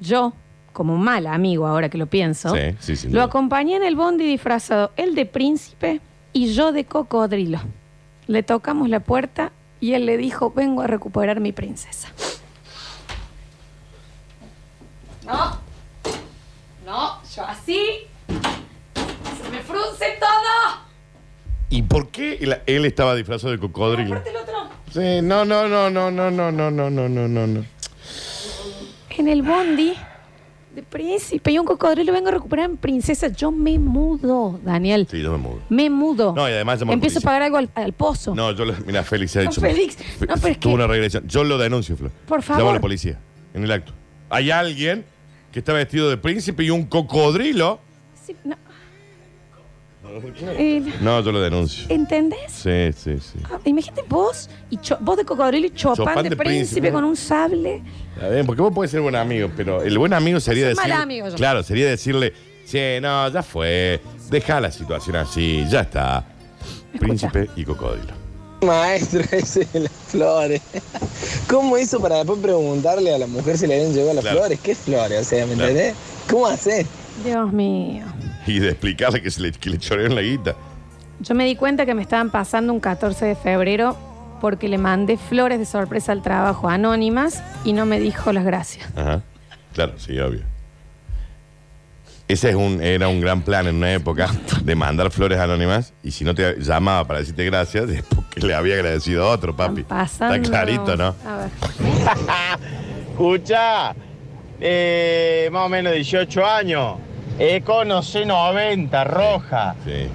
[0.00, 0.32] yo,
[0.72, 3.24] como mal amigo ahora que lo pienso, Sí, sí, sin lo duda.
[3.24, 6.00] acompañé en el bondi disfrazado, él de príncipe
[6.32, 7.60] y yo de cocodrilo.
[8.28, 12.08] Le tocamos la puerta y él le dijo, vengo a recuperar mi princesa.
[15.26, 15.58] No,
[16.86, 17.80] no, yo así,
[19.42, 20.41] se me frunce todo.
[21.72, 24.14] ¿Y por qué él, él estaba disfrazado de cocodrilo?
[24.16, 24.54] Aparte el otro.
[24.92, 27.64] Sí, no, no, no, no, no, no, no, no, no, no, no, no.
[29.16, 29.94] En el bondi
[30.74, 33.28] de príncipe y un cocodrilo vengo a recuperar mi princesa.
[33.28, 35.06] Yo me mudo, Daniel.
[35.10, 35.60] Sí, yo me mudo.
[35.70, 36.34] Me mudo.
[36.36, 37.26] No, y además llamo a la Empiezo a policía.
[37.28, 38.34] pagar algo al, al pozo.
[38.34, 39.60] No, yo lo, mira, Félix se ha No, dicho.
[39.62, 41.26] Félix, no, pero es Tuvo que- una regresión.
[41.26, 42.10] Yo lo denuncio, Flor.
[42.26, 42.60] Por favor.
[42.60, 43.18] Llamo a la policía,
[43.54, 43.92] en el acto.
[44.30, 45.04] Hay alguien
[45.52, 47.80] que está vestido de príncipe y un cocodrilo.
[48.26, 48.56] Sí, no.
[50.58, 51.86] Eh, No, yo lo denuncio.
[51.88, 52.38] ¿Entendés?
[52.52, 53.38] Sí, sí, sí.
[53.50, 56.44] Ah, imagínate vos y Cho- vos de cocodrilo y Chopin, Chopin de, de príncipe,
[56.80, 56.92] príncipe.
[56.92, 57.82] con un sable.
[58.14, 60.84] Está bien, porque vos podés ser buen amigo, pero el buen amigo sería Soy mal
[60.86, 61.02] decirle.
[61.02, 61.34] amigo yo.
[61.36, 62.32] Claro, sería decirle,
[62.68, 64.00] che, no, ya fue.
[64.30, 66.24] Deja la situación así, ya está.
[66.98, 68.12] Príncipe y cocodrilo.
[68.62, 70.60] Maestro ese de las flores.
[71.48, 74.38] ¿Cómo hizo para después preguntarle a la mujer si le habían llegado las Claro.
[74.40, 74.60] flores?
[74.62, 75.20] ¿Qué flores?
[75.20, 75.70] O sea, ¿me Claro.
[75.70, 75.94] entendés?
[76.30, 76.86] ¿Cómo haces?
[77.24, 78.04] Dios mío.
[78.46, 80.56] Y de explicarle que, se le, que le chorearon la guita.
[81.20, 83.96] Yo me di cuenta que me estaban pasando un 14 de febrero
[84.40, 88.88] porque le mandé flores de sorpresa al trabajo anónimas y no me dijo las gracias.
[88.96, 89.22] Ajá.
[89.72, 90.42] Claro, sí, obvio.
[92.26, 94.30] Ese es un, era un gran plan en una época
[94.64, 98.54] de mandar flores anónimas y si no te llamaba para decirte gracias, es porque le
[98.54, 99.82] había agradecido a otro, papi.
[99.84, 100.34] Pasando.
[100.34, 101.14] Está clarito, ¿no?
[101.26, 101.50] A ver.
[103.10, 103.94] Escucha,
[104.60, 106.96] eh, más o menos 18 años.
[107.38, 109.74] Econo C90, roja.
[109.84, 110.08] Sí.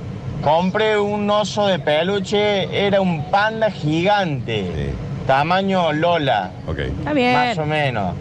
[0.43, 4.93] Compré un oso de peluche, era un panda gigante.
[5.25, 6.51] Tamaño Lola.
[6.67, 6.79] Ok.
[6.79, 7.33] Está bien.
[7.33, 8.13] Más o menos.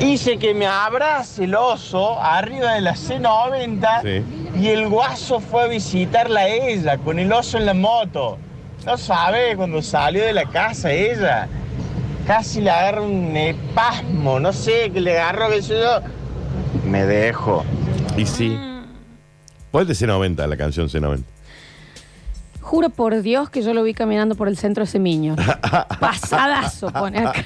[0.00, 4.24] Hice que me abrace el oso arriba de la C90 Sí.
[4.60, 8.38] y el guaso fue a visitarla a ella con el oso en la moto.
[8.86, 11.48] No sabe, cuando salió de la casa ella,
[12.28, 16.00] casi le agarra un espasmo, no sé, que le agarró, qué sé yo.
[16.86, 17.64] Me dejo.
[18.18, 18.58] Y sí.
[19.70, 21.22] ¿Cuál de C90, la canción C90?
[22.60, 25.36] Juro por Dios que yo lo vi caminando por el centro de Semiño.
[26.00, 27.44] Pasadazo, pone acá.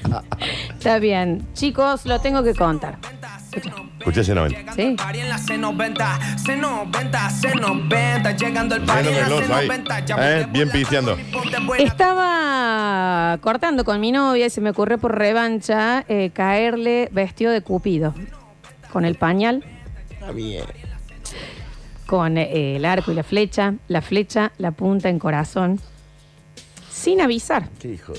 [0.73, 1.47] Está bien.
[1.53, 2.99] Chicos, lo tengo que contar.
[3.99, 4.75] Escuché C90.
[4.75, 4.83] Sí.
[4.83, 9.69] en la C90, C90, C90, llegando el party en la Lleno de gloss ahí.
[9.69, 11.17] C90, ya Eh, Bien pisteando.
[11.79, 17.61] Estaba cortando con mi novia y se me ocurrió por revancha eh, caerle vestido de
[17.61, 18.15] Cupido.
[18.91, 19.65] Con el pañal,
[20.23, 20.65] Está bien.
[22.07, 25.81] con eh, el arco y la flecha, la flecha, la punta en corazón,
[26.91, 27.69] sin avisar.
[27.81, 28.13] Qué hijo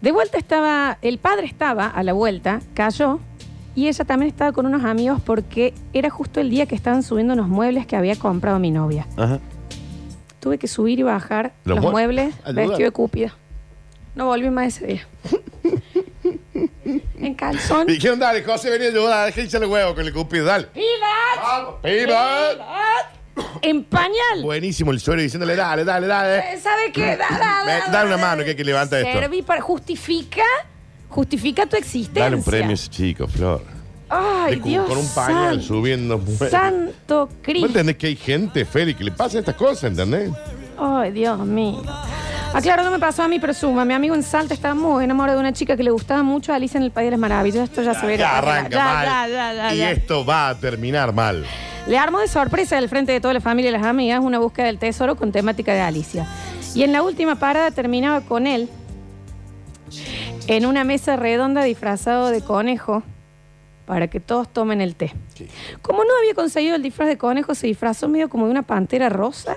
[0.00, 3.20] de vuelta estaba, el padre estaba a la vuelta, cayó
[3.74, 7.32] y ella también estaba con unos amigos porque era justo el día que estaban subiendo
[7.32, 9.06] unos muebles que había comprado mi novia.
[9.16, 9.40] Ajá.
[10.40, 13.34] Tuve que subir y bajar Los los, mue- muebles vestido de cúpida.
[14.14, 15.06] No volví más ese día.
[17.18, 17.86] en calzón.
[17.88, 20.66] Dijeron, dale, José, vení a ayudar, el huevo con el cupido, dale.
[20.66, 21.80] ¡Pivot!
[21.82, 22.60] ¡Pivot!
[23.62, 24.42] En pañal.
[24.42, 26.38] Buenísimo el suero diciéndole, dale, dale, dale.
[26.54, 27.16] Eh, ¿Sabe qué?
[27.16, 29.18] Da, da, da, dale una mano que hay que levanta esto.
[29.18, 30.42] Serví para justifica,
[31.08, 32.22] justifica tu existencia.
[32.24, 33.62] Dale un premio a ese chico, Flor.
[34.08, 35.66] Ay, De cu- Dios con un pañal santo.
[35.66, 36.22] subiendo.
[36.48, 37.66] Santo ¿Vos Cristo.
[37.66, 40.30] entendés que hay gente, Feli, que le pasa estas cosas, ¿entendés?
[40.78, 41.82] Ay, Dios mío.
[42.56, 43.84] Ah, claro, no me pasó a mí, pero suma.
[43.84, 46.54] Mi amigo en Salta estaba muy enamorado de una chica que le gustaba mucho a
[46.54, 47.64] Alicia en el País de las Maravillas.
[47.64, 48.16] Esto ya se ve.
[48.16, 49.56] Ya arranca ya, mal.
[49.56, 51.44] ya, y esto va a terminar mal.
[51.88, 54.66] Le armó de sorpresa al frente de toda la familia y las amigas una búsqueda
[54.66, 56.28] del tesoro con temática de Alicia.
[56.76, 58.68] Y en la última parada terminaba con él
[60.46, 63.02] en una mesa redonda disfrazado de conejo
[63.84, 65.12] para que todos tomen el té.
[65.82, 69.08] Como no había conseguido el disfraz de conejo, se disfrazó medio como de una pantera
[69.08, 69.56] rosa.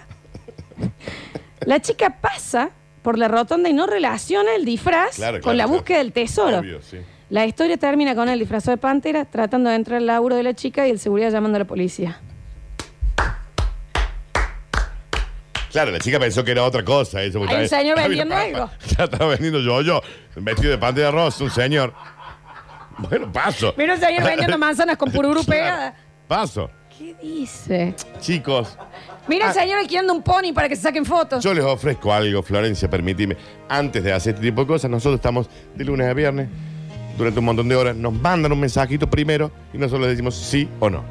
[1.61, 2.71] La chica pasa
[3.01, 5.77] por la rotonda y no relaciona el disfraz Claro, con claro, la claro.
[5.77, 6.59] búsqueda del tesoro.
[6.59, 6.97] Obvio, sí.
[7.29, 10.53] La historia termina con el disfrazado de pantera tratando de entrar al laburo de la
[10.53, 12.19] chica y el seguridad llamando a la policía.
[15.71, 17.21] Claro, la chica pensó que era otra cosa.
[17.21, 18.69] Eso, Hay un señor vendiendo algo.
[18.97, 20.01] Ya estaba vendiendo yo, yo,
[20.35, 21.93] vestido de pantera rosa, un señor.
[22.97, 23.73] Bueno, paso.
[23.77, 25.95] Mira un señor vendiendo manzanas con pururú pegada.
[26.27, 26.69] Paso.
[26.97, 27.93] ¿Qué dice?
[28.19, 28.75] Chicos,
[29.27, 31.43] Mira el señor alquilando un pony para que se saquen fotos.
[31.43, 33.35] yo les ofrezco algo, Florencia, permitime.
[33.67, 36.47] Antes de hacer este tipo de cosas, nosotros estamos de lunes a viernes,
[37.17, 40.69] durante un montón de horas, nos mandan un mensajito primero y nosotros les decimos sí
[40.79, 41.03] o no.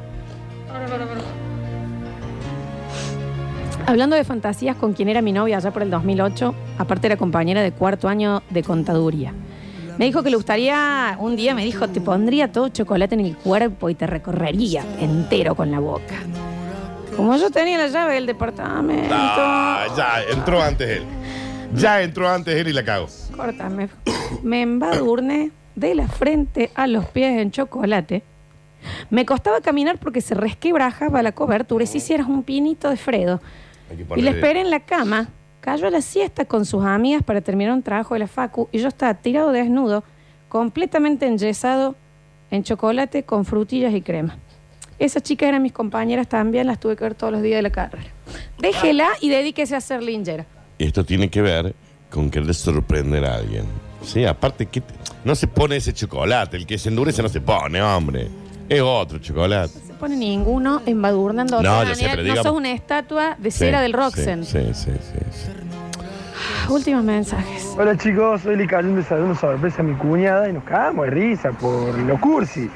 [3.85, 7.61] Hablando de fantasías con quien era mi novia allá por el 2008, aparte era compañera
[7.61, 9.33] de cuarto año de contaduría.
[9.97, 13.35] Me dijo que le gustaría, un día me dijo, te pondría todo chocolate en el
[13.35, 16.15] cuerpo y te recorrería entero con la boca.
[17.17, 21.03] Como yo tenía la llave del departamento, Ah, ya, entró antes él.
[21.75, 23.07] Ya entró antes él y la cago.
[23.35, 23.89] córtame,
[24.43, 28.23] me embadurné de la frente a los pies en chocolate.
[29.09, 33.41] Me costaba caminar porque se resquebrajaba la cobertura y si hicieras un pinito de Fredo.
[33.89, 35.27] Hay que Y ponerle- le esperé en la cama.
[35.59, 38.77] Cayó a la siesta con sus amigas para terminar un trabajo de la Facu y
[38.79, 40.03] yo estaba tirado desnudo,
[40.47, 41.95] completamente enyesado
[42.51, 44.37] en chocolate con frutillas y crema.
[44.99, 47.69] Esas chicas eran mis compañeras también, las tuve que ver todos los días de la
[47.69, 48.09] carrera.
[48.57, 50.45] Déjela y dedíquese a ser lingera.
[50.79, 51.75] Esto tiene que ver
[52.09, 53.65] con querer sorprender a alguien.
[54.03, 54.81] Sí, aparte, que
[55.23, 56.57] no se pone ese chocolate.
[56.57, 58.27] El que se endurece no se pone, hombre.
[58.69, 59.73] Es otro chocolate.
[59.81, 61.61] No se pone ninguno embadurnando.
[61.61, 64.45] No, yo sé, pero no sos una estatua de cera Sí, del Roxen.
[64.45, 65.19] Sí, sí, sí.
[65.31, 65.51] sí.
[66.69, 67.73] Últimos mensajes.
[67.77, 71.11] Hola chicos, hoy le cayó un desayuno sorpresa a mi cuñada y nos cagamos de
[71.11, 72.69] risa por lo cursi.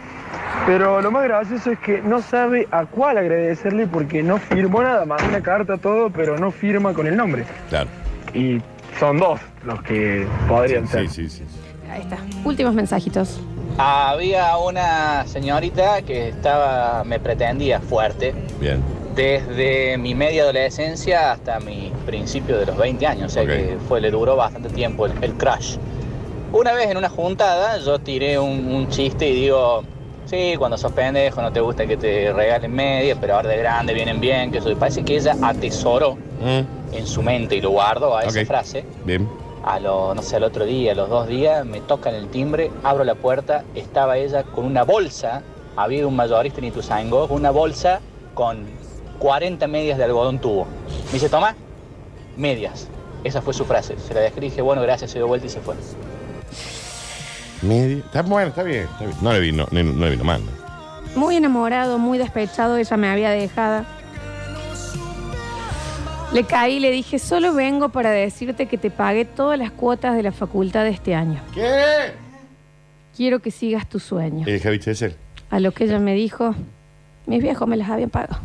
[0.66, 5.06] Pero lo más gracioso es que no sabe a cuál agradecerle porque no firmó nada,
[5.06, 7.46] mandó una carta, todo, pero no firma con el nombre.
[7.70, 7.90] Claro.
[8.34, 8.62] Y
[9.00, 11.10] son dos los que podrían ser.
[11.10, 11.60] Sí, sí, sí.
[11.92, 12.18] Ahí está.
[12.46, 13.42] Últimos mensajitos.
[13.78, 18.82] Había una señorita que estaba, me pretendía fuerte Bien.
[19.16, 24.00] desde mi media adolescencia hasta mi principio de los 20 años, o sea que fue,
[24.00, 25.78] le duró bastante tiempo el, el crush.
[26.54, 29.84] Una vez en una juntada yo tiré un, un chiste y digo,
[30.26, 33.94] sí, cuando sos pendejo no te gusta que te regalen media, pero ahora de grande
[33.94, 34.70] vienen bien, que eso.
[34.72, 38.84] Y parece que ella atesoró Mm, en su mente y lo guardó a esa frase.
[39.06, 39.30] Bien.
[39.64, 42.72] A lo, no sé, al otro día, a los dos días, me tocan el timbre,
[42.84, 45.44] abro la puerta, estaba ella con una bolsa,
[45.76, 48.02] había un mayorista en Ituzaingó, una bolsa
[48.34, 48.66] con
[49.20, 50.66] 40 medias de algodón tubo.
[51.08, 51.56] Me dice, toma,
[52.38, 52.88] medias.
[53.24, 53.96] Esa fue su frase.
[54.00, 55.76] Se la dejé y dije, bueno, gracias, se dio vuelta y se fue.
[57.62, 57.98] Media.
[57.98, 59.18] Está bueno, está bien, está bien.
[59.22, 60.42] No le vino, no, no le vino mal.
[60.44, 61.20] ¿no?
[61.20, 63.86] Muy enamorado, muy despechado, ella me había dejado.
[66.32, 70.16] Le caí y le dije, solo vengo para decirte que te pagué todas las cuotas
[70.16, 71.42] de la facultad de este año.
[71.54, 72.14] ¿Qué?
[73.16, 74.48] Quiero que sigas tu sueño.
[74.48, 75.16] El Javi Chesel.
[75.50, 76.56] A lo que ella me dijo,
[77.26, 78.40] mis viejos me las habían pagado.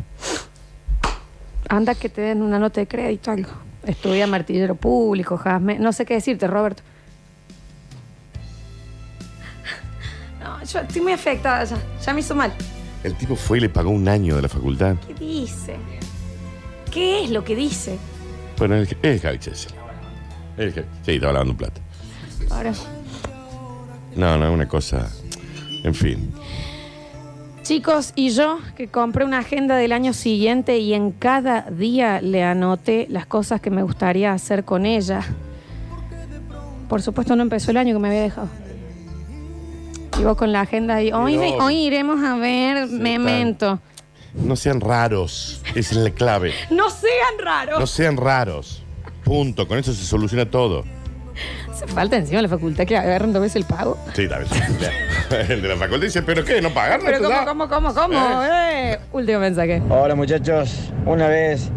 [1.69, 3.51] Anda que te den una nota de crédito, algo.
[3.85, 5.79] Estudia martillero público, Jasme.
[5.79, 6.83] No sé qué decirte, Roberto.
[10.47, 11.77] No, yo estoy muy afectada ya.
[12.05, 12.53] Ya me hizo mal.
[13.03, 14.95] El tipo fue y le pagó un año de la facultad.
[15.05, 15.75] ¿Qué dice?
[16.89, 17.97] ¿Qué es lo que dice?
[18.57, 18.89] Bueno, es
[19.39, 19.73] Chesel.
[20.57, 21.81] El Javi- Sí, estaba lavando un plato.
[22.49, 22.73] Ahora.
[24.15, 25.11] No, no, una cosa.
[25.83, 26.31] En fin.
[27.61, 32.41] Chicos, y yo que compré una agenda del año siguiente y en cada día le
[32.43, 35.21] anoté las cosas que me gustaría hacer con ella.
[36.87, 38.47] Por supuesto no empezó el año que me había dejado.
[40.19, 43.79] Y vos con la agenda y hoy, hoy iremos a ver Memento.
[44.33, 45.61] No sean raros.
[45.75, 46.53] Esa es la clave.
[46.69, 47.79] No sean raros.
[47.79, 48.83] No sean raros.
[49.23, 49.67] Punto.
[49.67, 50.83] Con eso se soluciona todo.
[51.71, 53.97] Hace falta encima la facultad que agarren dos veces el pago.
[54.15, 54.39] Sí, está
[55.29, 55.51] bien.
[55.51, 56.61] El de la facultad dice, ¿pero qué?
[56.61, 56.99] ¿No pagar?
[57.03, 58.43] Pero ¿cómo, cómo, cómo, cómo?
[58.43, 59.81] Eh, Último mensaje.
[59.89, 61.69] Hola muchachos, una vez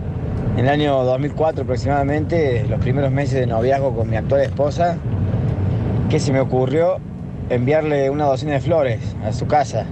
[0.57, 4.97] en el año 2004 aproximadamente, los primeros meses de noviazgo con mi actual esposa,
[6.09, 6.99] que se me ocurrió
[7.51, 9.85] enviarle una docena de flores a su casa.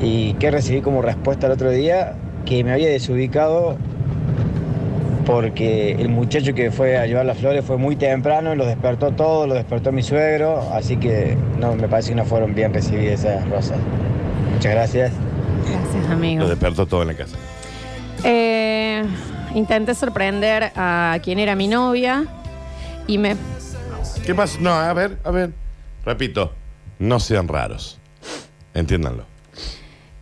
[0.00, 2.14] Y que recibí como respuesta el otro día,
[2.44, 3.76] que me había desubicado
[5.26, 9.46] porque el muchacho que fue a llevar las flores fue muy temprano, lo despertó todo,
[9.46, 13.46] lo despertó mi suegro, así que no, me parece que no fueron bien recibidas esas
[13.50, 13.78] rosas.
[14.54, 15.12] Muchas gracias.
[15.70, 16.44] Gracias, amigo.
[16.44, 17.36] Lo despertó todo en la casa.
[18.24, 19.04] Eh,
[19.54, 22.24] intenté sorprender a quien era mi novia
[23.06, 23.36] y me
[24.24, 24.58] ¿Qué pasa?
[24.60, 25.50] No, a ver, a ver.
[26.12, 26.54] Repito,
[27.00, 27.98] no sean raros.
[28.72, 29.26] Entiéndanlo.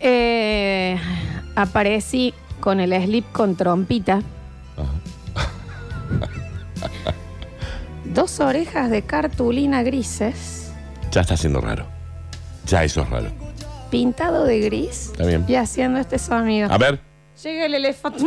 [0.01, 0.99] eh,
[1.55, 4.21] aparecí con el slip con trompita.
[8.05, 10.73] Dos orejas de cartulina grises,
[11.13, 11.87] Ya está siendo raro.
[12.67, 13.31] Ya eso es raro.
[13.89, 15.45] pintado de gris Está bien.
[15.47, 16.69] y haciendo este sonido.
[16.73, 16.99] A ver.
[17.45, 18.25] Llega el elefante.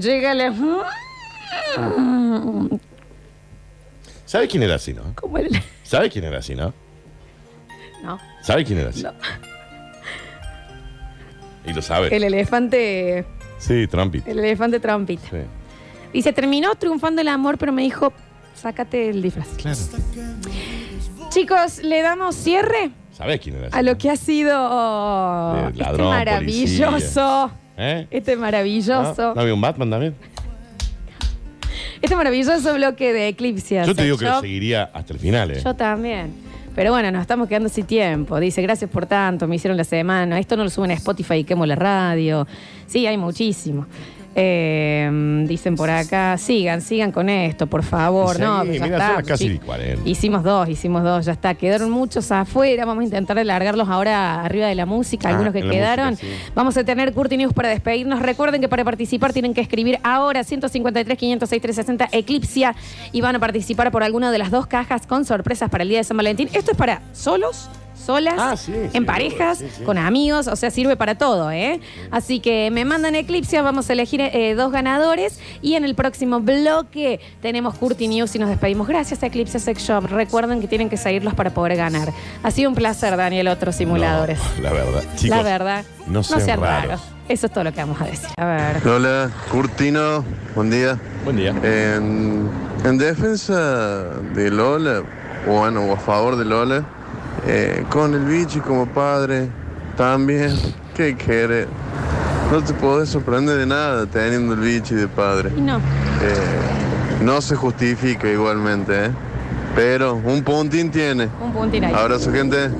[0.00, 0.88] Llega el elefante.
[4.24, 5.02] ¿Sabe quién era así, no?
[5.14, 5.48] Como el-
[5.86, 6.74] ¿Sabe quién era así, no?
[8.02, 8.18] No.
[8.42, 9.02] ¿Sabe quién era así?
[9.04, 9.12] No.
[11.64, 12.14] Y lo sabe.
[12.14, 13.24] El elefante.
[13.58, 14.22] Sí, Trumpy.
[14.26, 15.28] El elefante trompita.
[15.30, 15.36] Sí.
[16.12, 18.12] Dice, terminó triunfando el amor, pero me dijo,
[18.54, 19.48] sácate el disfraz.
[19.56, 19.78] Claro.
[21.30, 23.76] Chicos, ¿le damos cierre ¿Sabe quién era así?
[23.76, 27.50] a lo que ha sido este ladrón, maravilloso?
[27.76, 28.06] ¿Eh?
[28.10, 29.14] Este maravilloso.
[29.22, 29.34] ¿No?
[29.34, 30.14] ¿No había un Batman también?
[32.02, 33.82] Este maravilloso bloque de Eclipse.
[33.86, 35.60] Yo te digo que lo seguiría hasta el final, ¿eh?
[35.64, 36.32] Yo también.
[36.74, 38.38] Pero bueno, nos estamos quedando sin tiempo.
[38.38, 40.38] Dice, gracias por tanto, me hicieron la semana.
[40.38, 42.46] Esto no lo suben a Spotify y quemo la radio.
[42.86, 43.86] Sí, hay muchísimo.
[44.38, 48.36] Eh, dicen por acá, sigan, sigan con esto, por favor.
[48.36, 49.64] Sí, no, pero ya mira, está, son casi chicos.
[49.64, 50.08] 40.
[50.08, 51.54] Hicimos dos, hicimos dos, ya está.
[51.54, 52.84] Quedaron muchos afuera.
[52.84, 56.10] Vamos a intentar alargarlos ahora arriba de la música, Ah, algunos que quedaron.
[56.10, 56.52] música, sí.
[56.54, 58.20] Vamos a tener Curti News para despedirnos.
[58.20, 62.74] Recuerden que para participar tienen que escribir ahora 153 506 360 Eclipsia
[63.12, 65.98] y van a participar por alguna de las dos cajas con sorpresas para el día
[65.98, 66.50] de San Valentín.
[66.52, 69.82] Esto es para solos solas, Ah, sí, sí, en parejas, sí, sí.
[69.84, 71.80] con amigos, o sea, sirve para todo, ¿eh?
[72.10, 76.40] Así que me mandan Eclipse, vamos a elegir eh, dos ganadores y en el próximo
[76.40, 78.86] bloque tenemos Curti News y nos despedimos.
[78.86, 80.04] Gracias a Eclipse Sex Shop.
[80.06, 82.12] Recuerden que tienen que seguirlos para poder ganar.
[82.42, 84.38] Ha sido un placer, Daniel, otros simuladores.
[84.60, 85.02] La verdad.
[85.16, 87.00] Chicos, La verdad, no sean raros.
[87.28, 88.28] Eso es todo lo que vamos a decir.
[88.36, 88.86] A ver.
[88.88, 90.24] Hola, Curtino,
[90.54, 90.96] buen día.
[91.24, 91.50] Buen día.
[91.64, 92.48] En,
[92.84, 95.02] en defensa de Lola,
[95.48, 96.84] o bueno, o a favor de Lola,
[97.46, 99.48] eh, con el bichi como padre,
[99.96, 100.54] también,
[100.94, 101.66] ¿qué quiere?
[102.50, 105.50] No te podés sorprender de nada teniendo el bichi de padre.
[105.56, 105.76] No.
[105.78, 105.80] Eh,
[107.22, 109.10] no se justifica igualmente, ¿eh?
[109.74, 111.28] Pero un puntín tiene.
[111.40, 111.92] Un puntín ahí.
[111.94, 112.70] Abrazo, gente.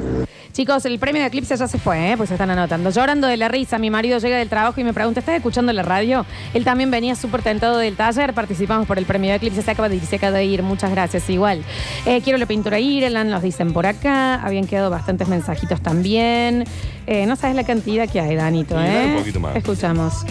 [0.56, 2.16] Chicos, el premio de Eclipse ya se fue, ¿eh?
[2.16, 2.88] pues se están anotando.
[2.88, 5.82] Llorando de la risa, mi marido llega del trabajo y me pregunta, ¿estás escuchando la
[5.82, 6.24] radio?
[6.54, 9.90] Él también venía súper tentado del taller, participamos por el premio de Eclipse, se acaba
[9.90, 11.62] de ir, se acaba de ir, muchas gracias, igual.
[12.06, 16.64] Eh, quiero la pintura Ireland, nos dicen por acá, habían quedado bastantes mensajitos también.
[17.06, 19.06] Eh, no sabes la cantidad que hay, Danito, Sí, ¿eh?
[19.10, 19.56] un poquito más.
[19.56, 20.24] Escuchamos.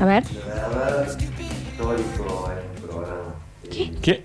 [0.00, 0.24] A ver.
[1.06, 2.50] histórico
[2.84, 3.36] programa.
[3.70, 3.92] ¿Qué?
[4.02, 4.24] ¿Qué?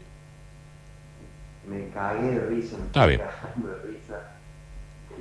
[1.67, 2.77] Me cagué de risa.
[2.87, 3.21] Está bien.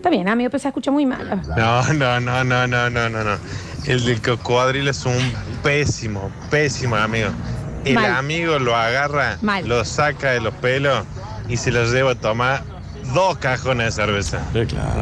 [0.01, 1.43] Está bien, amigo, pero se escucha muy mal.
[1.59, 3.37] No, no, no, no, no, no, no, no.
[3.85, 5.31] El del cocodrilo es un
[5.63, 7.29] pésimo, pésimo amigo.
[7.85, 8.13] El Mal.
[8.13, 9.69] amigo lo agarra, Mal.
[9.69, 11.05] lo saca de los pelos
[11.51, 12.63] y se lo lleva a tomar
[13.15, 14.41] dos cajones de cerveza.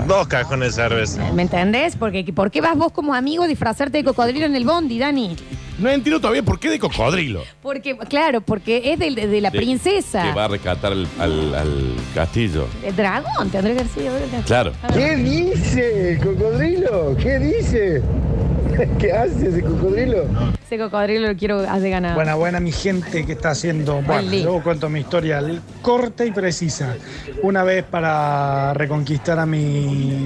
[0.06, 1.32] Dos cajones de cerveza.
[1.32, 1.96] ¿Me entendés?
[1.96, 5.36] Porque, ¿Por qué vas vos como amigo a disfrazarte de cocodrilo en el bondi, Dani?
[5.78, 7.42] No entiendo todavía por qué de cocodrilo.
[7.62, 10.22] Porque, claro, porque es de, de la De- princesa.
[10.22, 12.66] Que va a rescatar al, al- al castillo.
[12.84, 14.42] El dragón, tendría que haber sido.
[14.44, 14.72] Claro.
[14.92, 17.16] ¿Qué dice el cocodrilo?
[17.16, 18.02] ¿Qué dice?
[18.98, 20.24] ¿Qué hace ese cocodrilo?
[20.68, 22.14] Ese cocodrilo lo quiero hacer ganar.
[22.14, 24.02] Buena, buena, mi gente que está haciendo.
[24.02, 25.42] Bueno, luego cuento mi historia
[25.80, 26.94] corta y precisa.
[27.42, 29.58] Una vez para reconquistar a mi,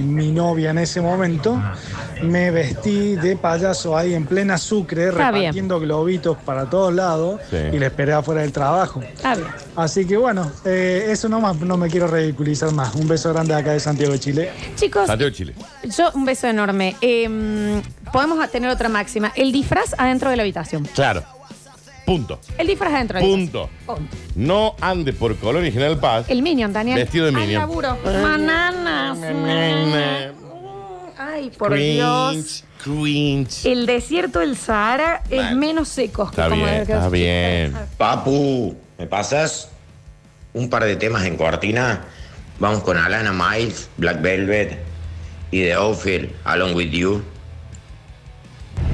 [0.03, 1.57] mi novia en ese momento,
[2.23, 5.43] me vestí de payaso ahí en plena Sucre, Está bien.
[5.43, 7.55] repartiendo globitos para todos lados Sí.
[7.71, 9.01] y le esperé afuera del trabajo.
[9.01, 9.47] Está bien.
[9.77, 12.95] Así que bueno, eh, eso nomás, no me quiero ridiculizar más.
[12.95, 14.51] Un beso grande acá de Santiago de Chile.
[14.75, 15.53] Chicos, Santiago de Chile.
[15.95, 16.97] yo un beso enorme.
[16.99, 19.31] Eh, podemos tener otra máxima.
[19.35, 20.85] El disfraz adentro de la habitación.
[20.93, 21.23] Claro.
[22.05, 22.39] Punto.
[22.57, 23.59] El disfraz adentro de la Punto.
[23.63, 23.95] habitación.
[24.07, 24.17] Punto.
[24.35, 26.25] No ande por Colón y General Paz.
[26.27, 26.97] El Minion, Daniel.
[26.99, 27.61] Vestido de Minion.
[27.61, 27.97] laburo.
[28.03, 29.17] Bananas.
[31.17, 32.63] Ay, por Dios.
[32.83, 33.65] Cringe.
[33.65, 35.55] El desierto del Sahara es Bueno.
[35.55, 37.73] menos seco que Está como bien, el que- está bien.
[37.97, 39.69] Papu, ¿me pasas
[40.53, 42.01] un par de temas en cortina?
[42.59, 44.79] Vamos con Alana Miles, Black Velvet
[45.51, 47.23] y The Outfield, Along With You.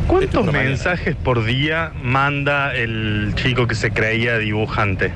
[0.10, 5.11] ¿Cuántos mensajes por día manda el chico que se creía dibujante?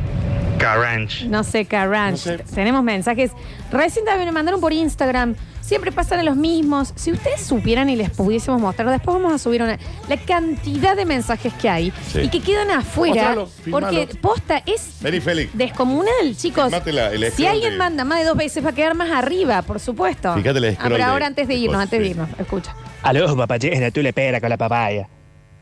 [0.59, 1.23] Caranch.
[1.23, 2.27] No sé, Carranch.
[2.53, 3.31] Tenemos mensajes.
[3.71, 5.35] Recién también me mandaron por Instagram.
[5.61, 6.93] Siempre pasan los mismos.
[6.95, 9.79] Si ustedes supieran y les pudiésemos mostrar, después vamos a subir una.
[10.07, 12.19] La cantidad de mensajes que hay Sí.
[12.21, 13.33] y que quedan afuera.
[13.35, 15.19] Mostralo, porque posta es Vení,
[15.53, 16.71] descomunal, chicos.
[16.71, 19.79] La- si alguien de- manda más de dos veces, va a quedar más arriba, por
[19.79, 20.35] supuesto.
[20.35, 22.75] Fíjate el Ah, pero de- ahora antes de irnos, antes de irnos, escucha.
[23.03, 25.09] Aló, papayes, tú le pera con la papaya.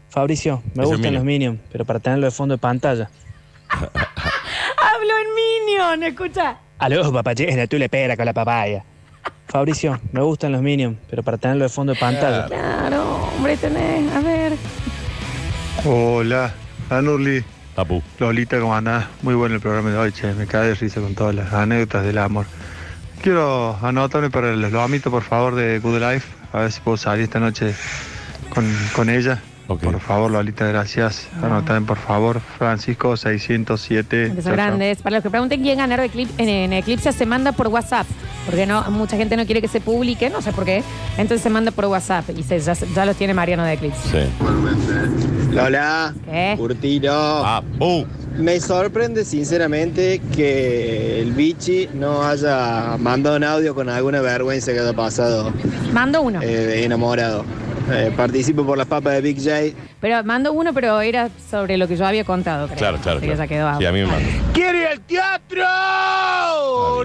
[0.10, 3.10] Fabricio, me Es el gustan los Minions, pero para tenerlo de fondo de pantalla.
[3.70, 6.58] Hablo en Minion, escucha.
[6.78, 8.84] Aló, papayes, tú le pera con la papaya.
[9.48, 12.46] Fabricio, me gustan los Minions, pero para tenerlo de fondo de pantalla.
[12.46, 14.14] Claro, hombre, tenés.
[14.16, 14.54] A ver.
[15.84, 16.54] Hola,
[16.92, 17.44] Anurli.
[17.76, 18.04] Papu.
[18.20, 19.08] Lolita, ¿cómo andás?
[19.24, 20.32] Muy bueno el programa de hoy, che.
[20.34, 22.46] Me cae de risa con todas las anécdotas del amor.
[23.24, 26.41] Quiero anotarme para los lomitos, por favor, de Good Life.
[26.54, 27.74] A ver si puedo salir esta noche
[28.50, 29.42] con, con ella.
[29.78, 31.28] Por favor, Lolita, gracias.
[31.42, 32.40] Anotame, por favor.
[32.58, 34.08] Francisco 607.
[34.08, 34.54] Que Chao, son chao.
[34.54, 35.02] grandes.
[35.02, 38.08] Para los que pregunten quién ganaron Eclip- en, en Eclipse, se manda por WhatsApp.
[38.46, 40.84] Porque no, mucha gente no quiere que se publique, no sé por qué.
[41.18, 44.28] Entonces se manda por WhatsApp y se- ya, ya los tiene Mariano de Eclipse.
[45.52, 46.56] Lola, ¿Qué?
[46.58, 47.62] Curtino.
[48.38, 54.80] Me sorprende sinceramente que el bichi no haya mandado un audio con alguna vergüenza que
[54.80, 55.52] haya pasado
[55.94, 56.40] Mando uno.
[56.42, 57.44] eh, enamorado.
[57.92, 59.78] Eh, participo por las papas de Big J.
[60.00, 62.78] Pero mando uno, pero era sobre lo que yo había contado, creo.
[62.78, 63.18] Claro, claro.
[63.18, 63.44] Así que claro.
[63.44, 64.30] ya quedó Sí, a mí me manda.
[64.54, 65.66] ¡Quiere ir al teatro!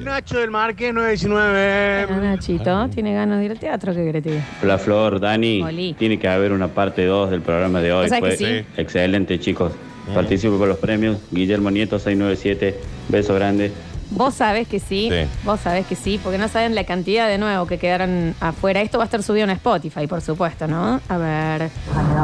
[0.00, 2.06] Nacho del Marque 919.
[2.06, 4.44] Bueno, Nachito, tiene ganas de ir al teatro, ¿qué que diga?
[4.62, 5.62] Hola Flor, Dani.
[5.62, 5.94] Oli.
[5.94, 8.02] Tiene que haber una parte 2 del programa de hoy.
[8.02, 8.66] ¿Vos sabés Fue que sí?
[8.76, 9.72] excelente, chicos.
[10.14, 11.18] Participo con los premios.
[11.30, 12.78] Guillermo Nieto 697.
[13.08, 13.72] Beso grande.
[14.10, 15.28] Vos sabés que sí, Sí.
[15.44, 18.80] vos sabés que sí, porque no saben la cantidad de nuevo que quedaron afuera.
[18.80, 21.00] Esto va a estar subido en Spotify, por supuesto, ¿no?
[21.08, 21.70] A ver.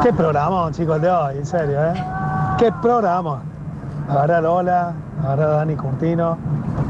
[0.01, 1.93] Qué programa, chicos, el de hoy, en serio, ¿eh?
[2.57, 3.43] Qué programa.
[4.07, 6.37] La verdad, Lola, la verdad, Dani Curtino,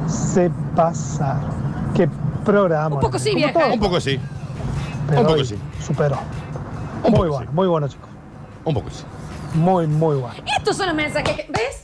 [0.07, 1.52] se pasaron.
[1.95, 2.07] Qué
[2.44, 2.95] Programa.
[2.95, 3.53] Un poco sí, vieja.
[3.53, 3.74] todo.
[3.74, 4.20] Un poco sí.
[5.07, 5.56] Pero un poco sí.
[5.80, 6.18] Superó.
[7.03, 8.10] Un muy poco bueno, muy bueno, chicos.
[8.65, 9.03] Un poco sí.
[9.53, 10.36] Muy, muy bueno.
[10.57, 11.82] Estos son los mensajes que, ¿ves?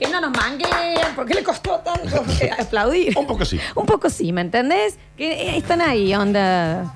[0.00, 2.24] Que no nos mangueen, ¿por qué le costó tanto
[2.58, 3.16] aplaudir?
[3.18, 3.60] Un poco sí.
[3.76, 4.98] Un poco sí, ¿me entendés?
[5.14, 6.94] Que eh, están ahí, onda.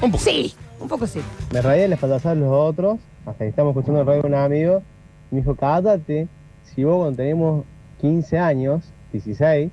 [0.00, 1.20] Un poco Sí, un poco sí.
[1.52, 4.82] Me reía les pasaban los otros, hasta que estamos escuchando el radio de un amigo,
[5.30, 6.26] me dijo, cállate,
[6.64, 7.64] si vos cuando tenemos
[8.00, 8.82] 15 años,
[9.12, 9.70] 16,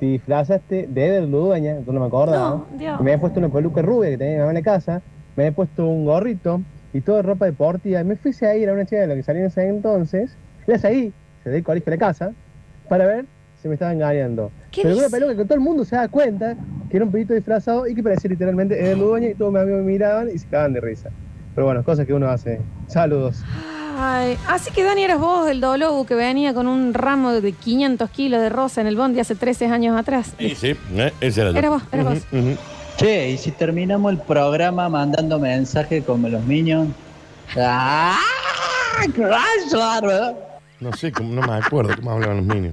[0.00, 3.82] te disfrazaste de Eder Ludueña, yo no me acordaba, No, me había puesto una peluca
[3.82, 5.02] rubia que tenía mi mamá en la casa,
[5.36, 6.62] me había puesto un gorrito
[6.94, 9.22] y toda ropa deportiva, y me fui a ir a una chica de la que
[9.22, 10.30] salí en ese entonces,
[10.66, 11.14] y la seguí, se
[11.48, 12.32] del colegio a la casa,
[12.88, 13.24] para ver
[13.62, 14.50] si me estaba engañando.
[14.70, 16.56] ¿Qué Pero una peluca que todo el mundo se da cuenta
[16.90, 19.80] que era un pedito disfrazado y que parecía literalmente Eder Ludueña, y todos mis amigos
[19.80, 21.10] me miraban y se cagaban de risa.
[21.54, 22.60] Pero bueno, cosas que uno hace.
[22.88, 23.42] Saludos.
[23.98, 28.08] Ay, así que Dani eras vos el dolobu que venía con un ramo de 500
[28.10, 30.32] kilos de rosa en el bondi hace 13 años atrás.
[30.38, 30.76] Sí, sí.
[30.94, 31.58] eh, ese era yo.
[31.58, 32.18] Era vos, era vos.
[32.32, 32.56] Ujú.
[32.96, 36.94] Che, y si terminamos el programa mandando mensajes como los Minions.
[37.56, 38.18] ¡Ah!
[39.14, 39.70] ¡Crash!
[40.80, 42.72] No sé, cómo- no me acuerdo cómo hablaban los niños.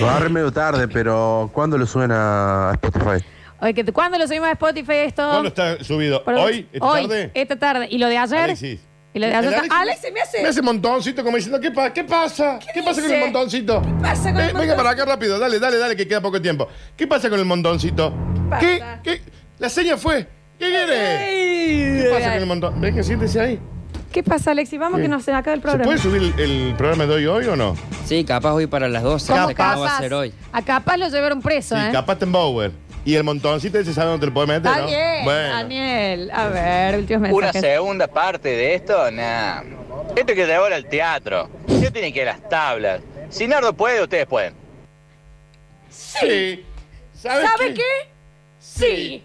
[0.00, 3.24] Lo agarré medio tarde, pero ¿cuándo lo suben a Spotify?
[3.60, 5.22] Oye, que ¿cuándo lo subimos a Spotify esto?
[5.28, 6.22] ¿Cuándo está subido?
[6.26, 6.66] ¿Hoy?
[6.72, 7.30] ¿Esta Hoy, tarde?
[7.34, 7.86] Esta tarde.
[7.90, 8.38] ¿Y lo de ayer?
[8.38, 8.80] Alexis.
[9.14, 9.52] ¿Y lo de ayer?
[9.52, 10.42] El Alexis, Alexis me hace...
[10.42, 12.58] Me hace montoncito como diciendo, ¿qué, pa- qué pasa?
[12.74, 13.14] ¿Qué, pasa con dice?
[13.18, 13.82] el montoncito?
[13.82, 14.76] ¿Qué pasa con el Venga montoncito?
[14.76, 16.66] para acá rápido, dale, dale, dale, que queda poco tiempo.
[16.96, 18.12] ¿Qué pasa con el montoncito?
[18.58, 18.78] ¿Qué?
[18.80, 19.00] pasa?
[19.02, 19.22] ¿Qué?
[19.58, 20.26] La seña fue.
[20.58, 22.02] ¿Qué quiere?
[22.02, 22.80] ¿Qué pasa con el montón?
[22.80, 23.60] ¿Ves que siéntese ahí?
[24.12, 24.78] ¿Qué pasa, Alexis?
[24.78, 25.02] Vamos ¿Qué?
[25.04, 25.84] que nos se acaba el ¿Se programa.
[25.84, 27.74] puede subir el, el programa de hoy hoy o no?
[28.04, 29.32] Sí, capaz hoy para las 12.
[29.32, 30.34] ¿Cómo sé no va a ser hoy.
[30.52, 31.88] A capaz lo llevaron preso, Sí, ¿eh?
[31.92, 32.72] capaz en Bower.
[33.04, 34.84] Y el montoncito ese sabe dónde te lo puede meter, ¿no?
[35.24, 35.54] Bueno.
[35.54, 36.30] Daniel.
[36.32, 37.60] A ver, últimos Una mensajes.
[37.62, 39.62] segunda parte de esto, nah.
[40.14, 41.48] Esto hay que llevar al teatro.
[41.66, 43.00] Yo tienen que ir a las tablas.
[43.30, 44.54] Si Nardo puede, ustedes pueden.
[45.88, 46.64] Sí.
[47.14, 47.82] ¿Sabes ¿Sabe qué?
[48.58, 49.24] Sí.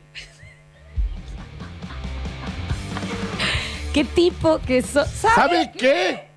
[3.97, 5.07] ¿Qué tipo que sos?
[5.07, 6.27] ¿Sabe, ¿Sabe qué?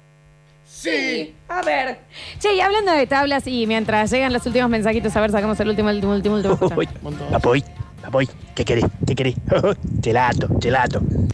[0.65, 1.35] Sí.
[1.47, 1.99] A ver.
[2.39, 5.69] Che, y hablando de tablas y mientras llegan los últimos mensajitos, a ver, sacamos el
[5.69, 7.29] último, el último, el último, el último.
[7.31, 7.63] Papoy,
[8.01, 8.87] papoy, ¿qué querés?
[9.07, 9.35] ¿Qué querés?
[10.03, 11.03] gelato, gelato.